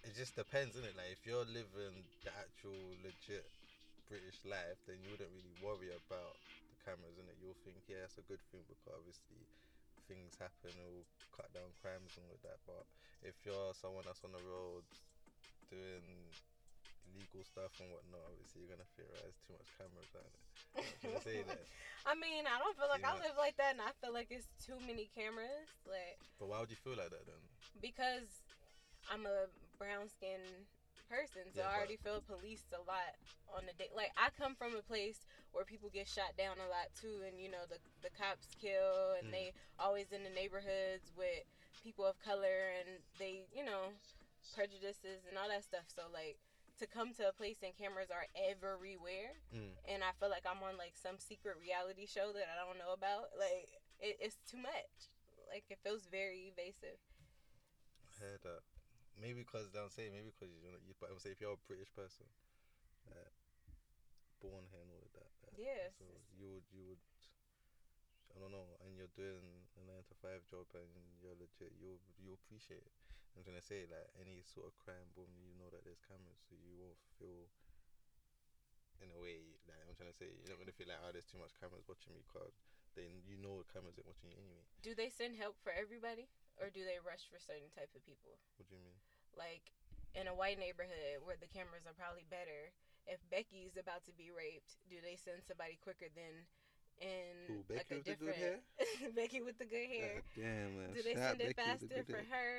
it 0.04 0.12
just 0.12 0.36
depends, 0.36 0.76
isn't 0.76 0.84
it? 0.84 0.96
Like 0.98 1.14
if 1.14 1.22
you're 1.24 1.46
living 1.48 1.96
the 2.26 2.32
actual 2.36 2.76
legit 3.00 3.48
British 4.08 4.36
life, 4.44 4.78
then 4.84 5.00
you 5.00 5.08
wouldn't 5.14 5.32
really 5.32 5.56
worry 5.64 5.90
about 5.94 6.36
the 6.36 6.76
cameras, 6.84 7.16
innit? 7.16 7.36
You'll 7.40 7.58
think, 7.64 7.80
yeah, 7.88 8.04
it's 8.04 8.20
a 8.20 8.26
good 8.28 8.42
thing 8.52 8.62
because 8.68 8.92
obviously 8.92 9.40
things 10.04 10.36
happen, 10.36 10.70
it 10.76 10.84
will 10.92 11.08
cut 11.32 11.48
down 11.56 11.72
crimes 11.80 12.12
and 12.20 12.24
all 12.28 12.40
that. 12.44 12.60
But 12.68 12.84
if 13.24 13.34
you're 13.48 13.72
someone 13.72 14.04
that's 14.04 14.20
on 14.22 14.36
the 14.36 14.44
road 14.44 14.84
doing 15.72 16.04
illegal 17.08 17.42
stuff 17.48 17.72
and 17.80 17.88
whatnot, 17.88 18.28
obviously 18.28 18.64
you're 18.64 18.72
gonna 18.76 18.90
theorize 18.94 19.36
too 19.48 19.56
much 19.56 19.68
cameras, 19.80 20.12
aren't 20.12 20.28
it? 20.28 20.53
To 20.76 21.20
say 21.22 21.42
that. 21.46 21.60
I 22.06 22.14
mean, 22.14 22.44
I 22.44 22.58
don't 22.60 22.76
feel 22.76 22.88
like 22.90 23.00
You 23.00 23.08
I 23.08 23.14
know- 23.16 23.24
live 23.24 23.37
like 23.38 23.56
that, 23.56 23.72
and 23.72 23.80
I 23.80 23.92
feel 24.02 24.12
like 24.12 24.28
it's 24.30 24.48
too 24.60 24.76
many 24.87 25.08
cameras. 25.16 25.68
Like 25.87 26.18
But 26.38 26.48
why 26.48 26.60
would 26.60 26.70
you 26.70 26.76
feel 26.76 26.96
like 26.96 27.10
that 27.10 27.24
then? 27.26 27.40
because 27.80 28.28
I'm 29.10 29.26
a 29.26 29.48
brown 29.78 30.08
skinned 30.08 30.68
person, 31.10 31.48
so 31.52 31.60
Yeah, 31.60 31.68
I 31.68 31.76
already 31.76 31.96
feel 32.00 32.20
policed 32.24 32.72
a 32.72 32.80
lot 32.88 33.12
on 33.56 33.64
the 33.66 33.72
day. 33.76 33.88
Like 33.94 34.12
I 34.16 34.28
come 34.37 34.54
from 34.54 34.74
a 34.76 34.82
place 34.82 35.24
where 35.52 35.64
people 35.64 35.88
get 35.92 36.08
shot 36.08 36.37
down 36.37 36.56
a 36.60 36.68
lot 36.68 36.88
too, 36.98 37.22
and 37.26 37.37
you 37.40 37.48
know 37.50 37.64
the 37.68 37.78
the 38.02 38.10
cops 38.16 38.48
kill, 38.60 39.16
and 39.20 39.28
Mm. 39.28 39.32
they 39.32 39.46
always 39.78 40.12
in 40.12 40.24
the 40.24 40.30
neighborhoods 40.32 41.12
with 41.16 41.44
people 41.82 42.04
of 42.04 42.16
color, 42.24 42.72
and 42.80 43.00
they 43.18 43.44
you 43.54 43.64
know 43.64 43.92
prejudices 44.54 45.24
and 45.28 45.37
all 45.38 45.48
that 45.48 45.64
stuff. 45.64 45.84
So 45.88 46.02
like 46.12 46.37
to 46.78 46.87
come 46.87 47.14
to 47.14 47.28
a 47.28 47.32
place 47.32 47.62
and 47.62 47.76
cameras 47.76 48.10
are 48.10 48.26
everywhere, 48.34 49.38
Mm. 49.54 49.74
and 49.87 50.02
I 50.02 50.12
feel 50.18 50.30
like 50.30 50.44
I'm 50.46 50.62
on 50.62 50.76
like 50.76 50.96
some 50.96 51.18
secret 51.18 51.56
reality 51.60 52.06
show 52.06 52.32
that 52.32 52.48
I 52.50 52.56
don't 52.66 52.78
know 52.78 52.92
about. 52.92 53.30
Like 53.38 53.70
it, 54.00 54.18
it's 54.20 54.38
too 54.48 54.58
much. 54.58 55.10
Like 55.48 55.64
it 55.70 55.78
feels 55.84 56.06
very 56.10 56.50
evasive. 56.50 56.98
I 58.10 58.12
heard 58.18 58.42
that. 58.42 58.62
Maybe 59.20 59.46
because 59.46 59.70
I'm 59.78 59.90
saying 59.94 60.10
maybe 60.12 60.34
because 60.34 60.50
you 60.62 60.72
know, 60.74 60.82
you, 60.82 60.94
but 60.98 61.10
I'm 61.10 61.18
saying 61.22 61.38
if 61.38 61.40
you're 61.40 61.54
a 61.54 61.66
British 61.70 61.92
person, 61.94 62.26
uh, 63.06 63.30
born 64.42 64.66
here 64.74 64.82
and 64.82 64.90
all 64.90 65.04
of 65.06 65.12
that, 65.14 65.30
uh, 65.46 65.54
Yes. 65.54 65.94
so 65.98 66.04
you 66.34 66.50
would 66.50 66.66
you 66.74 66.82
would 66.90 67.02
I 68.35 68.42
don't 68.42 68.51
know, 68.51 68.66
and 68.83 68.99
you're 68.99 69.14
doing 69.14 69.70
a 69.79 69.83
nine 69.87 70.03
to 70.11 70.14
five 70.18 70.42
job 70.51 70.66
and 70.75 70.90
you're 71.23 71.38
legit, 71.38 71.70
you 71.79 72.03
you 72.18 72.35
appreciate 72.35 72.83
it. 72.83 72.94
I'm 73.35 73.47
trying 73.47 73.59
to 73.59 73.66
say 73.66 73.87
like 73.87 74.11
any 74.18 74.42
sort 74.42 74.66
of 74.66 74.75
crime, 74.79 75.07
boom, 75.14 75.31
you 75.38 75.55
know 75.55 75.70
that 75.70 75.87
there's 75.87 76.03
cameras, 76.03 76.38
so 76.42 76.59
you 76.59 76.75
won't 76.79 76.99
feel. 77.18 77.47
In 79.03 79.11
a 79.11 79.18
way, 79.18 79.59
like 79.66 79.83
I'm 79.85 79.94
trying 79.99 80.14
to 80.14 80.16
say, 80.16 80.31
you're 80.38 80.55
not 80.55 80.62
gonna 80.62 80.75
feel 80.75 80.87
like, 80.87 81.03
oh, 81.03 81.11
there's 81.11 81.27
too 81.27 81.37
much 81.37 81.53
cameras 81.59 81.85
watching 81.90 82.14
me, 82.14 82.23
cause 82.31 82.62
then 82.94 83.23
you 83.27 83.35
know 83.38 83.62
the 83.62 83.68
cameras 83.70 83.99
ain't 83.99 84.07
watching 84.07 84.31
you 84.31 84.38
anyway. 84.38 84.64
Do 84.87 84.94
they 84.94 85.11
send 85.11 85.35
help 85.35 85.59
for 85.61 85.75
everybody, 85.75 86.31
or 86.59 86.70
do 86.70 86.87
they 86.87 87.03
rush 87.03 87.27
for 87.27 87.42
certain 87.42 87.70
type 87.75 87.90
of 87.94 88.07
people? 88.07 88.38
What 88.59 88.70
do 88.70 88.79
you 88.79 88.83
mean? 88.83 88.99
Like 89.35 89.75
in 90.14 90.31
a 90.31 90.35
white 90.35 90.62
neighborhood 90.62 91.27
where 91.27 91.38
the 91.38 91.51
cameras 91.51 91.87
are 91.90 91.99
probably 91.99 92.27
better. 92.31 92.70
If 93.05 93.20
Becky's 93.29 93.77
about 93.77 94.07
to 94.09 94.16
be 94.16 94.33
raped, 94.33 94.81
do 94.88 94.97
they 95.03 95.18
send 95.18 95.44
somebody 95.44 95.77
quicker 95.77 96.09
than 96.09 96.49
in 97.00 97.35
Who, 97.48 97.64
Becky 97.68 97.78
like 97.78 97.90
a 97.90 97.94
with 97.94 98.04
the 98.04 98.14
good 98.14 98.35
different 98.35 99.14
Becky 99.16 99.40
with 99.42 99.59
the 99.59 99.64
good 99.66 99.88
hair? 99.88 100.14
God 100.14 100.42
damn, 100.42 100.70
man. 100.78 100.90
Do 100.94 101.02
they 101.02 101.14
Shout 101.14 101.28
send 101.37 101.40
it 101.40 101.57
Becky 101.57 101.68
faster 101.68 102.04
for 102.07 102.22
hair. 102.22 102.26
her, 102.30 102.54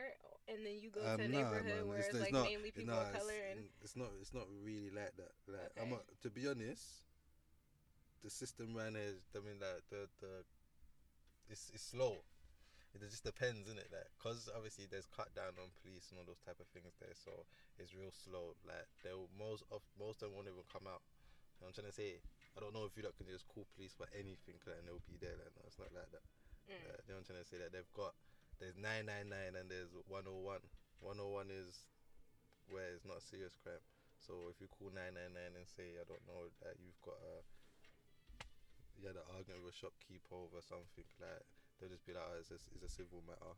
and 0.53 0.59
then 0.65 0.75
you 0.79 0.89
go 0.91 1.01
Um, 1.01 1.17
to 1.17 1.23
a 1.23 1.27
nah, 1.27 1.37
neighborhood 1.37 1.83
where 1.87 1.97
it's- 1.99 2.13
it's, 2.13 2.23
like 2.23 2.33
not- 2.33 2.45
mainly 2.45 2.71
people 2.71 2.93
nah, 2.95 3.01
of 3.07 3.13
color 3.13 3.33
it's, 3.33 3.57
and 3.57 3.69
it's 3.81 3.95
not 3.95 4.09
it's 4.21 4.33
not 4.33 4.47
really 4.63 4.89
like 4.91 5.15
that. 5.17 5.33
Like 5.47 5.71
I'm 5.77 5.91
Okay. 5.93 6.01
not, 6.01 6.03
to 6.21 6.29
be 6.29 6.47
honest, 6.47 7.05
the 8.21 8.29
system 8.29 8.75
ran 8.75 8.95
is 8.95 9.21
I 9.35 9.39
mean 9.39 9.59
like 9.59 9.83
the 9.89 10.09
the 10.21 10.43
it's 11.49 11.69
it's 11.73 11.83
slow. 11.93 12.23
it 12.95 13.01
just 13.11 13.23
depends, 13.27 13.67
isn't 13.67 13.77
it? 13.77 13.91
Like, 13.91 14.07
cause 14.23 14.47
obviously 14.55 14.87
there's 14.89 15.05
cut 15.05 15.27
down 15.35 15.51
on 15.59 15.67
police 15.83 16.07
and 16.11 16.19
all 16.19 16.25
those 16.25 16.39
type 16.39 16.59
of 16.63 16.67
things 16.71 16.95
there, 16.99 17.11
so 17.13 17.45
it's 17.77 17.93
real 17.93 18.11
slow. 18.11 18.55
Like, 18.65 18.87
they'll 19.03 19.27
most 19.37 19.63
of 19.69 19.81
most 19.99 20.23
of 20.23 20.29
them 20.31 20.35
won't 20.39 20.47
even 20.47 20.63
come 20.71 20.87
out. 20.87 21.03
You 21.59 21.67
know 21.67 21.67
what 21.67 21.77
I'm 21.77 21.83
trying 21.83 21.91
to 21.91 21.95
say? 21.95 22.23
I 22.55 22.63
don't 22.63 22.71
know 22.73 22.87
if 22.87 22.95
you 22.95 23.03
lot 23.03 23.15
can 23.19 23.27
just 23.27 23.47
call 23.51 23.67
police 23.75 23.91
for 23.91 24.07
anything 24.15 24.55
like, 24.63 24.79
and 24.79 24.87
they'll 24.87 25.03
be 25.03 25.19
there. 25.19 25.35
Like, 25.35 25.51
no, 25.59 25.67
it's 25.67 25.75
not 25.79 25.91
like 25.91 26.07
that. 26.15 26.23
Mm. 26.71 26.79
Uh, 26.87 26.97
you 27.03 27.11
know 27.11 27.19
I'm 27.19 27.27
trying 27.27 27.43
to 27.43 27.49
say? 27.51 27.59
That 27.59 27.75
they've 27.75 27.93
got 27.93 28.15
there's 28.63 28.79
999 28.79 29.59
and 29.59 29.67
there's 29.67 29.91
101. 30.07 30.63
101 31.03 31.51
is 31.51 31.83
where 32.71 32.95
it's 32.95 33.03
not 33.03 33.19
a 33.19 33.25
serious 33.27 33.53
crime. 33.59 33.83
So 34.23 34.47
if 34.49 34.57
you 34.63 34.71
call 34.71 34.89
999 34.95 35.35
and 35.59 35.67
say 35.67 35.99
I 35.99 36.07
don't 36.07 36.23
know 36.25 36.47
that 36.63 36.79
you've 36.79 36.97
got 37.03 37.19
a 37.19 37.43
you 38.95 39.11
had 39.11 39.19
an 39.19 39.27
argument 39.35 39.59
with 39.67 39.75
a 39.75 39.81
shopkeeper 39.83 40.39
over 40.39 40.63
something 40.63 41.03
like 41.19 41.43
they'll 41.77 41.91
just 41.91 42.07
be 42.07 42.15
like 42.15 42.23
oh, 42.23 42.39
it's, 42.39 42.49
a, 42.55 42.57
it's 42.79 42.87
a 42.87 42.89
civil 42.89 43.19
matter. 43.27 43.51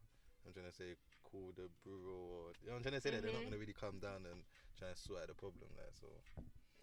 I'm 0.44 0.52
trying 0.58 0.68
to 0.68 0.74
say 0.76 0.98
call 1.22 1.54
the 1.54 1.70
bureau 1.86 2.50
or 2.50 2.58
you 2.66 2.74
know 2.74 2.82
I'm 2.82 2.84
trying 2.84 2.98
to 2.98 3.04
say 3.06 3.14
that 3.14 3.22
they're 3.22 3.32
not 3.32 3.46
Mhm. 3.46 3.54
gonna 3.54 3.62
really 3.62 3.78
come 3.78 4.02
down 4.02 4.26
and 4.26 4.42
try 4.76 4.90
and 4.90 4.98
sort 4.98 5.22
out 5.24 5.30
the 5.30 5.38
problem 5.38 5.70
there. 5.78 5.94
So 5.94 6.10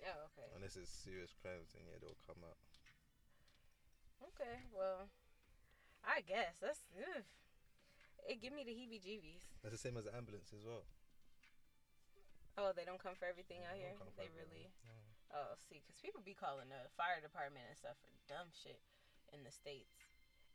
Oh, 0.04 0.28
okay. 0.32 0.48
unless 0.56 0.76
it's 0.76 0.92
serious 0.92 1.32
crimes 1.40 1.72
then 1.72 1.88
yeah 1.88 1.96
they'll 2.00 2.20
come 2.28 2.40
out. 2.44 2.60
Okay, 4.32 4.64
well, 4.72 5.08
I 6.04 6.20
guess 6.24 6.56
that's 6.60 6.80
ugh. 6.96 7.24
it. 8.28 8.40
Give 8.40 8.52
me 8.56 8.64
the 8.64 8.72
heebie-jeebies. 8.72 9.44
That's 9.60 9.76
the 9.76 9.80
same 9.80 9.96
as 10.00 10.04
the 10.08 10.16
ambulance 10.16 10.52
as 10.56 10.64
well. 10.64 10.84
Oh, 12.56 12.70
they 12.72 12.86
don't 12.86 13.02
come 13.02 13.18
for 13.18 13.26
everything 13.26 13.66
out 13.66 13.74
They 13.76 13.84
here. 13.84 13.94
They 14.16 14.30
everything. 14.30 14.32
really. 14.38 14.66
No. 14.86 14.96
Oh, 15.34 15.50
see, 15.68 15.82
because 15.82 15.98
people 15.98 16.22
be 16.22 16.32
calling 16.36 16.70
the 16.70 16.86
fire 16.94 17.18
department 17.18 17.66
and 17.66 17.74
stuff 17.76 17.98
for 17.98 18.10
dumb 18.30 18.48
shit 18.54 18.78
in 19.34 19.42
the 19.42 19.50
states, 19.50 20.06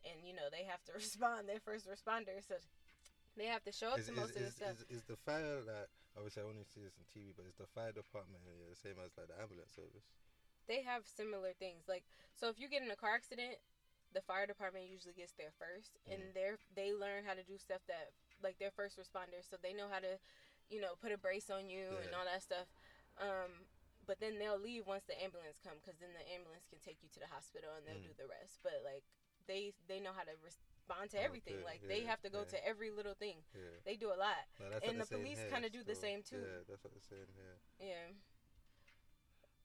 and 0.07 0.23
you 0.23 0.31
know 0.31 0.47
they 0.47 0.63
have 0.63 0.79
to 0.87 0.95
respond. 0.97 1.45
They're 1.45 1.59
first 1.61 1.85
responders, 1.85 2.47
so 2.47 2.55
they 3.35 3.51
have 3.51 3.61
to 3.67 3.73
show 3.75 3.91
up 3.91 3.99
Is, 3.99 4.07
to 4.07 4.15
is, 4.15 4.19
most 4.19 4.33
of 4.39 4.43
the 4.47 4.51
stuff. 4.55 4.75
is, 4.87 5.03
is 5.03 5.03
the 5.03 5.19
fire 5.27 5.59
like 5.67 5.91
obviously 6.19 6.43
I 6.43 6.51
only 6.51 6.67
see 6.67 6.83
this 6.83 6.99
on 6.99 7.07
TV, 7.07 7.31
but 7.31 7.47
it's 7.47 7.57
the 7.57 7.71
fire 7.71 7.95
department 7.95 8.43
yeah, 8.43 8.67
the 8.69 8.75
same 8.75 8.99
as 8.99 9.15
like 9.15 9.31
the 9.31 9.39
ambulance 9.39 9.71
service? 9.71 10.11
they 10.67 10.83
have 10.83 11.07
similar 11.07 11.53
things. 11.57 11.87
Like, 11.89 12.05
so 12.35 12.47
if 12.49 12.59
you 12.59 12.69
get 12.69 12.83
in 12.83 12.91
a 12.91 12.95
car 12.99 13.15
accident, 13.15 13.57
the 14.13 14.21
fire 14.21 14.45
department 14.45 14.89
usually 14.89 15.13
gets 15.13 15.33
there 15.33 15.53
1st 15.57 15.97
Mhm. 16.09 16.13
and 16.13 16.21
they 16.33 16.49
they 16.73 16.89
learn 16.93 17.23
how 17.25 17.33
to 17.37 17.43
do 17.45 17.57
stuff 17.57 17.81
that 17.87 18.09
like 18.41 18.57
they're 18.59 18.73
first 18.73 18.97
responders, 18.97 19.45
so 19.49 19.57
they 19.61 19.73
know 19.73 19.87
how 19.89 19.99
to, 19.99 20.17
you 20.69 20.81
know, 20.81 20.95
put 20.99 21.11
a 21.11 21.17
brace 21.17 21.49
on 21.49 21.69
you 21.69 21.97
and 22.03 22.13
all 22.15 22.25
that 22.25 22.41
stuff. 22.41 22.67
Um, 23.21 23.67
but 24.07 24.19
then 24.19 24.39
they'll 24.39 24.57
leave 24.59 24.87
once 24.87 25.03
the 25.05 25.17
ambulance 25.21 25.59
come, 25.61 25.77
because 25.77 25.99
then 25.99 26.13
the 26.17 26.25
ambulance 26.33 26.65
can 26.65 26.79
take 26.79 26.97
you 27.03 27.09
to 27.13 27.19
the 27.19 27.27
hospital 27.29 27.69
and 27.77 27.85
they'll 27.85 28.01
Mm. 28.01 28.09
do 28.09 28.15
the 28.17 28.25
rest. 28.29 28.59
But 28.63 28.81
like 28.83 29.03
they 29.49 29.73
they 29.89 29.97
know 29.99 30.13
how 30.13 30.21
to 30.23 30.35
respond 30.45 31.09
to 31.11 31.19
everything. 31.19 31.57
Okay, 31.59 31.65
Like 31.65 31.81
they 31.89 32.05
have 32.05 32.21
to 32.21 32.29
go 32.29 32.45
yeah. 32.45 32.53
to 32.53 32.57
every 32.61 32.93
little 32.93 33.17
thing. 33.17 33.41
Yeah. 33.57 33.81
They 33.83 33.97
do 33.97 34.13
a 34.13 34.17
lot. 34.17 34.37
No, 34.61 34.77
And 34.85 35.01
the 35.01 35.09
police 35.09 35.41
kinda 35.49 35.69
do 35.73 35.81
the 35.83 35.97
same 35.97 36.21
too. 36.21 36.37
Yeah, 36.39 36.61
that's 36.69 36.83
what 36.85 36.93
they're 36.93 37.09
saying 37.09 37.33
here. 37.33 37.57
Yeah, 37.81 38.13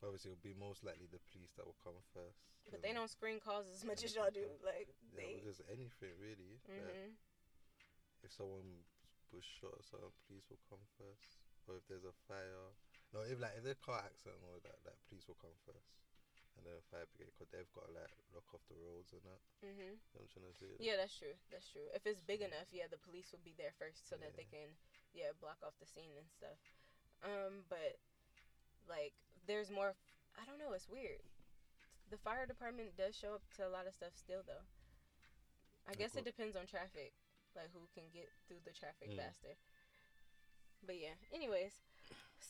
Obviously, 0.05 0.33
it'll 0.37 0.45
be 0.45 0.53
most 0.57 0.85
likely 0.85 1.09
the 1.09 1.21
police 1.33 1.53
that 1.57 1.65
will 1.65 1.81
come 1.81 1.97
first. 2.13 2.45
but 2.69 2.81
they 2.85 2.93
don't 2.93 3.09
screen 3.09 3.41
calls 3.41 3.65
as 3.73 3.85
much 3.89 4.05
as 4.05 4.13
y'all 4.17 4.33
do. 4.33 4.45
Like 4.65 4.89
Yeah, 5.13 5.21
they. 5.21 5.33
because 5.41 5.61
anything 5.69 6.17
really. 6.21 6.61
like, 6.69 6.81
hmm 6.81 7.13
if 8.25 8.33
someone 8.33 8.89
was 9.37 9.45
shot 9.45 9.77
or 9.77 9.85
something, 9.85 10.09
police 10.25 10.49
will 10.49 10.61
come 10.65 10.81
first. 10.97 11.45
Or 11.69 11.77
if 11.77 11.85
there's 11.89 12.09
a 12.09 12.13
fire, 12.25 12.73
no, 13.13 13.21
if 13.25 13.37
like 13.41 13.53
if 13.57 13.65
there's 13.65 13.77
a 13.81 13.85
car 13.85 14.01
accident 14.01 14.41
or 14.49 14.61
that, 14.65 14.81
that 14.85 14.97
police 15.09 15.29
will 15.29 15.37
come 15.41 15.53
first, 15.65 16.04
and 16.57 16.63
then 16.67 16.79
fire 16.91 17.07
brigade 17.15 17.35
because 17.35 17.51
they've 17.51 17.71
got 17.75 17.91
to 17.91 17.93
like 17.95 18.15
lock 18.31 18.47
off 18.55 18.63
the 18.71 18.79
roads 18.79 19.11
and 19.13 19.23
that. 19.27 19.41
hmm 19.63 19.99
You 19.99 20.15
know 20.19 20.23
I'm 20.25 20.31
trying 20.31 20.49
to 20.51 20.57
say? 20.57 20.71
Yeah, 20.79 20.97
that's 20.99 21.15
true. 21.17 21.35
That's 21.51 21.67
true. 21.71 21.87
If 21.95 22.07
it's 22.07 22.23
big 22.23 22.41
enough, 22.43 22.71
yeah, 22.71 22.87
the 22.91 23.01
police 23.03 23.31
will 23.35 23.43
be 23.43 23.55
there 23.59 23.75
first 23.75 24.07
so 24.07 24.15
that 24.23 24.35
they 24.39 24.47
can, 24.47 24.75
yeah, 25.15 25.35
block 25.43 25.59
off 25.67 25.75
the 25.83 25.89
scene 25.91 26.15
and 26.15 26.31
stuff. 26.31 26.59
Um, 27.27 27.67
but 27.67 27.99
like, 28.87 29.15
there's 29.47 29.71
more. 29.73 29.95
I 30.39 30.43
don't 30.47 30.59
know. 30.59 30.75
It's 30.75 30.91
weird. 30.91 31.23
The 32.11 32.19
fire 32.21 32.45
department 32.47 32.95
does 32.99 33.15
show 33.17 33.35
up 33.35 33.43
to 33.59 33.67
a 33.67 33.71
lot 33.73 33.87
of 33.89 33.95
stuff 33.95 34.13
still, 34.15 34.43
though. 34.47 34.63
I 35.89 35.95
guess 35.95 36.17
it 36.17 36.25
depends 36.25 36.57
on 36.57 36.65
traffic, 36.67 37.13
like 37.57 37.69
who 37.73 37.85
can 37.93 38.09
get 38.13 38.29
through 38.49 38.65
the 38.65 38.73
traffic 38.73 39.13
Mm. 39.13 39.21
faster. 39.21 39.57
But 40.85 40.97
yeah. 41.01 41.17
Anyways, 41.33 41.81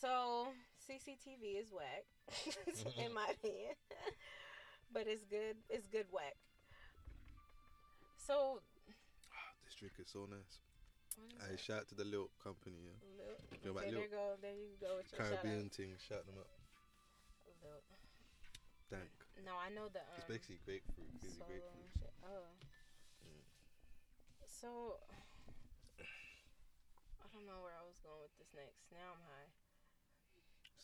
so 0.00 0.48
CCTV 0.85 1.61
is 1.61 1.70
whack, 1.72 2.04
in 3.04 3.14
my 3.14 3.26
opinion. 3.30 3.74
but 4.92 5.07
it's 5.07 5.24
good. 5.24 5.57
It's 5.70 5.87
good 5.87 6.07
whack. 6.11 6.37
So 8.18 8.61
This 9.64 9.74
drink 9.74 9.94
is 9.98 10.09
so 10.11 10.26
nice. 10.28 10.61
I 11.38 11.54
that? 11.54 11.61
shout 11.61 11.87
out 11.87 11.88
to 11.88 11.94
the 11.94 12.04
Lilt 12.04 12.35
company, 12.42 12.90
yeah. 12.90 12.98
Lil- 13.14 13.38
know 13.62 13.70
about 13.70 13.87
okay, 13.87 13.94
Lil? 13.94 14.02
there 14.02 14.11
you 14.11 14.11
go. 14.11 14.26
There 14.42 14.59
you 14.59 14.74
go 14.83 14.90
with 14.98 15.07
your 15.14 15.18
Caribbean 15.22 15.70
thing, 15.70 15.94
shout 16.02 16.26
them 16.26 16.42
up. 16.42 16.50
shout. 16.50 17.54
Lil. 17.62 17.80
Dank. 18.90 19.14
No, 19.46 19.54
I 19.54 19.70
know 19.70 19.87
the. 19.88 20.02
Um, 20.02 20.18
It's 20.18 20.26
basically 20.26 20.59
grapefruit, 20.66 21.11
fizzy 21.22 21.38
solo 21.38 21.54
grapefruit. 21.54 22.14
Oh. 22.26 22.50
Mm. 23.22 23.46
So. 24.42 25.00
I 27.22 27.26
don't 27.30 27.46
know 27.46 27.62
where 27.62 27.78
I 27.78 27.85
was 27.87 27.98
going 28.02 28.20
with 28.20 28.35
this 28.38 28.50
next. 28.54 28.90
Now 28.90 29.14
I'm 29.14 29.22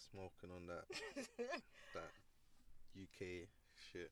Smoking 0.08 0.48
on 0.56 0.64
that 0.72 0.88
that 1.94 2.10
UK 2.96 3.44
shit. 3.92 4.08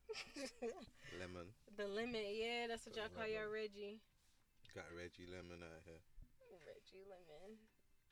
Lemon. 1.17 1.49
the 1.75 1.89
lemon, 1.89 2.21
yeah, 2.29 2.69
that's 2.69 2.85
what 2.85 2.93
The 2.93 3.01
y'all 3.01 3.13
call 3.17 3.25
your. 3.25 3.49
Reggie. 3.49 3.97
Got 4.77 4.85
Reggie 4.93 5.25
Lemon 5.25 5.65
out 5.65 5.81
here. 5.89 5.97
Reggie 6.61 7.01
lemon. 7.09 7.57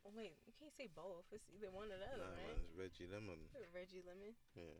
Oh, 0.05 0.11
wait, 0.17 0.33
you 0.49 0.53
can't 0.57 0.73
say 0.73 0.89
both. 0.89 1.29
It's 1.29 1.45
either 1.53 1.69
one 1.69 1.93
or 1.93 1.99
the 2.01 2.09
other, 2.09 2.25
Nah, 2.25 2.33
right? 2.33 2.49
man, 2.49 2.57
it's 2.65 2.73
Reggie 2.73 3.05
Lemon. 3.11 3.37
Reggie 3.75 4.01
lemon. 4.01 4.33
Yeah. 4.57 4.77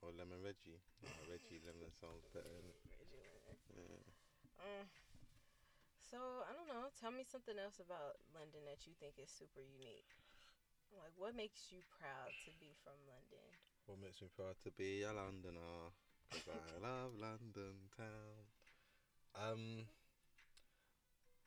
Or 0.00 0.10
Lemon 0.16 0.40
Reggie. 0.40 0.80
Reggie 1.32 1.60
Lemon 1.60 1.92
sounds 1.92 2.24
better. 2.32 2.48
Reggie 2.48 3.20
lemon. 3.20 3.56
Yeah. 3.76 4.00
Um, 4.64 4.84
so 6.00 6.16
I 6.48 6.56
don't 6.56 6.70
know. 6.72 6.88
Tell 6.96 7.12
me 7.12 7.24
something 7.26 7.58
else 7.60 7.76
about 7.84 8.16
London 8.32 8.64
that 8.64 8.88
you 8.88 8.96
think 8.96 9.20
is 9.20 9.28
super 9.28 9.60
unique. 9.60 10.08
Like, 10.96 11.12
what 11.16 11.34
makes 11.36 11.70
you 11.70 11.82
proud 11.98 12.32
to 12.46 12.50
be 12.60 12.74
from 12.82 12.94
London? 13.06 13.50
What 13.86 13.98
makes 14.00 14.20
me 14.22 14.28
proud 14.34 14.56
to 14.64 14.70
be 14.72 15.02
a 15.02 15.12
Londoner? 15.12 15.92
Cause 16.30 16.48
I 16.48 16.78
love 16.86 17.12
London 17.20 17.74
town. 17.96 18.36
Um, 19.34 19.86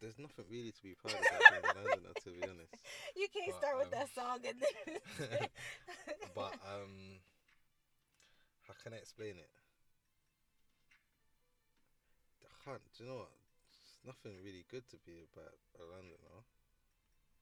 there's 0.02 0.20
nothing 0.20 0.46
really 0.52 0.72
to 0.72 0.84
be 0.84 0.94
proud 0.94 1.16
about 1.18 1.42
being 1.50 1.64
a 1.66 1.74
Londoner, 1.74 2.14
to 2.24 2.30
be 2.30 2.44
honest. 2.44 2.74
You 3.16 3.28
can't 3.34 3.50
But, 3.50 3.58
start 3.58 3.78
with 3.78 3.88
um, 3.88 3.92
that 3.98 4.10
song 4.14 4.40
and 4.46 4.58
then. 4.62 5.48
But 6.36 6.54
um, 6.70 7.18
how 8.68 8.74
can 8.84 8.94
I 8.94 8.98
explain 8.98 9.38
it? 9.38 9.50
I 12.44 12.54
can't. 12.64 12.82
Do 12.98 13.04
you 13.04 13.10
know 13.10 13.18
what? 13.26 13.32
There's 13.72 14.00
nothing 14.06 14.38
really 14.44 14.66
good 14.70 14.88
to 14.90 14.98
be 15.06 15.24
about 15.34 15.56
a 15.80 15.84
Londoner. 15.84 16.44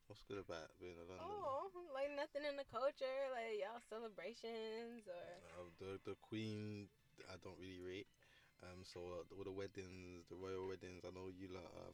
What's 0.06 0.22
good 0.30 0.38
about 0.38 0.70
being 0.78 1.02
a 1.02 1.06
Londoner? 1.10 1.34
oh, 1.34 1.74
like 1.94 2.14
nothing 2.14 2.46
in 2.46 2.54
the 2.56 2.68
culture, 2.70 3.18
like 3.34 3.58
y'all 3.58 3.82
celebrations 3.90 5.10
or. 5.10 5.26
Uh, 5.58 5.70
the 5.82 5.98
the 6.06 6.16
Queen, 6.22 6.86
I 7.26 7.42
don't 7.42 7.58
really 7.58 7.82
rate. 7.82 8.10
Um, 8.62 8.86
so 8.86 9.02
uh, 9.02 9.26
all 9.34 9.44
the 9.44 9.52
weddings, 9.52 10.30
the 10.30 10.38
royal 10.38 10.70
weddings, 10.70 11.04
I 11.04 11.12
know 11.12 11.34
you 11.34 11.50
lot 11.50 11.66
are 11.66 11.94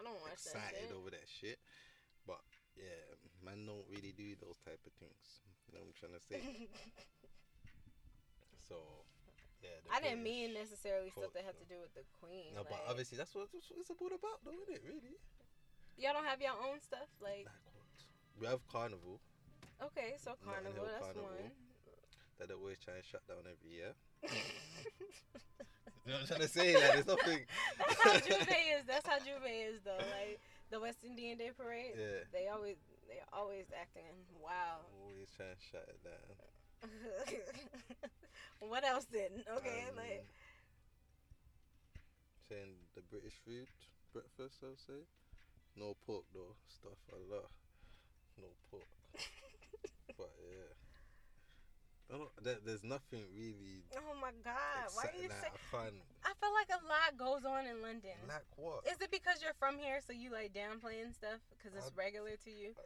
don't 0.00 0.16
watch 0.24 0.40
that 0.48 0.56
excited 0.56 0.88
shit. 0.88 0.96
over 0.96 1.12
that 1.12 1.28
shit, 1.28 1.58
but 2.24 2.40
yeah, 2.72 3.04
man 3.44 3.68
don't 3.68 3.84
really 3.92 4.16
do 4.16 4.32
those 4.40 4.56
type 4.64 4.80
of 4.88 4.96
things. 4.96 5.44
You 5.68 5.76
know 5.76 5.84
what 5.84 5.92
I'm 5.92 5.98
trying 6.00 6.16
to 6.16 6.24
say? 6.24 6.40
so 8.68 9.04
yeah, 9.60 9.76
I 9.92 10.00
didn't 10.00 10.24
mean 10.24 10.56
necessarily 10.56 11.12
stuff 11.12 11.36
that 11.36 11.44
had 11.44 11.60
to 11.60 11.68
do 11.68 11.76
with 11.84 11.92
the 11.92 12.08
Queen. 12.16 12.56
No, 12.56 12.64
but 12.64 12.80
obviously 12.88 13.20
that's 13.20 13.36
what, 13.36 13.52
that's 13.52 13.68
what 13.68 13.84
it's 13.84 13.92
about, 13.92 14.16
about 14.16 14.40
though, 14.40 14.56
isn't 14.56 14.80
it? 14.80 14.82
Really? 14.88 15.20
Y'all 16.00 16.12
don't 16.14 16.24
have 16.26 16.40
your 16.40 16.52
own 16.52 16.80
stuff, 16.80 17.08
like. 17.22 17.46
We 18.40 18.46
have 18.46 18.60
carnival 18.72 19.20
Okay, 19.84 20.14
so 20.16 20.32
carnival, 20.44 20.84
that's 20.88 21.04
Carnival. 21.04 21.24
one. 21.24 21.50
that 22.38 22.48
they 22.48 22.54
always 22.54 22.78
try 22.80 22.94
and 22.96 23.04
shut 23.04 23.20
down 23.28 23.44
every 23.44 23.70
year. 23.76 23.92
You 26.06 26.16
know 26.16 26.22
what 26.24 26.32
I'm 26.32 26.40
trying 26.40 26.48
to 26.48 26.48
say? 26.48 26.74
Like, 26.74 26.92
there's 26.96 27.06
nothing. 27.06 27.44
That's 27.76 28.00
how 28.02 28.12
J'ouvert 28.24 28.64
is. 28.72 28.82
That's 28.88 29.06
how 29.06 29.18
J'ouvert 29.20 29.52
is, 29.68 29.80
though. 29.84 30.00
Like 30.00 30.40
the 30.70 30.80
West 30.80 31.04
Indian 31.04 31.36
Day 31.36 31.50
Parade. 31.54 31.92
Yeah. 31.94 32.24
They 32.32 32.48
always, 32.48 32.76
they 33.06 33.20
always 33.34 33.66
acting 33.78 34.08
wild. 34.42 34.88
Always 35.04 35.28
trying 35.36 35.52
to 35.54 35.60
shut 35.60 35.84
it 35.92 36.00
down. 36.02 36.88
what 38.70 38.82
else 38.82 39.04
then? 39.12 39.44
Okay, 39.58 39.84
Um, 39.90 39.96
like 40.00 40.24
saying 42.48 42.72
the 42.96 43.02
British 43.02 43.34
food 43.44 43.68
breakfast. 44.12 44.64
I'll 44.64 44.80
say 44.80 45.04
no 45.80 45.96
pork 46.06 46.24
though. 46.36 46.54
Stuff 46.68 47.00
a 47.10 47.20
lot. 47.32 47.48
No 48.36 48.52
pork. 48.70 48.84
but 50.20 50.30
yeah, 50.44 50.76
I 52.12 52.18
don't, 52.20 52.30
there, 52.44 52.60
there's 52.64 52.84
nothing 52.84 53.24
really 53.32 53.88
Oh 53.96 54.14
my 54.20 54.30
God! 54.44 54.92
Why 54.92 55.08
do 55.08 55.18
you 55.22 55.32
say? 55.32 55.48
I. 55.72 55.88
I 56.20 56.32
feel 56.36 56.52
like 56.52 56.68
a 56.68 56.84
lot 56.84 57.16
goes 57.16 57.48
on 57.48 57.64
in 57.64 57.80
London. 57.80 58.20
Like 58.28 58.44
what? 58.56 58.84
Is 58.84 59.00
it 59.00 59.10
because 59.10 59.40
you're 59.42 59.56
from 59.58 59.78
here, 59.80 59.98
so 60.04 60.12
you 60.12 60.30
like 60.30 60.52
downplaying 60.52 61.16
stuff 61.16 61.40
because 61.56 61.72
it's 61.72 61.90
I- 61.96 61.98
regular 61.98 62.36
to 62.44 62.50
you? 62.50 62.76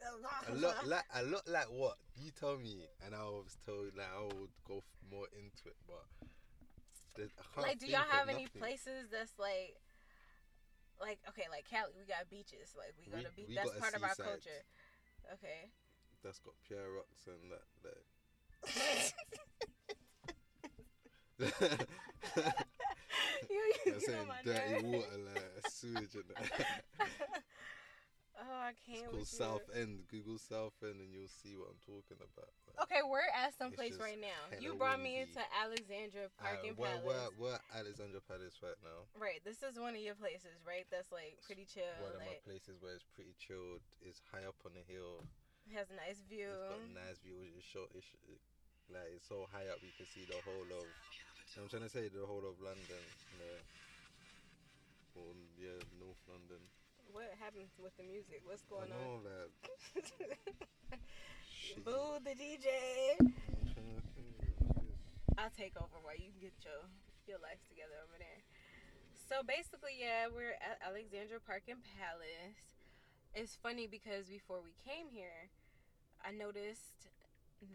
Uh, 0.00 0.16
a 0.48 0.56
lot 0.56 0.88
like 0.88 1.04
a 1.12 1.22
lot 1.24 1.44
like 1.46 1.68
what 1.68 1.98
you 2.16 2.32
tell 2.32 2.56
me, 2.56 2.88
and 3.04 3.14
I 3.14 3.24
was 3.24 3.58
told 3.66 3.92
like 3.92 4.08
I 4.08 4.24
would 4.24 4.48
go 4.66 4.82
more 5.12 5.28
into 5.36 5.68
it, 5.68 5.76
but 5.86 6.08
I 7.20 7.28
can't 7.54 7.66
like, 7.66 7.78
do 7.78 7.86
y'all 7.86 8.08
have 8.08 8.28
any 8.28 8.46
places 8.46 9.10
that's 9.12 9.38
like, 9.38 9.76
like 11.00 11.18
okay, 11.28 11.48
like 11.50 11.64
Cali, 11.68 11.92
we 11.98 12.04
got 12.06 12.28
beaches. 12.30 12.76
Like 12.76 12.94
we 13.00 13.10
go 13.10 13.18
to 13.22 13.32
beach. 13.34 13.56
That's 13.56 13.72
part 13.80 13.94
of 13.94 14.02
our 14.04 14.14
seaside. 14.14 14.26
culture. 14.26 14.62
Okay. 15.34 15.70
that's 16.22 16.38
got 16.38 16.54
pure 16.66 16.92
rocks 16.92 17.26
and 17.26 17.50
that. 17.52 17.66
that. 17.82 18.02
you, 21.40 21.46
you 23.48 23.92
get 23.92 24.02
saying 24.02 24.28
dirty 24.44 24.84
water 24.84 25.06
like 25.24 25.70
sewage 25.70 26.14
and 26.14 26.24
that. 26.36 26.68
oh, 28.38 28.60
I 28.60 28.72
can't. 28.84 29.14
It's 29.14 29.36
called. 29.36 29.60
South 29.60 29.76
End. 29.76 30.00
Google 30.10 30.38
Southend, 30.38 31.00
and 31.00 31.12
you'll 31.12 31.28
see 31.28 31.56
what 31.56 31.68
I'm 31.70 31.80
talking 31.80 32.18
about. 32.20 32.52
Like, 33.00 33.08
Okay, 33.08 33.16
we're 33.16 33.32
at 33.32 33.56
some 33.56 33.72
place 33.72 33.96
right 33.96 34.20
now. 34.20 34.44
You 34.60 34.76
brought 34.76 35.00
me 35.00 35.24
into 35.24 35.40
Alexandra 35.56 36.28
Park 36.36 36.60
uh, 36.60 36.68
and 36.68 36.76
Palace. 36.76 37.00
we're, 37.00 37.32
we're 37.40 37.60
Alexandra 37.72 38.20
Palace 38.28 38.60
right 38.60 38.76
now. 38.84 39.08
Right, 39.16 39.40
this 39.40 39.64
is 39.64 39.80
one 39.80 39.96
of 39.96 40.04
your 40.04 40.20
places, 40.20 40.60
right? 40.68 40.84
That's 40.92 41.08
like 41.08 41.40
pretty 41.48 41.64
chill. 41.64 41.88
One 42.04 42.12
of 42.12 42.20
my 42.20 42.36
places 42.44 42.76
where 42.84 42.92
it's 42.92 43.08
pretty 43.16 43.32
chilled. 43.40 43.80
It's 44.04 44.20
high 44.28 44.44
up 44.44 44.60
on 44.68 44.76
the 44.76 44.84
hill. 44.84 45.24
It 45.64 45.72
has 45.80 45.88
a 45.88 45.96
nice 45.96 46.20
view. 46.28 46.52
It's 46.52 46.76
got 46.76 46.84
a 46.84 47.08
nice 47.08 47.18
view. 47.24 47.40
It's 47.56 47.64
short. 47.64 47.88
It's 47.96 48.08
like 48.92 49.16
it's 49.16 49.24
so 49.24 49.48
high 49.48 49.64
up 49.72 49.80
you 49.80 49.96
can 49.96 50.04
see 50.12 50.28
the 50.28 50.36
whole 50.44 50.68
of. 50.76 50.84
I'm 51.56 51.72
trying 51.72 51.88
to 51.88 51.92
say 51.92 52.12
the 52.12 52.28
whole 52.28 52.44
of 52.44 52.60
London. 52.60 53.04
Yeah. 53.40 53.64
Or 55.16 55.32
yeah, 55.56 55.80
North 55.96 56.20
London. 56.28 56.60
What 57.16 57.32
happened 57.40 57.72
with 57.80 57.96
the 57.96 58.04
music? 58.04 58.44
What's 58.44 58.62
I 58.68 58.86
going 58.86 58.92
on? 58.92 59.00
know, 59.00 59.24
like. 59.24 61.00
shit. 61.60 61.84
Boo 61.84 62.16
the 62.24 62.32
DJ. 62.32 63.20
I'll 65.36 65.52
take 65.52 65.76
over 65.76 66.00
while 66.00 66.16
you 66.16 66.32
get 66.40 66.56
your 66.64 66.88
your 67.28 67.40
life 67.44 67.60
together 67.68 68.00
over 68.00 68.16
there. 68.16 68.40
So 69.28 69.44
basically, 69.44 70.00
yeah, 70.00 70.26
we're 70.32 70.56
at 70.58 70.80
Alexandra 70.80 71.38
Park 71.38 71.68
and 71.68 71.84
Palace. 72.00 72.58
It's 73.36 73.54
funny 73.60 73.86
because 73.86 74.26
before 74.26 74.58
we 74.64 74.74
came 74.82 75.06
here, 75.12 75.52
I 76.24 76.34
noticed 76.34 77.12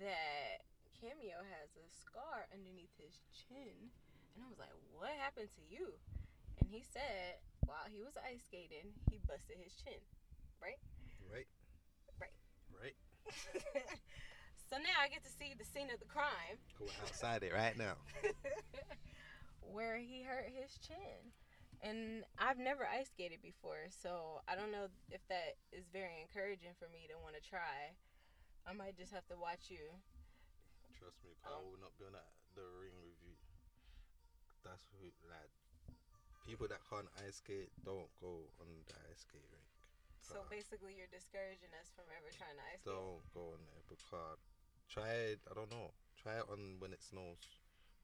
that 0.02 0.67
Kameo 1.00 1.45
has 1.45 1.71
a 1.80 1.88
scar 1.88 2.50
underneath 2.52 2.91
his 3.00 3.21
chin, 3.32 3.93
and 4.36 4.43
I 4.43 4.50
was 4.50 4.60
like, 4.60 4.74
"What 4.98 5.13
happened 5.15 5.54
to 5.56 5.63
you?" 5.69 5.95
And 6.60 6.67
he 6.67 6.84
said, 6.84 7.39
while 7.65 7.89
he 7.89 8.02
was 8.02 8.13
ice 8.21 8.45
skating, 8.45 8.93
he 9.10 9.17
busted 9.26 9.58
his 9.58 9.74
chin. 9.74 10.00
Right. 10.62 10.80
Right. 13.25 13.63
so 14.69 14.77
now 14.77 14.95
I 15.01 15.07
get 15.09 15.23
to 15.23 15.29
see 15.29 15.53
the 15.57 15.65
scene 15.65 15.89
of 15.93 15.99
the 15.99 16.05
crime. 16.05 16.57
Go 16.79 16.85
outside 17.01 17.43
it 17.43 17.53
right 17.53 17.77
now. 17.77 17.95
where 19.73 19.97
he 19.97 20.23
hurt 20.23 20.49
his 20.53 20.77
chin. 20.77 21.33
And 21.83 22.23
I've 22.39 22.57
never 22.57 22.88
ice 22.88 23.09
skated 23.11 23.41
before, 23.43 23.91
so 23.91 24.41
I 24.47 24.55
don't 24.55 24.71
know 24.71 24.88
if 25.11 25.21
that 25.29 25.59
is 25.71 25.85
very 25.91 26.17
encouraging 26.21 26.73
for 26.79 26.88
me 26.89 27.05
to 27.11 27.19
want 27.21 27.35
to 27.35 27.43
try. 27.43 27.93
I 28.65 28.73
might 28.73 28.97
just 28.97 29.13
have 29.13 29.27
to 29.27 29.38
watch 29.38 29.69
you. 29.69 29.93
Trust 30.97 31.21
me, 31.23 31.35
'cause 31.43 31.51
I 31.53 31.59
will 31.61 31.77
not 31.77 31.93
be 31.99 32.05
on 32.05 32.13
that, 32.13 32.31
the 32.55 32.65
ring 32.81 32.95
with 33.03 33.21
you. 33.21 33.35
That's 34.63 34.81
who, 34.97 35.11
like, 35.29 35.51
people 36.47 36.67
that 36.67 36.81
can't 36.89 37.09
ice 37.21 37.35
skate 37.35 37.69
don't 37.83 38.09
go 38.19 38.49
on 38.59 38.83
the 38.88 38.95
ice 39.11 39.21
skate 39.21 39.45
rink. 39.51 39.74
So 40.25 40.41
basically, 40.49 40.97
you're 40.97 41.11
discouraging 41.13 41.69
us 41.77 41.93
from 41.93 42.09
ever 42.09 42.33
trying 42.33 42.57
to 42.57 42.65
ice 42.65 42.81
skate. 42.81 42.97
Don't 42.97 43.21
go 43.33 43.53
on 43.53 43.61
there 43.69 43.81
because 43.85 44.01
try 44.89 45.38
it. 45.38 45.39
I 45.45 45.53
don't 45.53 45.69
know. 45.69 45.93
Try 46.17 46.41
it 46.41 46.47
on 46.49 46.81
when 46.81 46.93
it 46.93 47.03
snows, 47.05 47.38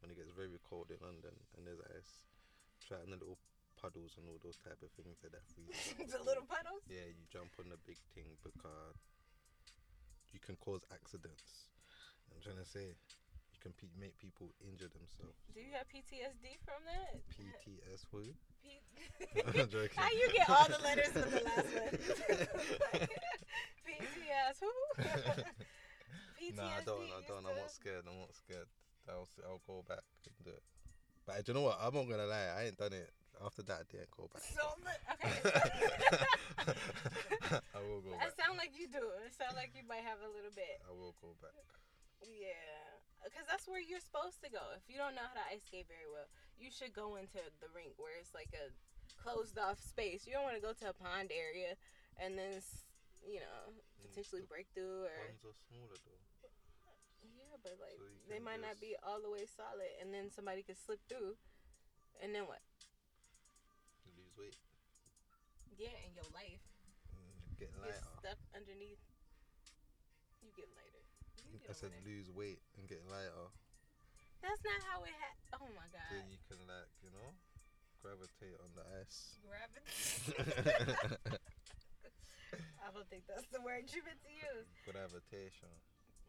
when 0.02 0.14
it 0.14 0.18
gets 0.18 0.30
very 0.30 0.54
cold 0.62 0.94
in 0.94 1.02
London 1.02 1.34
and 1.58 1.66
there's 1.66 1.82
ice. 1.98 2.30
Try 2.86 3.02
it 3.02 3.10
on 3.10 3.14
the 3.18 3.22
little 3.22 3.42
puddles 3.80 4.14
and 4.22 4.30
all 4.30 4.38
those 4.46 4.62
type 4.62 4.78
of 4.86 4.94
things 4.94 5.18
that 5.26 5.34
that 5.34 5.46
freeze. 5.54 5.98
the 5.98 6.22
little 6.22 6.46
puddles. 6.46 6.86
Yeah, 6.86 7.10
you 7.10 7.26
jump 7.34 7.58
on 7.58 7.74
the 7.74 7.82
big 7.90 7.98
thing 8.14 8.38
because 8.46 9.02
you 10.30 10.38
can 10.38 10.56
cause 10.62 10.86
accidents. 10.94 11.74
I'm 12.30 12.40
trying 12.40 12.62
to 12.62 12.70
say, 12.70 12.94
you 12.94 13.60
can 13.60 13.74
pe- 13.74 13.92
make 13.98 14.16
people 14.22 14.54
injure 14.62 14.88
themselves. 14.94 15.42
Do 15.52 15.60
you 15.60 15.74
have 15.76 15.90
PTSD 15.90 16.62
from 16.64 16.86
that? 16.86 17.26
PTS 17.34 18.06
who? 18.14 18.32
P- 18.32 18.51
I'm 19.48 19.54
joking. 19.70 19.90
How 19.96 20.10
you 20.12 20.30
get 20.34 20.50
all 20.50 20.66
the 20.68 20.80
letters 20.84 21.08
from 21.10 21.22
the 21.32 21.42
last 21.46 21.68
one? 21.76 21.94
PTS 23.86 24.58
who? 24.60 24.72
PTSD. 26.42 26.56
Nah, 26.58 26.64
I 26.78 26.82
don't. 26.86 27.06
I 27.06 27.22
don't. 27.28 27.46
I'm 27.46 27.56
not 27.56 27.72
scared. 27.72 28.04
I'm 28.10 28.20
not 28.20 28.34
scared. 28.36 28.68
I'll 29.10 29.22
s- 29.30 29.40
I'll 29.46 29.62
go 29.68 29.84
back 29.88 30.04
and 30.26 30.36
do 30.46 30.52
it. 30.52 30.64
But 31.26 31.46
do 31.46 31.52
you 31.52 31.54
know 31.56 31.66
what? 31.70 31.78
I'm 31.82 31.94
not 31.94 32.10
gonna 32.10 32.26
lie. 32.26 32.50
I 32.58 32.66
ain't 32.66 32.78
done 32.78 32.94
it. 32.94 33.10
After 33.44 33.64
that, 33.64 33.82
I 33.82 33.84
didn't 33.90 34.12
go 34.14 34.30
back. 34.30 34.44
So 34.46 34.62
okay. 35.18 35.34
I 37.74 37.80
will 37.82 38.02
go 38.06 38.14
It 38.14 38.20
back. 38.22 38.38
sound 38.38 38.58
like 38.58 38.74
you 38.78 38.86
do. 38.86 39.02
It 39.26 39.34
sound 39.34 39.56
like 39.58 39.74
you 39.74 39.82
might 39.88 40.06
have 40.06 40.22
a 40.22 40.30
little 40.30 40.54
bit. 40.54 40.78
I 40.86 40.92
will 40.94 41.16
go 41.22 41.34
back. 41.42 41.58
Yeah, 42.22 43.01
because 43.24 43.46
that's 43.46 43.68
where 43.70 43.82
you're 43.82 44.04
supposed 44.04 44.42
to 44.42 44.50
go. 44.50 44.62
If 44.78 44.90
you 44.90 44.98
don't 44.98 45.14
know 45.14 45.26
how 45.26 45.38
to 45.38 45.46
ice 45.54 45.64
skate 45.66 45.86
very 45.88 46.10
well, 46.10 46.28
you 46.58 46.74
should 46.74 46.94
go 46.94 47.16
into 47.18 47.42
the 47.62 47.70
rink 47.74 47.98
where 48.02 48.18
it's 48.18 48.34
like 48.34 48.50
a 48.58 48.74
closed 49.22 49.58
off 49.62 49.78
space. 49.78 50.26
You 50.26 50.34
don't 50.34 50.46
want 50.46 50.58
to 50.58 50.64
go 50.64 50.74
to 50.74 50.90
a 50.90 50.96
pond 50.98 51.30
area 51.30 51.78
and 52.18 52.38
then, 52.38 52.60
you 53.22 53.40
know, 53.42 53.74
potentially 54.02 54.42
break 54.46 54.68
through 54.74 55.06
or. 55.06 55.18
Ones 55.30 55.46
are 55.46 55.58
smaller 55.70 55.98
though. 56.02 56.22
Yeah, 57.22 57.56
but 57.62 57.78
like 57.78 57.96
So 58.02 58.10
they 58.28 58.42
might 58.42 58.60
not 58.62 58.82
be 58.82 58.98
all 59.06 59.22
the 59.22 59.30
way 59.30 59.46
solid, 59.46 59.94
and 60.02 60.10
then 60.10 60.34
somebody 60.34 60.66
could 60.66 60.78
slip 60.78 61.00
through, 61.06 61.38
and 62.18 62.34
then 62.34 62.50
what? 62.50 62.66
You 64.04 64.12
lose 64.18 64.34
weight. 64.34 64.58
Yeah, 65.78 65.94
in 66.06 66.18
your 66.18 66.28
life, 66.34 66.66
Mm, 67.14 67.60
Get 67.60 67.70
you're 67.78 67.94
stuck 68.20 68.42
underneath. 68.58 69.00
You 70.42 70.50
get 70.58 70.68
lighter. 70.76 70.91
I 71.70 71.74
said 71.74 71.92
lose 72.06 72.30
weight 72.32 72.60
and 72.78 72.88
get 72.88 73.02
lighter. 73.10 73.48
That's 74.42 74.62
not 74.66 74.82
how 74.90 75.04
it 75.06 75.14
ha- 75.14 75.62
Oh 75.62 75.70
my 75.78 75.86
god. 75.94 76.26
you 76.30 76.42
can 76.50 76.58
like 76.66 76.90
you 77.06 77.12
know 77.14 77.30
gravitate 78.02 78.58
on 78.60 78.74
the 78.74 78.86
ice. 78.98 79.38
Gravity. 79.46 79.86
I 82.82 82.90
don't 82.92 83.08
think 83.08 83.24
that's 83.30 83.46
the 83.54 83.62
word 83.62 83.88
you 83.94 84.02
meant 84.04 84.20
to 84.26 84.34
use. 84.34 84.68
Gravitation. 84.84 85.70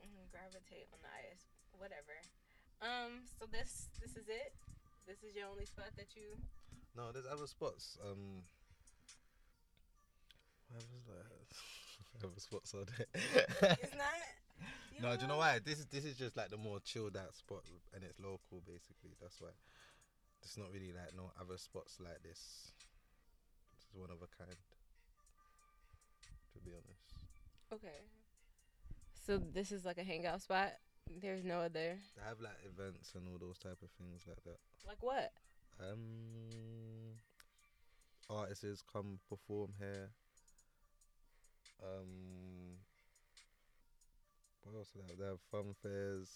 Mm, 0.05 0.29
gravitate 0.31 0.87
on 0.93 1.01
the 1.01 1.11
ice. 1.27 1.49
Whatever. 1.81 2.15
Um. 2.85 3.25
So 3.41 3.49
this 3.49 3.89
this 3.99 4.15
is 4.15 4.29
it. 4.29 4.53
This 5.09 5.25
is 5.25 5.35
your 5.35 5.49
only 5.49 5.65
spot 5.67 5.91
that 5.97 6.15
you. 6.15 6.37
No, 6.95 7.11
there's 7.11 7.27
other 7.27 7.49
spots. 7.49 7.97
Um, 8.05 8.45
where 10.69 10.85
was 10.93 11.05
that? 11.09 11.27
other 12.29 12.39
spots 12.39 12.75
are 12.75 12.85
there. 12.85 13.09
It's. 13.81 13.97
No, 15.03 15.17
do 15.17 15.23
you 15.23 15.29
know 15.29 15.39
why? 15.39 15.59
This 15.59 15.81
is 15.81 15.87
this 15.87 16.05
is 16.05 16.17
just 16.17 16.37
like 16.37 16.51
the 16.51 16.57
more 16.57 16.79
chilled 16.81 17.17
out 17.17 17.35
spot, 17.35 17.63
and 17.95 18.05
it's 18.05 18.19
local 18.21 18.63
basically. 18.65 19.11
That's 19.21 19.41
why. 19.41 19.49
There's 20.41 20.59
not 20.59 20.73
really 20.73 20.93
like 20.93 21.15
no 21.17 21.31
other 21.41 21.59
spots 21.59 21.99
like 22.01 22.23
this. 22.23 22.73
This 23.75 23.83
is 23.91 23.95
one 23.95 24.11
of 24.11 24.19
a 24.23 24.31
kind. 24.39 24.57
To 26.55 26.59
be 26.61 26.71
honest, 26.73 27.13
Okay. 27.73 27.99
So 29.27 29.39
this 29.39 29.73
is 29.73 29.85
like 29.85 29.99
a 29.99 30.05
hangout 30.05 30.43
spot. 30.43 30.73
There's 31.21 31.45
no 31.45 31.61
other. 31.61 31.99
they 32.17 32.23
have 32.27 32.41
like 32.41 32.59
events 32.65 33.13
and 33.15 33.27
all 33.29 33.39
those 33.39 33.59
type 33.59 33.79
of 33.83 33.91
things 33.99 34.23
like 34.27 34.43
that. 34.45 34.59
Like 34.87 35.03
what? 35.03 35.33
Um, 35.81 37.17
artists 38.29 38.83
come 38.93 39.19
perform 39.29 39.71
here. 39.79 40.11
Um, 41.83 42.79
what 44.65 44.77
else 44.77 44.91
do 44.93 45.01
they 45.01 45.07
have? 45.09 45.19
They 45.19 45.27
have 45.27 45.41
fun 45.51 45.75
fairs. 45.83 46.31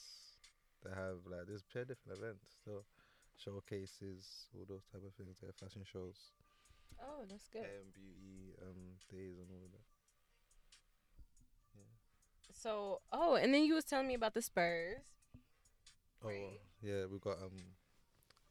They 0.85 0.91
have 0.91 1.19
like 1.27 1.47
there's 1.49 1.63
plenty 1.65 1.89
different 1.95 2.19
events. 2.19 2.47
So 2.65 2.85
showcases, 3.37 4.49
all 4.55 4.67
those 4.69 4.85
type 4.93 5.03
of 5.07 5.15
things. 5.15 5.37
They 5.41 5.47
have 5.49 5.57
fashion 5.57 5.85
shows, 5.85 6.33
Oh, 7.01 7.25
that's 7.29 7.49
good. 7.49 7.67
and 7.67 7.93
beauty 7.93 8.55
um 8.63 8.97
days 9.11 9.39
and 9.39 9.51
all 9.51 9.65
of 9.67 9.73
that. 9.73 9.85
So, 12.53 13.01
oh, 13.13 13.35
and 13.35 13.53
then 13.55 13.65
you 13.65 13.75
was 13.75 13.85
telling 13.85 14.09
me 14.09 14.15
about 14.15 14.35
the 14.35 14.43
Spurs. 14.43 15.03
Oh 16.23 16.29
Right. 16.29 16.61
yeah, 16.83 17.07
we 17.07 17.19
got 17.19 17.39
um 17.43 17.75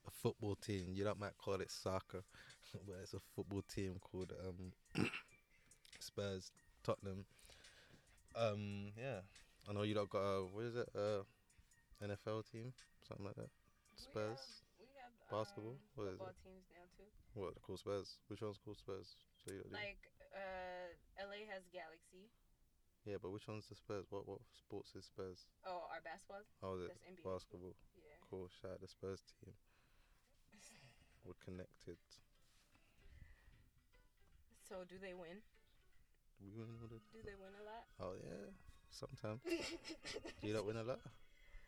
a 0.08 0.12
football 0.12 0.56
team. 0.56 0.94
You 0.94 1.04
don't 1.04 1.20
might 1.20 1.38
call 1.38 1.56
it 1.62 1.72
soccer, 1.72 2.24
but 2.88 2.98
it's 3.04 3.14
a 3.14 3.20
football 3.36 3.64
team 3.64 3.98
called 4.02 4.34
um 4.48 4.72
Spurs 6.00 6.52
Tottenham. 6.84 7.26
Um 8.36 8.92
yeah, 8.98 9.22
I 9.68 9.74
know 9.74 9.82
you 9.84 9.94
don't 9.96 10.10
got 10.10 10.22
a 10.22 10.46
what 10.46 10.66
is 10.66 10.76
it? 10.76 10.90
Uh, 10.96 11.24
NFL 12.04 12.46
team, 12.52 12.74
something 13.08 13.26
like 13.26 13.36
that. 13.36 13.50
Spurs. 13.96 14.62
We 14.78 14.92
have, 15.00 15.10
we 15.18 15.26
have 15.32 15.32
Basketball? 15.32 15.80
Um, 15.80 15.96
What 15.96 16.08
is 16.14 16.20
it? 16.22 16.36
teams 16.44 16.66
now 16.76 16.86
too. 16.94 17.10
What 17.34 17.56
called 17.64 17.80
Spurs? 17.80 18.20
Which 18.28 18.42
one's 18.42 18.60
called 18.62 18.78
Spurs? 18.78 19.16
So 19.42 19.54
you 19.56 19.64
Like 19.72 19.98
uh, 20.36 20.94
LA 21.18 21.48
has 21.50 21.64
Galaxy. 21.74 22.30
yeah, 23.08 23.18
but 23.22 23.32
which 23.32 23.48
one's 23.48 23.66
the 23.72 23.76
Spurs? 23.76 24.06
What 24.12 24.28
what 24.28 24.42
sports 24.54 24.94
is 24.96 25.06
Spurs? 25.10 25.48
Oh, 25.66 25.88
our 25.90 26.02
basketball. 26.04 26.44
Oh, 26.62 26.76
is 26.78 26.86
it 26.86 26.94
That's 26.94 27.18
NBA. 27.18 27.26
basketball? 27.26 27.74
Yeah. 27.98 28.20
Cool. 28.30 28.52
Shout 28.62 28.78
out 28.78 28.82
the 28.84 28.92
Spurs 28.92 29.24
team. 29.42 29.56
We're 31.26 31.40
connected. 31.42 31.98
So 34.68 34.84
do 34.86 34.98
they 35.02 35.14
win? 35.14 35.42
We 36.42 36.52
win 36.52 36.68
all 36.82 36.90
the. 36.90 37.00
Do 37.14 37.22
they 37.24 37.38
win 37.38 37.54
a 37.58 37.64
lot? 37.64 37.86
Oh 38.02 38.14
yeah, 38.20 38.52
sometimes. 38.96 39.42
Do 39.44 40.48
you 40.48 40.54
not 40.54 40.66
win 40.66 40.78
a 40.78 40.84
lot? 40.84 41.00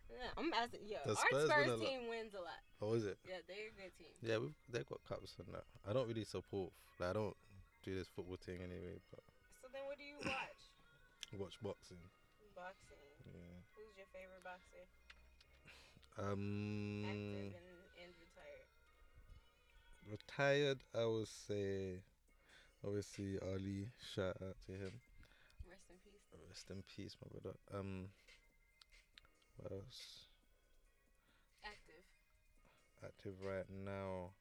Yeah, 0.09 0.31
I'm 0.39 0.51
asking. 0.55 0.87
Yeah, 0.87 1.03
The 1.05 1.11
our 1.11 1.23
Spurs 1.27 1.49
Spurs, 1.51 1.65
win 1.67 1.69
a 1.69 1.75
lot. 1.77 1.85
team 1.87 2.01
wins 2.09 2.33
a 2.33 2.41
lot. 2.41 2.61
Oh, 2.81 2.93
is 2.95 3.05
it? 3.05 3.17
Yeah, 3.27 3.43
they're 3.47 3.69
a 3.69 3.75
good 3.75 3.93
team. 3.99 4.15
Yeah, 4.23 4.37
we've 4.39 4.55
they 4.71 4.79
got 4.87 5.03
cups 5.07 5.35
and 5.37 5.47
that. 5.53 5.65
I 5.87 5.91
don't 5.93 6.07
really 6.07 6.23
support. 6.23 6.71
Like, 6.99 7.09
I 7.11 7.13
don't 7.13 7.35
do 7.83 7.93
this 7.93 8.07
football 8.15 8.37
thing 8.39 8.63
anyway. 8.63 8.97
But 9.11 9.21
So 9.61 9.67
then, 9.71 9.83
what 9.85 9.97
do 9.99 10.03
you 10.07 10.15
watch? 10.23 10.61
watch 11.43 11.55
boxing. 11.61 11.99
Boxing. 12.55 13.03
Yeah. 13.35 13.59
Who's 13.75 13.93
your 13.99 14.07
favorite 14.15 14.41
boxer? 14.47 14.87
Um. 16.17 17.03
Active 17.05 17.53
and, 17.53 17.53
and 18.01 18.11
retired. 18.17 18.67
Retired, 20.09 20.79
I 20.95 21.05
would 21.05 21.27
say. 21.27 21.99
Obviously, 22.85 23.37
Ali. 23.41 23.89
Shout 24.15 24.37
out 24.41 24.55
to 24.67 24.71
him. 24.71 24.93
Rest 26.57 26.71
in 26.71 26.83
peace. 26.87 26.97
Rest 26.97 26.97
in 26.97 27.03
peace, 27.03 27.15
my 27.21 27.27
brother. 27.29 27.57
Um. 27.73 28.07
What 29.57 29.71
else? 29.71 30.25
Active. 31.63 32.03
Active 33.03 33.33
right 33.43 33.65
now. 33.85 34.31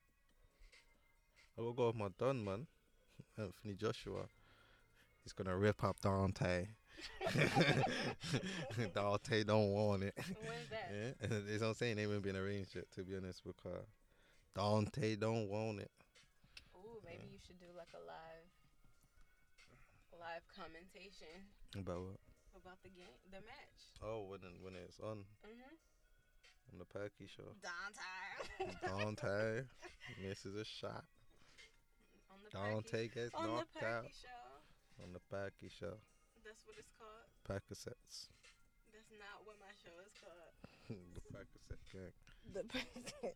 I 1.58 1.60
will 1.60 1.72
go 1.74 1.88
with 1.88 1.96
my 1.96 2.08
Don 2.18 2.42
man, 2.44 2.66
Anthony 3.38 3.74
Joshua. 3.74 4.28
He's 5.24 5.32
gonna 5.32 5.56
rip 5.56 5.84
up 5.84 6.00
Deontay. 6.00 6.68
Deontay 8.78 9.46
don't 9.46 9.72
want 9.72 10.04
it. 10.04 10.14
When's 10.16 10.70
that? 10.70 11.16
Yeah, 11.20 11.54
it's 11.54 11.62
I'm 11.62 11.74
saying. 11.74 11.96
They 11.96 12.02
haven't 12.02 12.22
been 12.22 12.36
arranged 12.36 12.76
yet, 12.76 12.90
to 12.94 13.02
be 13.02 13.16
honest, 13.16 13.42
because 13.44 13.84
Deontay 14.56 15.18
don't 15.20 15.48
want 15.48 15.80
it. 15.80 15.90
Ooh, 16.76 17.00
maybe 17.04 17.26
you 17.30 17.38
should 17.46 17.58
do 17.58 17.66
like 17.76 17.92
a 17.94 18.02
live, 18.06 18.48
live 20.18 20.42
commentation 20.56 21.44
About 21.76 22.00
what? 22.02 22.20
about 22.56 22.78
the 22.82 22.88
game, 22.88 23.12
the 23.30 23.40
match. 23.44 23.80
Oh, 24.02 24.22
when 24.32 24.40
it- 24.42 24.60
when 24.62 24.74
it's 24.74 24.98
on 25.00 25.26
Mhm. 25.44 25.76
on 26.72 26.78
the 26.78 26.84
Perky 26.86 27.26
show. 27.26 27.54
Deontay. 27.60 28.80
Deontay 28.80 29.68
misses 30.22 30.54
a 30.56 30.64
shot. 30.64 31.04
on 32.30 32.42
the 32.42 32.50
Deontay 32.50 33.12
gets 33.12 33.30
Perky, 33.30 33.36
on 33.36 33.46
the 33.46 33.52
knocked 33.56 33.74
Perky 33.74 33.86
out 33.86 34.14
show. 34.14 35.02
on 35.02 35.12
the 35.12 35.20
Perky 35.20 35.68
show. 35.68 36.00
That's 36.44 36.64
what 36.66 36.78
it's 36.78 36.90
called. 36.98 37.28
Percocets. 37.44 38.28
That's 38.92 39.10
not 39.20 39.44
what 39.46 39.58
my 39.60 39.72
show 39.84 39.94
is 40.00 40.12
called. 40.18 40.54
the 41.14 41.20
Percocet 41.20 41.78
gang. 41.92 42.12
The 42.52 43.34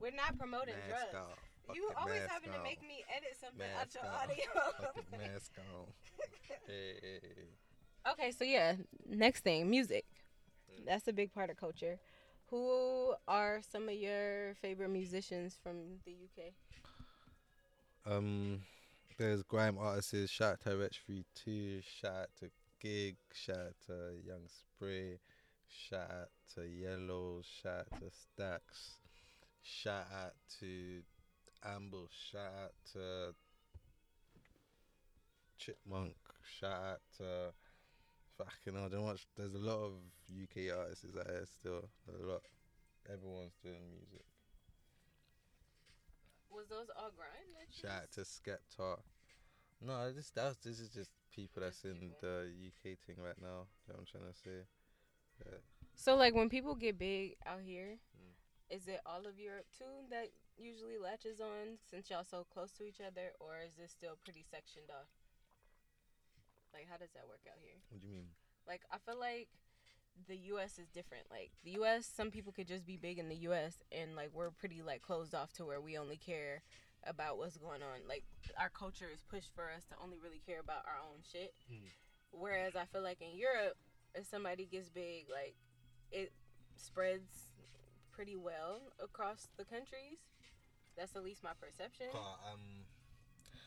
We're 0.00 0.10
not 0.12 0.38
promoting 0.38 0.76
Mask 0.88 1.10
drugs. 1.10 1.14
off. 1.14 1.38
You 1.74 1.82
Fucking 1.88 1.96
always 1.98 2.20
mask 2.20 2.32
having 2.32 2.52
to 2.52 2.62
make 2.62 2.80
me 2.82 3.04
edit 3.08 3.36
something 3.40 3.58
Mask 3.58 3.80
out 3.80 3.94
your 3.94 4.06
on. 4.06 4.30
audio. 4.30 4.72
Fucking 4.94 5.18
mask 5.18 5.58
on. 5.58 5.92
Hey, 6.66 6.98
hey, 7.00 7.20
hey. 7.22 7.48
Okay, 8.12 8.30
so 8.30 8.44
yeah, 8.44 8.74
next 9.08 9.42
thing, 9.42 9.68
music. 9.68 10.04
That's 10.86 11.08
a 11.08 11.12
big 11.12 11.32
part 11.32 11.50
of 11.50 11.56
culture. 11.56 11.98
Who 12.50 13.14
are 13.26 13.60
some 13.68 13.88
of 13.88 13.94
your 13.94 14.54
favorite 14.62 14.90
musicians 14.90 15.58
from 15.60 15.98
the 16.04 16.12
UK? 16.12 16.52
Um, 18.06 18.60
there's 19.18 19.42
grime 19.42 19.76
artists. 19.80 20.30
Shout 20.30 20.52
out 20.52 20.60
to 20.60 20.76
Rich 20.76 21.00
Free 21.04 21.24
Two. 21.34 21.80
Shout 21.82 22.14
out 22.14 22.28
to 22.38 22.50
Gig. 22.80 23.16
Shout 23.32 23.56
out 23.56 23.74
to 23.88 23.92
Young 24.24 24.46
Spray. 24.46 25.18
Shout 25.68 26.08
out 26.08 26.28
to 26.54 26.62
Yellow. 26.62 27.42
Shout 27.42 27.88
out 27.92 28.00
to 28.00 28.10
Stacks. 28.12 28.98
Shout 29.64 30.06
out 30.14 30.34
to 30.60 31.02
Amble. 31.64 32.08
Shout 32.30 32.52
out 32.62 32.72
to 32.92 33.34
Chipmunk. 35.58 36.14
Shout 36.60 36.70
out 36.70 37.00
to 37.18 37.52
fucking 38.38 38.74
hell, 38.78 38.88
don't 38.88 39.04
watch. 39.04 39.26
There's 39.36 39.54
a 39.54 39.58
lot 39.58 39.78
of 39.84 39.92
UK 40.30 40.76
artists 40.76 41.04
out 41.18 41.26
there 41.26 41.44
still. 41.46 41.88
A 42.08 42.26
lot. 42.26 42.42
Everyone's 43.12 43.54
doing 43.62 43.88
music. 43.90 44.24
Was 46.50 46.66
those 46.68 46.88
all 46.96 47.10
grime? 47.16 47.50
that 47.58 47.68
Shout 47.74 48.02
out 48.02 48.12
to 48.12 48.20
Skepta. 48.22 48.98
No, 49.84 50.12
this 50.12 50.30
that's 50.34 50.56
this 50.58 50.80
is 50.80 50.88
just 50.88 51.10
people 51.34 51.62
that's 51.62 51.82
Just 51.82 51.94
in 51.94 52.00
people. 52.00 52.16
the 52.22 52.48
UK 52.68 52.96
thing 53.06 53.16
right 53.22 53.36
now. 53.40 53.68
You 53.86 53.92
know 53.92 54.00
I'm 54.00 54.06
trying 54.06 54.32
to 54.32 54.38
say. 54.38 54.64
Yeah. 55.44 55.58
So 55.94 56.16
like 56.16 56.34
when 56.34 56.48
people 56.48 56.74
get 56.74 56.98
big 56.98 57.36
out 57.44 57.60
here, 57.62 57.98
Mm. 58.16 58.74
is 58.76 58.88
it 58.88 59.00
all 59.04 59.26
of 59.26 59.38
Europe 59.38 59.66
too 59.76 60.08
that 60.10 60.28
usually 60.56 60.96
latches 60.98 61.40
on 61.40 61.76
since 61.90 62.08
y'all 62.08 62.24
so 62.24 62.44
close 62.44 62.72
to 62.72 62.84
each 62.84 63.00
other, 63.00 63.32
or 63.38 63.58
is 63.64 63.74
this 63.74 63.92
still 63.92 64.16
pretty 64.24 64.42
sectioned 64.42 64.88
off? 64.90 65.08
Like 66.76 66.92
how 66.92 67.00
does 67.00 67.12
that 67.16 67.24
work 67.24 67.40
out 67.48 67.56
here? 67.64 67.80
What 67.88 68.02
do 68.02 68.06
you 68.06 68.12
mean? 68.12 68.28
Like 68.68 68.82
I 68.92 68.98
feel 68.98 69.18
like 69.18 69.48
the 70.28 70.36
US 70.52 70.78
is 70.78 70.88
different. 70.92 71.24
Like 71.30 71.52
the 71.64 71.80
US, 71.80 72.04
some 72.04 72.30
people 72.30 72.52
could 72.52 72.68
just 72.68 72.84
be 72.84 72.96
big 73.00 73.18
in 73.18 73.28
the 73.28 73.48
US 73.48 73.80
and 73.90 74.14
like 74.14 74.28
we're 74.34 74.50
pretty 74.50 74.82
like 74.84 75.00
closed 75.00 75.34
off 75.34 75.52
to 75.54 75.64
where 75.64 75.80
we 75.80 75.96
only 75.96 76.18
care 76.18 76.60
about 77.06 77.38
what's 77.38 77.56
going 77.56 77.80
on. 77.80 78.04
Like 78.06 78.24
our 78.60 78.68
culture 78.68 79.08
is 79.08 79.24
pushed 79.24 79.54
for 79.54 79.72
us 79.72 79.84
to 79.88 79.94
only 80.04 80.18
really 80.22 80.42
care 80.44 80.60
about 80.60 80.84
our 80.84 81.00
own 81.00 81.24
shit. 81.24 81.54
Mm. 81.72 81.88
Whereas 82.30 82.76
I 82.76 82.84
feel 82.84 83.02
like 83.02 83.22
in 83.22 83.38
Europe, 83.38 83.76
if 84.14 84.26
somebody 84.26 84.66
gets 84.66 84.90
big, 84.90 85.26
like 85.32 85.56
it 86.12 86.32
spreads 86.76 87.48
pretty 88.12 88.36
well 88.36 88.80
across 89.02 89.48
the 89.56 89.64
countries. 89.64 90.20
That's 90.96 91.14
at 91.14 91.24
least 91.24 91.44
my 91.44 91.50
perception. 91.60 92.06
Car, 92.10 92.36
um, 92.52 92.60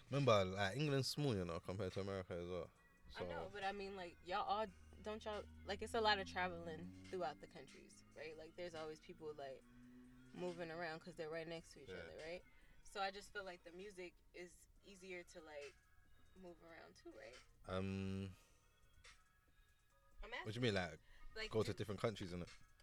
remember, 0.10 0.58
like 0.58 0.78
England's 0.78 1.08
small, 1.08 1.36
you 1.36 1.46
know, 1.46 1.60
compared 1.64 1.94
to 1.94 2.02
America 2.02 2.34
as 2.34 2.50
well. 2.50 2.70
So 3.18 3.26
I 3.26 3.28
know, 3.28 3.50
but 3.54 3.64
I 3.66 3.72
mean, 3.72 3.96
like 3.98 4.16
y'all 4.26 4.46
all 4.48 4.66
don't 5.04 5.24
y'all 5.26 5.42
like 5.68 5.82
it's 5.82 5.96
a 5.96 6.02
lot 6.02 6.20
of 6.20 6.30
traveling 6.32 6.86
throughout 7.10 7.40
the 7.42 7.48
countries, 7.48 8.04
right? 8.16 8.36
Like 8.38 8.54
there's 8.58 8.76
always 8.76 9.00
people 9.00 9.34
like 9.38 9.62
moving 10.38 10.70
around 10.70 11.00
because 11.00 11.16
they're 11.16 11.30
right 11.32 11.48
next 11.48 11.74
to 11.74 11.82
each 11.82 11.90
Yeah. 11.90 11.96
other, 12.06 12.16
right? 12.30 12.42
So 12.94 13.00
I 13.02 13.12
just 13.12 13.32
feel 13.34 13.44
like 13.46 13.62
the 13.66 13.72
music 13.76 14.14
is 14.36 14.52
easier 14.86 15.24
to 15.34 15.40
like 15.46 15.74
move 16.42 16.56
around 16.64 16.94
too, 17.02 17.12
right? 17.18 17.38
um, 17.70 18.30
I'm 20.24 20.30
what 20.44 20.54
do 20.54 20.58
you 20.60 20.64
mean, 20.64 20.74
like 20.76 21.00
like, 21.36 21.50
go 21.52 21.64
to 21.64 21.74
different 21.74 22.02
countries 22.02 22.32
and 22.34 22.40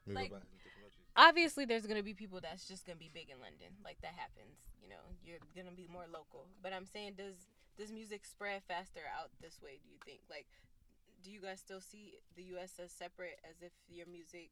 move 0.07 0.14
Like- 0.14 0.31
about 0.31 0.43
different 0.51 0.74
countries? 0.74 0.93
obviously 1.16 1.64
there's 1.64 1.87
gonna 1.87 2.03
be 2.03 2.14
people 2.14 2.41
that's 2.41 2.68
just 2.68 2.85
gonna 2.87 2.99
be 2.99 3.09
big 3.12 3.31
in 3.31 3.41
London, 3.41 3.72
like 3.85 4.01
that 4.03 4.14
happens. 4.14 4.59
You 4.83 4.89
know, 4.91 5.03
you're 5.24 5.39
gonna 5.57 5.74
be 5.74 5.87
more 5.89 6.07
local. 6.07 6.47
But 6.62 6.72
I'm 6.72 6.87
saying, 6.87 7.14
does 7.16 7.35
does 7.77 7.93
music 7.93 8.24
spread 8.24 8.64
faster 8.66 9.05
out 9.12 9.31
this 9.41 9.61
way? 9.62 9.79
Do 9.85 9.89
you 9.93 10.01
think? 10.05 10.20
Like, 10.29 10.49
do 11.22 11.31
you 11.31 11.41
guys 11.41 11.61
still 11.61 11.81
see 11.81 12.16
the 12.37 12.43
U.S. 12.57 12.81
as 12.83 12.91
separate, 12.93 13.39
as 13.45 13.61
if 13.61 13.72
your 13.89 14.09
music 14.09 14.51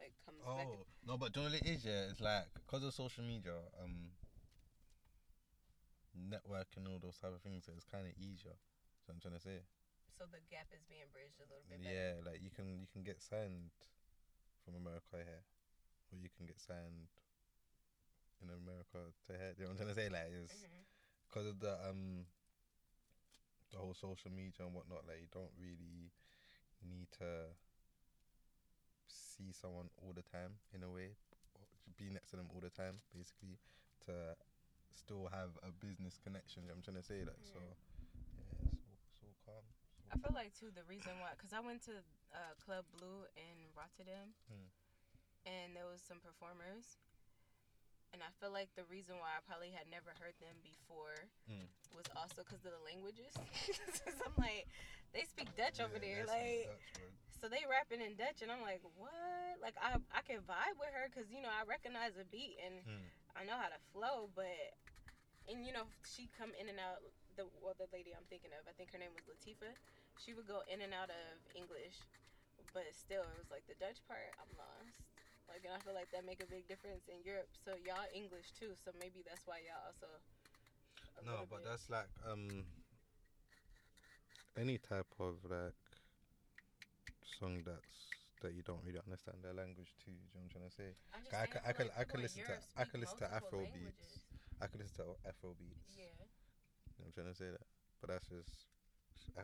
like 0.00 0.12
comes 0.24 0.44
back? 0.44 0.68
Oh 0.68 0.84
no, 1.06 1.16
but 1.16 1.32
you 1.36 1.48
it 1.48 1.64
is? 1.64 1.84
Yeah, 1.84 2.12
it's 2.12 2.20
like 2.20 2.50
because 2.54 2.84
of 2.84 2.92
social 2.92 3.24
media, 3.24 3.56
um, 3.80 4.12
network 6.12 6.68
and 6.76 6.88
all 6.88 7.00
those 7.00 7.16
type 7.16 7.32
of 7.32 7.40
things. 7.40 7.68
It's 7.72 7.88
kind 7.88 8.04
of 8.04 8.12
easier. 8.20 8.56
What 9.06 9.16
I'm 9.16 9.22
trying 9.22 9.40
to 9.40 9.44
say. 9.44 9.64
So 10.18 10.28
the 10.28 10.44
gap 10.52 10.68
is 10.70 10.84
being 10.86 11.08
bridged 11.10 11.40
a 11.40 11.48
little 11.48 11.64
bit 11.66 11.80
better. 11.80 11.88
Yeah, 11.88 12.20
like 12.22 12.44
you 12.44 12.52
can 12.52 12.78
you 12.78 12.88
can 12.92 13.02
get 13.02 13.18
signed 13.24 13.72
from 14.62 14.78
America 14.78 15.18
here, 15.18 15.42
or 16.12 16.16
you 16.20 16.28
can 16.36 16.44
get 16.46 16.60
signed 16.60 17.10
in 18.44 18.52
America 18.52 19.10
to 19.26 19.30
here. 19.32 19.56
You 19.56 19.66
know 19.66 19.74
what 19.74 19.82
I'm 19.82 19.88
trying 19.88 19.94
to 19.94 19.98
say? 19.98 20.08
Like 20.12 20.30
it's 20.30 20.62
because 21.26 21.48
of 21.48 21.58
the 21.58 21.78
um 21.88 22.28
the 23.72 23.78
whole 23.78 23.94
social 23.96 24.30
media 24.30 24.64
and 24.68 24.74
whatnot. 24.74 25.08
Like 25.08 25.20
you 25.24 25.30
don't 25.32 25.52
really 25.58 26.12
need 26.84 27.08
to 27.18 27.52
see 29.08 29.52
someone 29.52 29.88
all 30.00 30.12
the 30.14 30.24
time 30.24 30.60
in 30.74 30.82
a 30.82 30.90
way, 30.90 31.16
or 31.56 31.64
be 31.96 32.10
next 32.12 32.30
to 32.30 32.36
them 32.36 32.48
all 32.54 32.60
the 32.60 32.70
time, 32.72 33.00
basically, 33.12 33.58
to 34.06 34.36
still 34.92 35.28
have 35.32 35.56
a 35.64 35.72
business 35.72 36.20
connection. 36.20 36.62
You 36.64 36.68
know 36.72 36.76
I'm 36.76 36.84
trying 36.84 37.00
to 37.00 37.06
say 37.06 37.24
that. 37.24 37.40
So 37.42 37.58
yeah, 37.60 37.72
it's 38.36 38.84
all, 38.84 38.98
it's 39.08 39.20
all 39.24 39.36
calm. 39.48 39.64
I 40.12 40.20
feel 40.20 40.34
like 40.36 40.52
too 40.52 40.68
the 40.68 40.84
reason 40.84 41.16
why, 41.24 41.32
cause 41.40 41.56
I 41.56 41.60
went 41.64 41.80
to 41.88 42.04
uh, 42.36 42.52
Club 42.60 42.84
Blue 42.92 43.24
in 43.36 43.56
Rotterdam, 43.72 44.36
Hmm. 44.52 44.68
and 45.48 45.72
there 45.72 45.88
was 45.88 46.04
some 46.04 46.20
performers, 46.20 47.00
and 48.12 48.20
I 48.20 48.30
feel 48.40 48.52
like 48.52 48.68
the 48.76 48.84
reason 48.92 49.16
why 49.18 49.32
I 49.32 49.40
probably 49.48 49.72
had 49.72 49.88
never 49.88 50.12
heard 50.20 50.36
them 50.38 50.54
before 50.60 51.16
Hmm. 51.48 51.66
was 51.96 52.06
also 52.16 52.44
because 52.44 52.62
of 52.64 52.72
the 52.76 52.84
languages. 52.84 53.32
I'm 54.24 54.36
like, 54.36 54.68
they 55.16 55.24
speak 55.24 55.48
Dutch 55.56 55.80
over 55.80 55.96
there, 56.00 56.24
like. 56.28 56.68
so 57.40 57.48
they 57.48 57.64
rapping 57.68 58.00
in 58.04 58.14
Dutch, 58.16 58.40
and 58.44 58.52
I'm 58.52 58.62
like, 58.62 58.80
what? 58.96 59.12
Like 59.60 59.74
I 59.80 59.96
I 60.12 60.20
can 60.24 60.44
vibe 60.44 60.76
with 60.78 60.92
her 60.92 61.08
because 61.08 61.28
you 61.32 61.40
know 61.40 61.50
I 61.52 61.64
recognize 61.68 62.14
a 62.20 62.26
beat 62.28 62.56
and 62.60 62.80
Mm. 62.84 63.04
I 63.32 63.42
know 63.48 63.56
how 63.56 63.72
to 63.72 63.80
flow, 63.96 64.28
but 64.36 64.76
and 65.48 65.64
you 65.64 65.72
know 65.72 65.88
she 66.04 66.28
come 66.36 66.52
in 66.60 66.68
and 66.68 66.78
out. 66.78 67.00
The 67.40 67.48
well, 67.64 67.72
the 67.80 67.88
lady 67.96 68.12
I'm 68.12 68.28
thinking 68.28 68.52
of, 68.52 68.60
I 68.68 68.76
think 68.76 68.92
her 68.92 69.00
name 69.00 69.16
was 69.16 69.24
Latifa. 69.24 69.72
She 70.20 70.36
would 70.36 70.44
go 70.44 70.60
in 70.68 70.84
and 70.84 70.92
out 70.92 71.08
of 71.08 71.32
English, 71.56 71.96
but 72.76 72.84
still 72.92 73.24
it 73.24 73.36
was 73.40 73.48
like 73.48 73.64
the 73.64 73.76
Dutch 73.80 74.04
part. 74.04 74.28
I'm 74.36 74.52
lost. 74.60 75.00
Like 75.52 75.68
and 75.68 75.76
I 75.76 75.80
feel 75.84 75.92
like 75.92 76.08
that 76.16 76.24
make 76.24 76.40
a 76.40 76.48
big 76.48 76.64
difference 76.66 77.04
in 77.12 77.20
Europe. 77.28 77.52
So 77.52 77.76
y'all 77.84 78.08
English 78.16 78.56
too, 78.56 78.72
so 78.80 78.88
maybe 78.96 79.20
that's 79.20 79.44
why 79.44 79.60
y'all 79.68 79.84
also. 79.92 80.08
No, 81.28 81.44
but 81.44 81.60
bit- 81.60 81.68
that's 81.68 81.92
like 81.92 82.08
um 82.24 82.64
any 84.56 84.78
type 84.80 85.12
of 85.20 85.44
like 85.44 85.76
song 87.20 87.60
that's 87.68 88.24
that 88.40 88.56
you 88.56 88.62
don't 88.64 88.80
really 88.82 88.98
understand 89.04 89.38
their 89.44 89.52
language 89.52 89.92
too. 90.00 90.16
Do 90.16 90.40
you 90.40 90.40
know 90.40 90.48
what 90.48 90.48
I'm 90.48 90.50
trying 90.56 90.68
to 90.72 90.74
say? 90.74 90.90
I 91.12 91.46
could- 91.46 91.64
I 91.68 91.72
could- 91.76 91.92
like 91.92 92.08
I 92.08 92.16
in 92.16 92.22
listen 92.24 92.42
to- 92.48 92.62
I 92.80 92.84
can 92.88 93.00
listen 93.00 93.18
to 93.18 93.28
Afro 93.28 93.60
beats. 93.76 94.08
I 94.60 94.66
can 94.66 94.80
listen 94.80 94.96
to 95.04 95.16
Afro 95.28 95.52
beats. 95.54 95.92
Yeah. 96.00 96.16
You 96.16 96.16
know 96.16 96.26
what 96.96 97.06
I'm 97.06 97.12
trying 97.12 97.28
to 97.28 97.34
say 97.36 97.50
that, 97.52 97.66
but 98.00 98.08
that's 98.08 98.28
just 98.28 98.66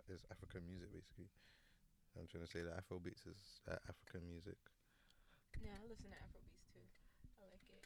it's 0.09 0.25
African 0.33 0.65
music 0.67 0.91
basically. 0.93 1.29
I'm 2.19 2.27
trying 2.27 2.45
to 2.45 2.51
say 2.51 2.63
that 2.63 2.77
Afro 2.77 2.99
beats 2.99 3.27
is 3.27 3.61
uh, 3.69 3.77
African 3.89 4.27
music. 4.27 4.57
Yeah, 5.63 5.75
I 5.75 5.85
listen 5.87 6.11
to 6.11 6.19
Afrobeats 6.19 6.67
too. 6.71 6.85
I 7.39 7.47
like 7.51 7.67
it. 7.71 7.83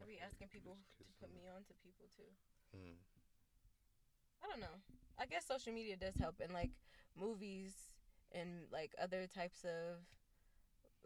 I 0.00 0.04
be 0.04 0.20
asking 0.20 0.52
people 0.52 0.76
to 1.00 1.12
put 1.20 1.32
me 1.32 1.48
on 1.48 1.64
to 1.64 1.74
people 1.80 2.06
too. 2.12 2.28
Mm. 2.76 2.98
I 4.42 4.50
don't 4.50 4.60
know. 4.60 4.76
I 5.18 5.26
guess 5.26 5.46
social 5.46 5.72
media 5.72 5.96
does 5.96 6.16
help 6.20 6.42
and 6.42 6.52
like 6.52 6.74
movies 7.16 7.72
and 8.32 8.68
like 8.72 8.92
other 9.00 9.26
types 9.30 9.64
of 9.64 10.02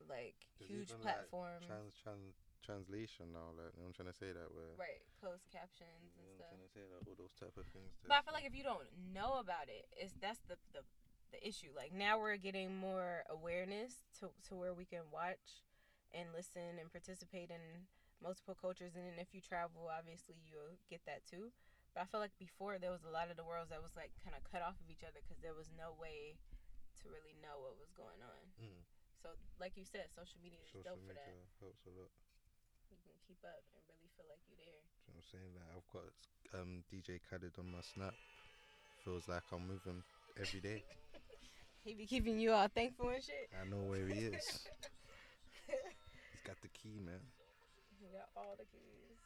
like 0.08 0.34
There's 0.58 0.70
huge 0.70 0.90
even, 0.90 1.04
like, 1.04 1.30
platforms. 1.30 1.66
Trans, 1.66 1.94
trans 2.02 2.34
translation 2.64 3.30
now. 3.30 3.54
Like 3.54 3.72
you 3.76 3.84
know 3.84 3.92
I'm 3.92 3.94
trying 3.94 4.10
to 4.10 4.18
say 4.18 4.34
that 4.34 4.48
where 4.50 4.74
right, 4.74 5.02
closed 5.20 5.46
captions 5.54 6.16
you 6.16 6.24
and 6.24 6.26
know 6.26 6.42
stuff. 6.42 6.50
I'm 6.50 6.58
trying 6.58 6.66
to 6.66 6.74
say 6.74 6.84
that 6.88 7.00
all 7.06 7.16
those 7.18 7.36
type 7.38 7.54
of 7.54 7.66
things. 7.70 7.94
But 8.02 8.18
I 8.18 8.22
feel 8.26 8.34
like 8.34 8.48
if 8.48 8.56
you 8.56 8.66
don't 8.66 8.88
know 9.14 9.38
about 9.38 9.70
it, 9.70 9.86
it's 9.94 10.16
that's 10.18 10.42
the 10.50 10.58
the, 10.74 10.82
the 11.30 11.40
issue. 11.44 11.70
Like 11.76 11.94
now 11.94 12.18
we're 12.18 12.40
getting 12.40 12.74
more 12.74 13.22
awareness 13.30 14.02
to 14.18 14.34
to 14.48 14.58
where 14.58 14.74
we 14.74 14.88
can 14.88 15.06
watch 15.12 15.67
and 16.14 16.32
listen 16.32 16.80
and 16.80 16.88
participate 16.90 17.50
in 17.50 17.88
multiple 18.18 18.56
cultures 18.58 18.98
and 18.98 19.06
then 19.06 19.14
if 19.22 19.30
you 19.30 19.38
travel 19.38 19.86
obviously 19.86 20.34
you'll 20.42 20.78
get 20.90 21.02
that 21.06 21.22
too. 21.28 21.54
But 21.94 22.04
I 22.04 22.06
feel 22.10 22.20
like 22.20 22.34
before 22.36 22.76
there 22.76 22.92
was 22.92 23.06
a 23.06 23.12
lot 23.12 23.30
of 23.30 23.38
the 23.38 23.46
worlds 23.46 23.70
that 23.70 23.80
was 23.80 23.94
like 23.94 24.12
kind 24.20 24.34
of 24.34 24.42
cut 24.46 24.60
off 24.60 24.76
of 24.76 24.88
each 24.90 25.06
other 25.06 25.22
because 25.22 25.40
there 25.40 25.56
was 25.56 25.70
no 25.72 25.94
way 25.96 26.36
to 27.00 27.04
really 27.08 27.36
know 27.38 27.62
what 27.62 27.78
was 27.78 27.94
going 27.94 28.20
on. 28.20 28.42
Mm. 28.58 28.82
So 29.22 29.34
like 29.58 29.74
you 29.78 29.86
said, 29.86 30.10
social 30.14 30.38
media 30.42 30.60
is 30.62 30.70
social 30.70 30.98
dope 30.98 31.02
for 31.06 31.14
that. 31.14 31.34
helps 31.62 31.82
a 31.86 31.92
lot. 31.94 32.12
You 32.90 32.98
can 33.02 33.14
keep 33.26 33.40
up 33.46 33.62
and 33.74 33.82
really 33.86 34.10
feel 34.14 34.28
like 34.28 34.42
you're 34.46 34.60
there. 34.62 34.82
You 35.06 35.14
know 35.14 35.18
what 35.18 35.26
I'm 35.26 35.30
saying? 35.30 35.50
Like 35.54 35.70
I've 35.74 35.88
got 35.90 36.10
um, 36.58 36.86
DJ 36.90 37.22
Khaled 37.26 37.54
on 37.58 37.70
my 37.70 37.82
snap. 37.82 38.14
Feels 39.02 39.26
like 39.30 39.46
I'm 39.54 39.66
moving 39.66 40.02
every 40.38 40.60
day. 40.60 40.82
He 41.84 41.94
be 41.94 42.04
keeping 42.04 42.38
you 42.38 42.52
all 42.52 42.68
thankful 42.68 43.08
and 43.08 43.24
shit. 43.24 43.48
I 43.54 43.66
know 43.66 43.80
where 43.88 44.06
he 44.06 44.26
is. 44.26 44.68
He's 46.88 46.96
got 46.96 47.04
the 47.04 47.04
key, 47.04 47.04
man. 47.04 47.20
He 48.00 48.08
got 48.08 48.28
all 48.32 48.56
the 48.56 48.64
keys. 48.64 49.20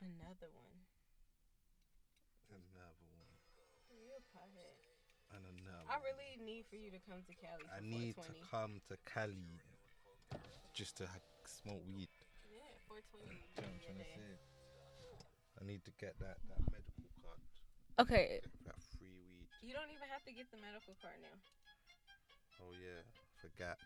Another 0.00 0.48
one. 0.56 0.78
Another 2.48 3.08
one. 3.12 3.36
You 3.92 4.08
a 4.16 4.24
pothead. 4.32 4.72
And 5.36 5.44
another. 5.60 5.84
I 5.84 6.00
one. 6.00 6.08
really 6.08 6.40
need 6.40 6.64
for 6.72 6.80
you 6.80 6.88
to 6.96 7.00
come 7.04 7.20
to 7.28 7.34
Cali 7.36 7.60
for 7.60 7.76
I 7.76 7.84
need 7.84 8.16
to 8.16 8.32
come 8.48 8.80
to 8.88 8.96
Cali 9.04 9.60
just 10.72 10.96
to 11.02 11.04
ha- 11.04 11.20
smoke 11.44 11.84
weed. 11.92 12.08
Yeah, 12.48 12.72
420. 12.88 13.28
Do 13.28 13.36
you 13.36 13.36
know 13.36 13.68
what 13.68 13.68
I'm 13.68 13.80
trying 13.84 14.00
to 14.00 14.08
say? 14.16 14.32
I 15.60 15.62
need 15.68 15.84
to 15.84 15.92
get 16.00 16.16
that, 16.24 16.40
that 16.48 16.62
medical 16.72 17.04
card. 17.20 17.42
Okay, 18.00 18.40
That 18.64 18.80
free 18.96 19.12
weed. 19.28 19.50
you 19.60 19.74
don't 19.76 19.90
even 19.92 20.06
have 20.08 20.22
to 20.24 20.32
get 20.32 20.48
the 20.54 20.56
medical 20.56 20.94
card 21.02 21.18
now. 21.20 21.36
Oh 22.62 22.72
yeah, 22.78 23.02
forgot. 23.40 23.76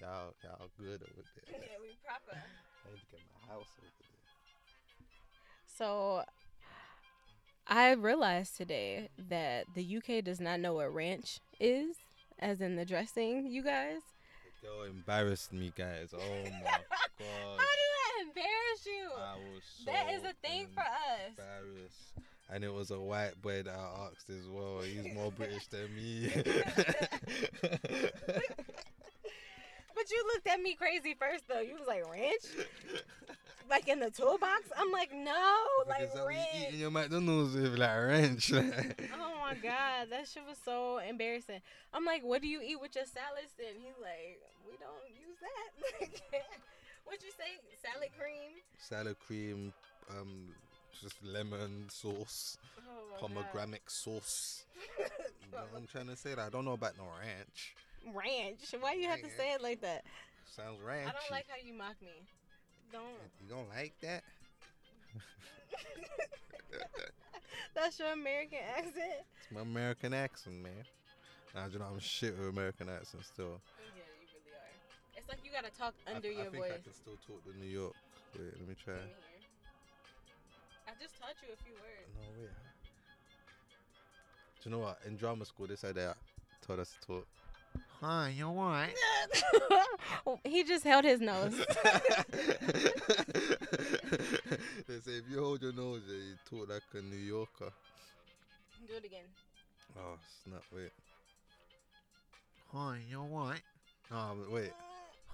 Y'all, 0.00 0.34
y'all 0.42 0.68
good 0.78 1.02
over 1.02 1.22
there. 1.46 1.46
yeah, 1.60 1.78
we 1.80 1.96
proper. 2.04 2.36
I 2.36 2.90
need 2.90 3.00
to 3.00 3.06
get 3.10 3.20
my 3.46 3.52
house 3.54 3.66
over 3.78 3.86
there. 3.86 4.18
So, 5.78 6.22
I 7.66 7.92
realized 7.92 8.56
today 8.56 9.08
that 9.28 9.66
the 9.74 9.96
UK 9.98 10.24
does 10.24 10.40
not 10.40 10.60
know 10.60 10.74
what 10.74 10.92
ranch 10.92 11.40
is, 11.60 11.96
as 12.38 12.60
in 12.60 12.76
the 12.76 12.84
dressing. 12.84 13.46
You 13.50 13.62
guys. 13.62 14.00
The 14.60 14.66
girl 14.66 14.82
embarrassed 14.84 15.52
me, 15.52 15.72
guys. 15.76 16.12
Oh 16.14 16.18
my 16.44 16.50
god. 16.50 16.84
How 17.18 17.18
god. 17.18 17.58
did 17.58 17.90
that 17.94 18.12
embarrass 18.26 18.86
you? 18.86 19.08
I 19.16 19.36
was 19.54 19.62
so 19.84 19.92
that 19.92 20.10
is 20.14 20.22
a 20.24 20.32
thing 20.46 20.66
for 20.74 20.80
us. 20.80 21.30
embarrassed. 21.30 22.12
And 22.50 22.64
it 22.64 22.72
was 22.72 22.90
a 22.90 23.00
white 23.00 23.40
boy 23.40 23.62
that 23.62 23.74
I 23.74 24.06
asked 24.08 24.28
as 24.28 24.46
well. 24.50 24.80
He's 24.80 25.14
more 25.14 25.30
British 25.32 25.66
than 25.68 25.88
me. 25.94 26.28
But 30.02 30.10
you 30.10 30.24
looked 30.34 30.48
at 30.48 30.60
me 30.60 30.74
crazy 30.74 31.14
first 31.14 31.44
though. 31.46 31.60
You 31.60 31.74
was 31.74 31.86
like 31.86 32.02
ranch, 32.10 32.42
like 33.70 33.86
in 33.86 34.00
the 34.00 34.10
toolbox. 34.10 34.62
I'm 34.76 34.90
like 34.90 35.12
no, 35.14 35.54
like 35.88 36.00
because 36.00 36.16
I 36.18 36.24
was 36.24 36.28
ranch. 36.28 36.48
eating 36.68 36.80
your 36.80 36.90
McDonald's 36.90 37.54
with 37.54 37.78
like 37.78 37.98
ranch. 38.00 38.52
Oh 39.14 39.54
my 39.54 39.54
god, 39.62 40.08
that 40.10 40.26
shit 40.26 40.42
was 40.48 40.58
so 40.64 40.98
embarrassing. 40.98 41.60
I'm 41.94 42.04
like, 42.04 42.24
what 42.24 42.42
do 42.42 42.48
you 42.48 42.60
eat 42.62 42.80
with 42.80 42.96
your 42.96 43.04
salads? 43.04 43.52
And 43.60 43.76
he's 43.78 43.94
like, 44.00 44.40
we 44.66 44.72
don't 44.78 45.06
use 45.14 45.38
that. 45.38 46.08
What'd 47.04 47.22
you 47.22 47.30
say? 47.30 47.60
Salad 47.80 48.10
cream? 48.18 48.58
Salad 48.78 49.16
cream, 49.24 49.72
um, 50.10 50.48
just 51.00 51.14
lemon 51.22 51.84
sauce, 51.90 52.56
Oh 52.78 53.20
pomegranate 53.20 53.88
sauce. 53.88 54.64
You 54.98 55.58
know 55.58 55.64
I'm 55.76 55.86
trying 55.86 56.06
to 56.08 56.16
say? 56.16 56.30
That 56.30 56.38
I 56.40 56.48
don't 56.48 56.64
know 56.64 56.72
about 56.72 56.96
no 56.96 57.04
ranch. 57.20 57.74
God. 58.04 58.14
Ranch. 58.14 58.74
Why 58.80 58.94
you 58.94 59.08
have 59.08 59.20
to 59.20 59.30
say 59.36 59.52
it 59.52 59.62
like 59.62 59.80
that? 59.82 60.04
Sounds 60.44 60.78
ranchy. 60.80 61.08
I 61.08 61.12
don't 61.12 61.30
like 61.30 61.46
how 61.48 61.56
you 61.64 61.72
mock 61.72 61.96
me. 62.02 62.26
Don't. 62.92 63.04
You 63.40 63.48
don't 63.48 63.68
like 63.70 63.94
that? 64.02 64.22
That's 67.74 67.98
your 67.98 68.12
American 68.12 68.58
accent. 68.76 69.24
It's 69.40 69.50
my 69.50 69.62
American 69.62 70.12
accent, 70.12 70.62
man. 70.62 70.84
Now 71.54 71.66
you 71.72 71.78
know 71.78 71.86
I'm 71.90 71.98
shit 72.00 72.36
with 72.38 72.48
American 72.48 72.88
accent 72.88 73.24
still. 73.24 73.60
Yeah, 73.80 74.04
you 74.20 74.28
really 74.28 74.52
are. 74.52 75.16
It's 75.16 75.28
like 75.28 75.38
you 75.44 75.50
gotta 75.52 75.72
talk 75.72 75.94
under 76.06 76.28
I, 76.28 76.32
your 76.32 76.50
think 76.50 76.64
voice. 76.64 76.72
I 76.74 76.82
can 76.82 76.92
still 76.92 77.16
talk 77.26 77.42
to 77.44 77.58
New 77.58 77.68
York. 77.68 77.94
Wait, 78.38 78.52
let 78.58 78.68
me 78.68 78.74
try. 78.82 78.94
Let 78.94 79.04
me. 79.04 79.12
I 80.88 80.92
just 81.00 81.18
taught 81.20 81.36
you 81.40 81.52
a 81.52 81.56
few 81.64 81.72
words. 81.74 82.12
No 82.16 82.28
wait. 82.40 82.50
Do 84.62 84.68
you 84.68 84.76
know 84.76 84.82
what? 84.84 84.98
In 85.06 85.16
drama 85.16 85.44
school, 85.44 85.66
they 85.66 85.76
said 85.76 85.94
they 85.94 86.08
taught 86.66 86.78
us 86.78 86.94
to 87.00 87.06
talk. 87.06 87.26
Hi, 88.02 88.34
you 88.36 88.46
alright? 88.46 88.96
he 90.44 90.64
just 90.64 90.82
held 90.82 91.04
his 91.04 91.20
nose. 91.20 91.54
they 91.56 91.64
say 94.98 95.18
if 95.18 95.30
you 95.30 95.38
hold 95.38 95.62
your 95.62 95.72
nose, 95.72 96.02
you 96.08 96.34
talk 96.50 96.68
like 96.68 96.82
a 96.94 97.00
New 97.00 97.14
Yorker. 97.16 97.72
Do 98.88 98.94
it 98.96 99.04
again. 99.04 99.26
Oh 99.96 100.18
snap! 100.42 100.64
Wait. 100.74 100.90
Hi, 102.72 102.98
you 103.08 103.20
alright? 103.20 103.62
Oh, 104.10 104.32
but 104.36 104.50
wait. 104.50 104.72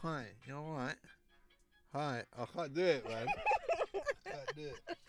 Hi, 0.03 0.27
you 0.47 0.55
alright? 0.55 0.97
Hi, 1.95 2.23
I 2.39 2.45
can't 2.55 2.75
do 2.75 2.85
it, 2.85 3.09
man. 3.09 3.29
I 3.95 4.31
can't 4.31 4.57
do 4.57 4.67
it. 4.67 4.97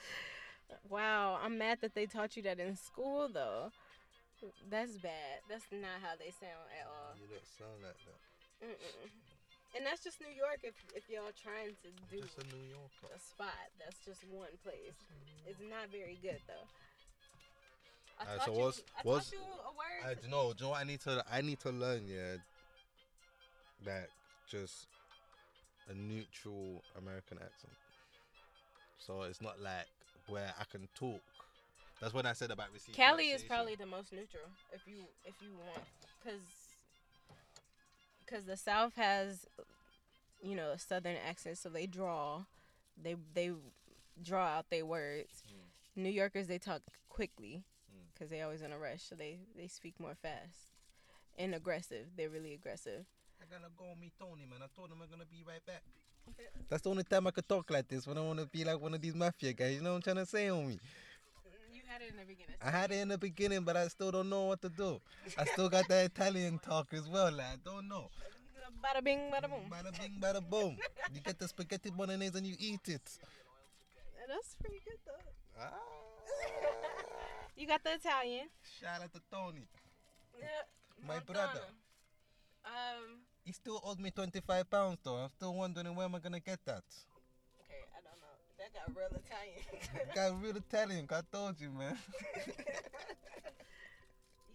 Wow, 0.88 1.40
I'm 1.44 1.58
mad 1.58 1.80
that 1.82 1.94
they 1.94 2.08
taught 2.08 2.36
you 2.36 2.42
that 2.44 2.60
in 2.60 2.76
school 2.76 3.30
though. 3.32 3.72
That's 4.70 4.96
bad. 4.98 5.44
That's 5.50 5.66
not 5.72 6.00
how 6.02 6.16
they 6.16 6.32
sound 6.32 6.64
at 6.80 6.88
all. 6.88 7.16
You 7.20 7.28
don't 7.28 7.46
sound 7.46 7.80
like 7.84 8.00
that. 8.08 8.20
Mm-mm. 8.64 9.10
And 9.76 9.86
that's 9.86 10.04
just 10.04 10.20
New 10.22 10.32
York. 10.34 10.60
If 10.64 10.74
if 10.96 11.06
y'all 11.10 11.32
trying 11.36 11.76
to 11.86 11.90
do 12.10 12.22
just 12.22 12.40
a 12.42 12.46
New 12.50 12.66
Yorker. 12.74 13.14
a 13.14 13.20
spot, 13.20 13.70
that's 13.78 14.00
just 14.04 14.24
one 14.32 14.50
place. 14.64 14.98
It's 15.46 15.62
not 15.70 15.92
very 15.92 16.18
good 16.22 16.40
though. 16.48 16.68
I 18.20 18.24
Alright, 18.24 18.38
taught 18.40 18.46
so 18.48 18.52
you. 18.54 18.60
what's- 18.66 18.84
I 18.98 19.02
what's- 19.04 19.32
you 19.32 19.40
a 19.40 19.72
word. 19.78 20.02
I 20.04 20.16
you 20.24 20.28
know. 20.30 20.50
You 20.58 20.64
know 20.66 20.70
what 20.72 20.82
I 20.82 20.84
need 20.84 21.00
to? 21.02 21.24
I 21.32 21.42
need 21.42 21.60
to 21.62 21.70
learn. 21.72 22.08
Yeah, 22.08 22.38
like 23.86 24.10
just 24.50 24.88
a 25.88 25.94
neutral 25.94 26.84
American 26.98 27.38
accent. 27.38 27.74
So 28.98 29.22
it's 29.24 29.42
not 29.42 29.62
like 29.62 29.88
where 30.28 30.54
I 30.60 30.64
can 30.66 30.88
talk. 30.96 31.22
That's 32.02 32.14
when 32.14 32.26
I 32.26 32.34
said 32.34 32.52
about 32.52 32.68
receiving. 32.74 32.96
Cali 32.96 33.26
is 33.26 33.44
probably 33.44 33.76
the 33.76 33.86
most 33.86 34.12
neutral 34.12 34.44
if 34.74 34.82
you 34.88 35.04
if 35.26 35.36
you 35.42 35.50
want 35.58 35.86
because 36.24 36.42
because 38.26 38.46
the 38.46 38.58
South 38.58 38.96
has 38.96 39.46
you 40.42 40.56
know 40.56 40.70
a 40.72 40.80
Southern 40.80 41.18
accent, 41.28 41.58
so 41.58 41.70
they 41.70 41.86
draw 41.86 42.44
they 43.02 43.16
they 43.34 43.52
draw 44.22 44.46
out 44.46 44.70
their 44.70 44.86
words. 44.86 45.44
Hmm. 45.48 46.04
New 46.04 46.10
Yorkers 46.10 46.48
they 46.48 46.58
talk 46.58 46.82
quickly 47.10 47.64
hmm. 47.92 48.04
because 48.14 48.30
they 48.30 48.42
always 48.42 48.62
in 48.62 48.72
a 48.72 48.78
rush, 48.78 49.04
so 49.04 49.16
they 49.16 49.40
they 49.58 49.68
speak 49.68 50.00
more 50.00 50.16
fast 50.22 50.72
and 51.38 51.54
aggressive. 51.54 52.06
They're 52.16 52.30
really 52.30 52.54
aggressive. 52.54 53.06
I 53.42 53.46
gotta 53.52 53.72
go 53.78 53.86
meet 54.00 54.14
Tony, 54.20 54.46
man. 54.50 54.60
I 54.64 54.68
told 54.76 54.90
him 54.90 54.98
I'm 55.02 55.10
gonna 55.10 55.30
be 55.30 55.44
right 55.46 55.66
back. 55.66 55.84
That's 56.70 56.84
the 56.84 56.92
only 56.92 57.04
time 57.04 57.26
I 57.26 57.32
could 57.32 57.50
talk 57.50 57.72
like 57.72 57.88
this 57.88 58.06
when 58.06 58.18
I 58.18 58.22
wanna 58.22 58.46
be 58.46 58.64
like 58.64 58.80
one 58.80 58.94
of 58.94 59.02
these 59.02 59.16
mafia 59.16 59.52
guys. 59.54 59.76
You 59.76 59.82
know 59.82 59.92
what 59.92 59.96
I'm 59.98 60.02
trying 60.04 60.16
to 60.18 60.26
say, 60.26 60.48
homie? 60.48 60.80
Had 62.00 62.08
it 62.08 62.12
in 62.12 62.18
the 62.18 62.26
beginning. 62.26 62.56
I 62.62 62.72
had 62.72 62.92
it 62.92 62.96
in 62.96 63.08
the 63.10 63.18
beginning, 63.18 63.62
but 63.64 63.76
I 63.76 63.88
still 63.90 64.12
don't 64.12 64.30
know 64.30 64.44
what 64.46 64.62
to 64.62 64.70
do. 64.70 65.02
I 65.38 65.44
still 65.46 65.68
got 65.68 65.88
that 65.90 66.06
Italian 66.06 66.60
talk 66.60 66.94
as 66.94 67.08
well. 67.10 67.32
Like, 67.32 67.46
I 67.46 67.56
don't 67.64 67.88
know. 67.90 68.10
Bada 68.82 69.04
bing, 69.04 69.20
bada 69.32 69.50
boom. 69.50 69.68
Bada 69.70 69.92
bing, 70.00 70.16
bada 70.22 70.42
boom. 70.50 70.78
You 71.14 71.20
get 71.20 71.38
the 71.38 71.48
spaghetti 71.48 71.90
bolognese 71.90 72.38
and 72.38 72.48
you 72.48 72.56
eat 72.60 72.88
it. 72.88 73.02
That's 74.28 74.56
pretty 74.62 74.80
good 74.86 74.98
though. 75.06 75.60
Ah. 75.60 75.74
You 77.58 77.68
got 77.68 77.84
the 77.84 77.94
Italian. 77.96 78.48
Shout 78.80 79.02
out 79.02 79.12
to 79.12 79.20
Tony. 79.30 79.68
Yeah, 80.40 80.46
My 81.06 81.16
Montana. 81.16 81.34
brother. 81.34 81.66
Um. 82.64 83.20
He 83.44 83.52
still 83.52 83.82
owes 83.84 83.98
me 83.98 84.12
25 84.12 84.70
pounds 84.70 85.00
though. 85.04 85.16
I'm 85.16 85.30
still 85.30 85.54
wondering 85.56 85.94
where 85.96 86.06
am 86.06 86.16
I 86.16 86.20
gonna 86.20 86.40
get 86.40 86.60
that. 86.66 86.84
That 88.60 88.76
got 88.76 88.92
real 88.92 89.08
Italian. 89.16 89.64
Got 90.12 90.36
real 90.44 90.60
Italian. 90.60 91.08
I 91.08 91.24
told 91.32 91.56
you, 91.64 91.72
man. 91.72 91.96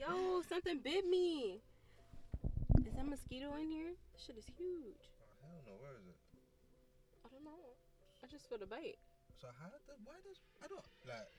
Yo, 0.00 0.44
something 0.44 0.76
bit 0.84 1.08
me. 1.08 1.64
Is 2.84 2.92
that 2.92 3.08
mosquito 3.08 3.56
in 3.56 3.72
here? 3.72 3.96
This 4.12 4.28
shit 4.28 4.36
is 4.36 4.44
huge. 4.60 5.08
Hell 5.40 5.56
no, 5.64 5.80
where 5.80 5.96
is 5.96 6.04
it? 6.04 6.20
I 7.24 7.32
don't 7.32 7.48
know. 7.48 7.80
I 8.20 8.28
just 8.28 8.44
feel 8.44 8.60
the 8.60 8.68
bite. 8.68 9.00
So 9.40 9.48
how 9.56 9.72
does 9.72 9.88
why 10.04 10.20
does 10.20 10.36
I 10.60 10.68
don't 10.68 10.84
like 11.08 11.32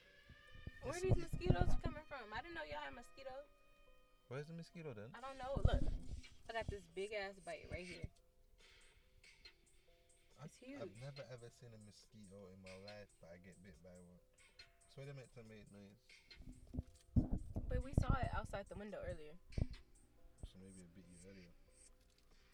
Where 0.82 0.98
are 0.98 1.04
these 1.06 1.22
mosquitoes 1.22 1.70
coming 1.86 2.02
from? 2.10 2.26
I 2.34 2.42
didn't 2.42 2.58
know 2.58 2.66
y'all 2.66 2.82
had 2.82 2.98
mosquitoes. 2.98 3.46
where's 4.26 4.50
the 4.50 4.58
mosquito 4.58 4.98
then? 4.98 5.14
I 5.14 5.22
don't 5.22 5.38
know. 5.38 5.54
Look, 5.70 5.86
I 6.50 6.58
got 6.58 6.66
this 6.66 6.82
big 6.98 7.14
ass 7.14 7.38
bite 7.46 7.70
right 7.70 7.86
here. 7.86 8.10
It's 10.46 10.62
I've, 10.62 10.70
huge. 10.70 10.82
I've 10.86 11.02
never 11.02 11.24
ever 11.34 11.50
seen 11.58 11.74
a 11.74 11.82
mosquito 11.82 12.38
in 12.54 12.62
my 12.62 12.78
life, 12.86 13.10
but 13.18 13.34
I 13.34 13.42
get 13.42 13.58
bit 13.66 13.74
by 13.82 13.98
one. 14.06 14.22
So 14.94 15.02
they 15.02 15.10
meant 15.18 15.34
to 15.34 15.44
make 15.50 15.66
noise. 15.74 15.98
But 17.66 17.82
we 17.82 17.92
saw 17.98 18.14
it 18.22 18.30
outside 18.38 18.70
the 18.70 18.78
window 18.78 19.02
earlier, 19.02 19.34
So 20.46 20.54
maybe 20.62 20.86
it 20.86 20.94
bit 20.94 21.10
you 21.10 21.18
earlier. 21.26 21.50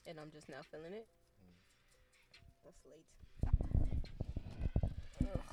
and 0.07 0.17
I'm 0.23 0.31
just 0.31 0.47
now 0.47 0.63
feeling 0.71 0.95
it. 0.95 1.05
Mm. 1.43 1.59
That's 2.63 2.81
late. 2.87 3.05
Ugh. 5.27 5.43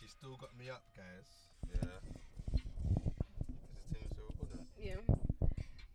She 0.00 0.08
still 0.08 0.36
got 0.40 0.56
me 0.56 0.70
up, 0.72 0.82
guys. 0.96 1.28
Yeah. 1.76 2.00
Is 2.56 3.68
this 3.76 3.84
Tim 3.92 4.08
still 4.16 4.32
recording? 4.32 4.64
Yeah. 4.80 5.04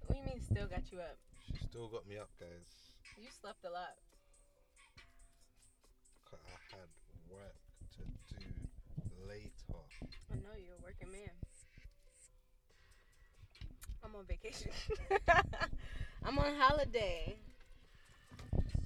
What 0.05 0.13
do 0.13 0.17
you 0.21 0.25
mean 0.29 0.39
still 0.45 0.67
got 0.69 0.85
you 0.93 1.01
up? 1.01 1.17
She 1.49 1.57
still 1.65 1.89
got 1.89 2.05
me 2.07 2.17
up, 2.21 2.29
guys. 2.39 2.80
You 3.17 3.27
slept 3.31 3.63
a 3.65 3.69
lot. 3.69 3.95
'Cause 6.25 6.39
I 6.47 6.75
had 6.75 6.89
work 7.29 7.55
to 7.97 8.03
do 8.35 8.45
later. 9.27 9.83
I 10.31 10.35
know 10.35 10.55
you're 10.57 10.75
a 10.75 10.83
working 10.83 11.11
man. 11.11 11.35
I'm 14.03 14.15
on 14.15 14.25
vacation. 14.25 14.71
I'm 16.25 16.37
on 16.39 16.55
holiday. 16.57 17.37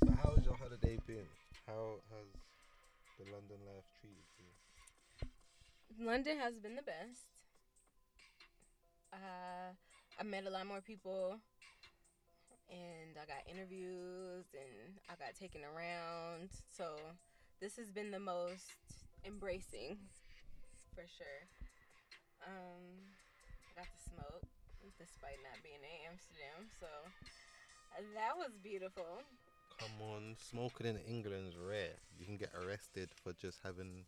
So 0.06 0.12
how 0.22 0.36
has 0.36 0.46
your 0.46 0.56
holiday 0.58 0.98
been? 1.08 1.28
How 1.68 2.00
has 2.12 2.28
the 3.18 3.32
London 3.32 3.58
life 3.66 3.86
treated 4.02 4.26
you? 4.38 6.06
London 6.06 6.38
has 6.40 6.60
been 6.60 6.76
the 6.76 6.82
best. 6.84 7.30
Uh, 9.14 9.72
I 10.20 10.24
met 10.24 10.46
a 10.46 10.50
lot 10.50 10.68
more 10.68 10.82
people, 10.82 11.40
and 12.70 13.18
I 13.18 13.26
got 13.26 13.43
interviews, 13.49 14.45
and 14.53 14.97
I 15.09 15.16
got 15.16 15.36
taken 15.39 15.61
around. 15.61 16.49
So 16.72 16.95
this 17.61 17.76
has 17.78 17.91
been 17.91 18.11
the 18.11 18.20
most 18.20 18.74
embracing, 19.26 19.97
for 20.93 21.03
sure. 21.18 21.41
Um, 22.45 23.09
I 23.72 23.82
got 23.82 23.89
to 23.89 23.99
smoke, 24.09 24.45
despite 24.99 25.39
not 25.43 25.57
being 25.63 25.82
in 25.82 25.95
Amsterdam. 26.09 26.70
So 26.80 26.88
that 28.13 28.38
was 28.38 28.51
beautiful. 28.61 29.24
Come 29.80 29.99
on, 30.01 30.36
smoking 30.39 30.88
in 30.88 30.97
England 31.07 31.47
is 31.49 31.57
rare. 31.57 31.99
You 32.20 32.26
can 32.26 32.38
get 32.38 32.51
arrested 32.55 33.09
for 33.24 33.34
just 33.34 33.59
having. 33.63 34.05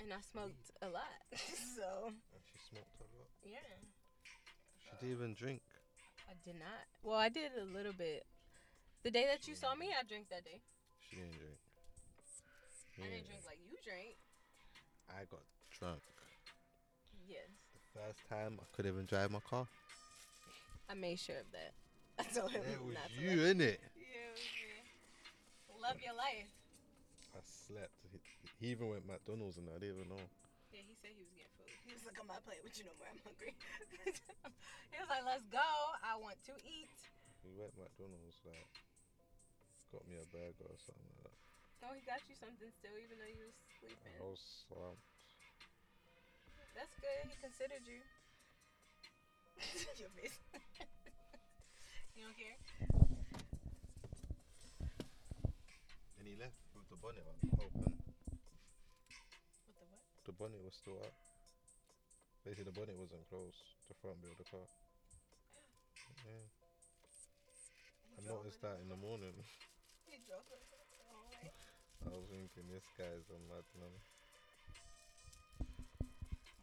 And 0.00 0.12
I 0.12 0.20
smoked 0.20 0.70
a 0.82 0.88
lot. 0.88 1.16
so 1.76 2.08
And 2.08 2.42
she 2.44 2.58
smoked 2.70 2.96
a 3.00 3.08
lot. 3.16 3.28
yeah. 3.44 3.76
She 4.80 4.88
didn't 5.00 5.16
even 5.16 5.34
drink. 5.34 5.60
I 6.28 6.34
did 6.44 6.56
not. 6.58 6.82
Well, 7.02 7.18
I 7.18 7.28
did 7.28 7.52
a 7.60 7.64
little 7.64 7.92
bit. 7.92 8.26
The 9.02 9.10
day 9.10 9.26
that 9.30 9.46
you 9.46 9.54
saw 9.54 9.74
me, 9.74 9.90
I 9.94 10.02
drank 10.06 10.28
that 10.30 10.44
day. 10.44 10.60
She 11.08 11.16
didn't 11.16 11.32
drink. 11.38 11.58
I 12.98 13.02
Yeah. 13.02 13.10
didn't 13.10 13.26
drink 13.28 13.42
like 13.46 13.60
you 13.70 13.76
drank. 13.84 14.16
I 15.10 15.24
got 15.30 15.42
drunk. 15.70 16.02
Yes. 17.28 17.46
The 17.74 18.00
first 18.00 18.20
time 18.28 18.58
I 18.60 18.64
couldn't 18.74 18.92
even 18.92 19.06
drive 19.06 19.30
my 19.30 19.40
car. 19.40 19.66
I 20.88 20.94
made 20.94 21.18
sure 21.18 21.38
of 21.38 21.50
that. 21.52 21.74
I 22.18 22.22
told 22.24 22.50
him 22.50 22.62
It 22.62 22.82
was 22.82 22.94
not 22.94 23.10
to 23.10 23.20
you, 23.20 23.42
let- 23.42 23.56
innit? 23.56 23.78
Yeah, 23.94 24.32
it 24.32 24.32
was 24.32 24.50
me. 25.76 25.82
Love 25.82 26.00
your 26.02 26.14
life. 26.14 26.48
I 27.36 27.40
slept. 27.44 27.92
He, 28.10 28.18
he 28.58 28.66
even 28.72 28.88
went 28.88 29.06
McDonald's 29.06 29.58
and 29.58 29.68
I 29.68 29.78
didn't 29.78 29.96
even 29.96 30.08
know. 30.08 30.22
Yeah, 30.72 30.80
he 30.88 30.94
said 30.96 31.10
he 31.14 31.22
was. 31.22 31.35
He 31.86 31.94
was 31.94 32.02
like, 32.02 32.18
I'm 32.18 32.26
not 32.26 32.42
playing 32.42 32.66
with 32.66 32.74
you 32.74 32.84
no 32.84 32.94
more. 32.98 33.06
I'm 33.06 33.22
hungry. 33.22 33.54
he 34.90 34.96
was 34.98 35.06
like, 35.06 35.22
let's 35.22 35.46
go. 35.54 35.70
I 36.02 36.18
want 36.18 36.42
to 36.50 36.54
eat. 36.66 36.90
We 37.46 37.54
went 37.54 37.78
McDonald's 37.78 38.42
like 38.42 38.74
got 39.94 40.02
me 40.10 40.18
a 40.18 40.26
burger 40.34 40.66
or 40.66 40.78
something 40.82 41.06
like 41.14 41.30
that. 41.30 41.38
Oh, 41.86 41.94
he 41.94 42.02
got 42.02 42.18
you 42.26 42.34
something 42.34 42.66
still, 42.74 42.98
even 42.98 43.22
though 43.22 43.30
you 43.30 43.46
was 43.46 43.54
sleeping. 43.78 44.18
I 44.18 44.26
was 44.26 44.42
swamped. 44.66 45.06
That's 46.74 46.92
good. 46.98 47.30
He 47.30 47.38
considered 47.38 47.86
you. 47.86 48.02
your 50.02 50.12
face. 50.18 50.36
you 52.18 52.26
don't 52.26 52.36
care? 52.36 52.58
And 56.18 56.26
he 56.26 56.34
left 56.36 56.58
with 56.74 56.90
the 56.90 56.98
bonnet 56.98 57.24
on 57.24 57.38
open. 57.62 57.94
What 59.64 59.76
the 59.78 59.86
what? 59.88 60.02
The 60.26 60.34
bonnet 60.34 60.60
was 60.60 60.74
still 60.74 60.98
up. 61.00 61.25
Basically, 62.46 62.70
the 62.70 62.78
bonnet 62.78 62.94
wasn't 62.94 63.26
closed. 63.26 63.58
The 63.90 63.98
front 63.98 64.22
bit 64.22 64.30
of 64.30 64.38
the 64.38 64.46
car. 64.46 64.62
Yeah. 66.22 66.46
I 68.14 68.22
noticed 68.22 68.62
that 68.62 68.78
in 68.78 68.86
the 68.86 68.94
morning. 69.02 69.34
He 70.06 70.22
drove 70.22 70.46
it 70.54 70.62
the 70.70 70.78
whole 71.10 71.26
way. 71.26 71.50
I 72.06 72.14
was 72.14 72.30
thinking, 72.30 72.70
this 72.70 72.86
guy's 72.94 73.26
a 73.34 73.42
madman. 73.50 73.90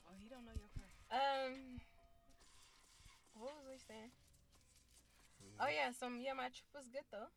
Oh, 0.08 0.16
he 0.16 0.32
don't 0.32 0.48
know 0.48 0.56
your 0.56 0.72
car. 0.72 0.88
Um, 1.12 1.84
what 3.36 3.52
was 3.52 3.68
we 3.68 3.76
saying? 3.76 4.16
Oh 5.60 5.68
yeah, 5.68 5.92
so 5.92 6.08
yeah, 6.16 6.32
my 6.32 6.48
trip 6.48 6.72
was 6.72 6.88
good 6.88 7.04
though. 7.12 7.28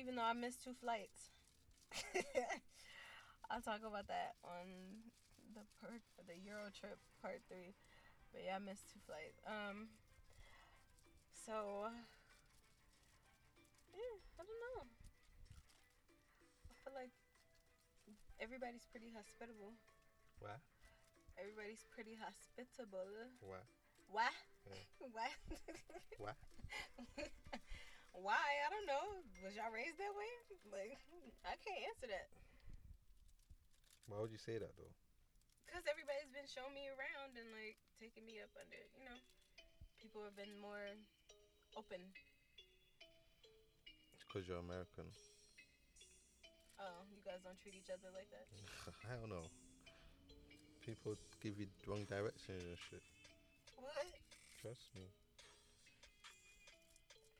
Even 0.00 0.16
though 0.16 0.24
I 0.24 0.32
missed 0.32 0.64
two 0.64 0.72
flights. 0.72 1.28
I'll 3.52 3.60
talk 3.60 3.84
about 3.84 4.08
that 4.08 4.40
on 4.42 5.12
the 5.54 5.64
per 5.78 5.94
the 6.26 6.36
Euro 6.50 6.68
trip 6.74 6.98
part 7.22 7.40
three. 7.46 7.74
But 8.34 8.42
yeah, 8.42 8.58
I 8.58 8.62
missed 8.62 8.90
two 8.90 8.98
flights. 9.06 9.38
Um, 9.46 9.94
so 11.30 11.86
yeah, 13.94 14.14
I 14.38 14.42
don't 14.42 14.62
know. 14.70 14.80
I 16.66 16.74
feel 16.82 16.94
like 16.98 17.14
everybody's 18.42 18.84
pretty 18.90 19.14
hospitable. 19.14 19.78
Why? 20.42 20.58
Everybody's 21.38 21.86
pretty 21.94 22.18
hospitable. 22.18 23.06
Why? 23.38 23.62
Why? 24.10 24.30
Yeah. 24.66 24.82
Why? 25.14 25.30
Why? 26.18 26.34
Why? 28.14 28.46
I 28.62 28.68
don't 28.70 28.86
know. 28.86 29.22
Was 29.42 29.54
y'all 29.58 29.74
raised 29.74 29.98
that 29.98 30.14
way? 30.14 30.30
Like, 30.70 30.98
I 31.46 31.54
can't 31.62 31.82
answer 31.90 32.06
that. 32.10 32.30
Why 34.06 34.20
would 34.20 34.30
you 34.30 34.38
say 34.38 34.58
that 34.58 34.76
though? 34.76 34.94
Because 35.66 35.84
everybody's 35.90 36.30
been 36.30 36.46
showing 36.46 36.72
me 36.76 36.86
around 36.92 37.34
and, 37.34 37.48
like, 37.56 37.76
taking 37.98 38.24
me 38.28 38.38
up 38.40 38.52
under, 38.56 38.78
you 38.94 39.04
know. 39.08 39.18
People 39.98 40.22
have 40.22 40.36
been 40.36 40.52
more 40.60 40.84
open. 41.76 42.00
It's 44.14 44.24
because 44.28 44.46
you're 44.46 44.60
American. 44.60 45.08
Oh, 46.78 47.06
you 47.10 47.22
guys 47.24 47.40
don't 47.42 47.56
treat 47.62 47.74
each 47.74 47.88
other 47.90 48.12
like 48.12 48.28
that? 48.30 48.46
I 49.10 49.16
don't 49.16 49.30
know. 49.30 49.48
People 50.84 51.16
give 51.40 51.56
you 51.58 51.66
wrong 51.88 52.04
directions 52.04 52.60
and 52.62 52.76
shit. 52.90 53.00
What? 53.80 54.04
Trust 54.60 54.92
me. 54.94 55.08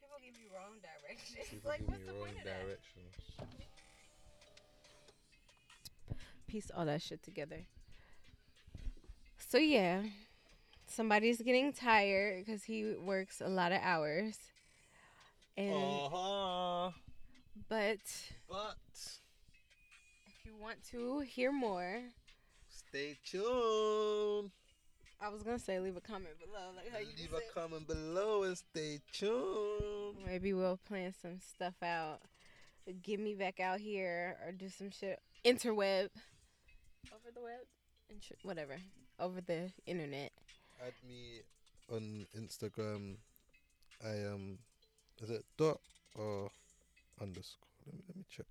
People 0.01 0.17
give 0.25 0.35
you 0.41 0.49
wrong 0.55 0.81
directions. 0.81 1.45
People 1.51 1.69
like, 1.77 1.81
give 1.85 1.89
what's 1.93 2.01
me 2.01 2.07
the 2.09 2.13
wrong 2.17 2.25
point 2.25 2.39
of 2.41 2.45
that? 2.49 2.65
directions. 2.65 3.15
Piece 6.47 6.71
all 6.75 6.87
that 6.87 7.03
shit 7.03 7.23
together. 7.23 7.67
So 9.55 9.61
yeah, 9.61 10.03
somebody's 10.85 11.41
getting 11.41 11.73
tired 11.73 12.45
because 12.45 12.65
he 12.65 12.95
works 12.95 13.41
a 13.41 13.47
lot 13.47 13.71
of 13.71 13.79
hours, 13.83 14.37
and 15.57 15.73
Uh-huh. 15.73 16.91
but 17.69 18.01
But 18.49 18.77
if 20.27 20.45
you 20.45 20.57
want 20.57 20.83
to 20.91 21.21
hear 21.21 21.53
more, 21.53 22.03
stay 22.69 23.17
tuned. 23.25 24.51
I 25.21 25.29
was 25.29 25.45
gonna 25.45 25.61
say 25.61 25.79
leave 25.79 25.97
a 25.97 26.01
comment 26.01 26.35
below, 26.41 26.73
like 26.75 26.91
how 26.91 26.99
you 26.99 27.15
Leave 27.17 27.35
a 27.35 27.55
comment 27.55 27.87
below 27.87 28.43
and 28.43 28.59
stay 28.59 28.99
tuned. 29.13 30.17
Maybe 30.27 30.53
we'll 30.53 30.79
plan 30.79 31.15
some 31.23 31.39
stuff 31.39 31.81
out. 31.81 32.23
Get 33.05 33.21
me 33.21 33.37
back 33.37 33.61
out 33.61 33.79
here 33.79 34.37
or 34.45 34.51
do 34.51 34.69
some 34.69 34.91
shit 34.91 35.23
interweb 35.45 36.11
over 37.15 37.31
the 37.33 37.41
web 37.41 37.61
and 38.11 38.21
sh- 38.21 38.33
whatever 38.43 38.81
over 39.19 39.41
the 39.41 39.71
internet. 39.87 40.33
Add 40.85 40.95
me 41.07 41.41
on 41.93 42.27
Instagram. 42.37 43.17
I 44.05 44.11
am. 44.11 44.59
Is 45.23 45.31
it 45.31 45.45
dot 45.57 45.81
or 46.17 46.51
underscore? 47.21 47.69
Let 47.87 47.95
me 47.95 48.03
let 48.09 48.17
me 48.17 48.25
check. 48.29 48.47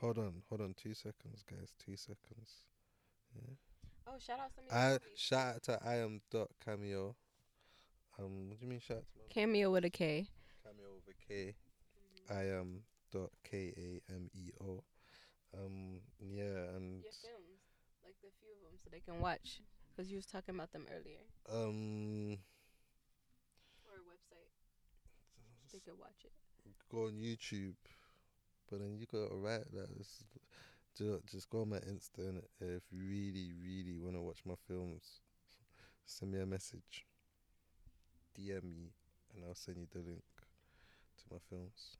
Hold 0.00 0.18
on, 0.18 0.42
hold 0.48 0.60
on. 0.60 0.74
Two 0.74 0.94
seconds, 0.94 1.44
guys. 1.48 1.72
Two 1.84 1.96
seconds. 1.96 2.62
Oh, 4.06 4.16
shout 4.18 4.40
out 4.40 4.50
some 4.54 4.64
of 4.64 4.72
I 4.74 4.98
shout 5.16 5.56
out 5.56 5.62
to 5.64 5.78
I 5.84 5.96
am 5.96 6.20
dot 6.30 6.48
cameo. 6.64 7.14
Um, 8.18 8.48
what 8.48 8.58
do 8.58 8.64
you 8.64 8.70
mean 8.70 8.80
shout 8.80 8.98
out 8.98 9.04
to 9.12 9.18
my 9.18 9.24
cameo 9.28 9.70
with 9.70 9.84
a 9.84 9.90
K. 9.90 10.26
cameo 10.64 10.86
with 11.06 11.14
a 11.14 11.28
K? 11.28 11.54
I 12.30 12.58
am 12.58 12.80
dot 13.12 13.30
K 13.44 13.72
A 13.76 14.12
M 14.12 14.30
E 14.34 14.50
O. 14.62 14.82
Um, 15.56 16.00
yeah, 16.20 16.76
and 16.76 17.02
Your 17.02 17.12
films, 17.12 17.47
the 18.28 18.36
few 18.40 18.52
of 18.52 18.60
them, 18.60 18.76
so 18.76 18.90
they 18.92 19.00
can 19.00 19.20
watch. 19.20 19.60
Cause 19.96 20.08
you 20.08 20.16
was 20.16 20.26
talking 20.26 20.54
about 20.54 20.72
them 20.72 20.86
earlier, 20.94 21.24
um, 21.50 22.38
or 23.88 23.98
a 23.98 24.04
website 24.06 24.52
they 25.72 25.80
could 25.80 25.98
watch 25.98 26.24
it. 26.24 26.32
go 26.90 27.06
on 27.06 27.12
YouTube, 27.12 27.74
but 28.70 28.80
then 28.80 28.96
you 28.98 29.06
gotta 29.06 29.34
write 29.34 29.70
that. 29.72 29.88
It's, 29.98 30.24
ju- 30.96 31.22
just 31.26 31.50
go 31.50 31.62
on 31.62 31.70
my 31.70 31.78
Insta 31.78 32.28
and 32.28 32.42
if 32.60 32.82
you 32.90 33.00
really, 33.06 33.52
really 33.64 33.98
wanna 33.98 34.22
watch 34.22 34.40
my 34.46 34.54
films, 34.66 35.20
send 36.06 36.32
me 36.32 36.40
a 36.40 36.46
message, 36.46 37.06
DM 38.34 38.62
me, 38.76 38.92
and 39.34 39.44
I'll 39.44 39.54
send 39.54 39.78
you 39.78 39.86
the 39.92 40.00
link 40.00 40.24
to 41.18 41.24
my 41.30 41.38
films. 41.50 41.96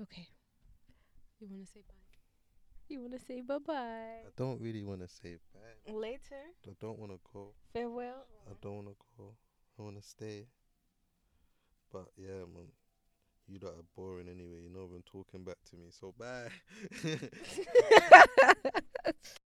Okay. 0.00 0.28
You 1.40 1.48
wanna 1.50 1.66
say 1.66 1.80
bye? 1.88 2.07
You 2.88 3.02
wanna 3.02 3.18
say 3.18 3.42
bye 3.42 3.58
bye? 3.58 3.74
I 3.74 4.30
don't 4.36 4.58
really 4.62 4.82
wanna 4.82 5.08
say 5.08 5.36
bye. 5.52 5.92
Later. 5.92 6.42
I 6.66 6.70
don't 6.80 6.98
wanna 6.98 7.18
go. 7.34 7.52
Farewell. 7.74 8.24
I 8.50 8.54
don't 8.62 8.76
wanna 8.76 8.96
go. 9.18 9.34
I 9.78 9.82
wanna 9.82 10.00
stay. 10.00 10.46
But 11.92 12.06
yeah, 12.16 12.46
man. 12.54 12.68
You 13.46 13.58
lot 13.62 13.74
are 13.74 13.84
boring 13.96 14.28
anyway. 14.28 14.60
You're 14.62 14.72
not 14.72 14.88
even 14.88 15.02
talking 15.02 15.44
back 15.44 15.56
to 15.70 15.76
me. 15.76 15.88
So 15.90 16.14
bye. 16.18 16.48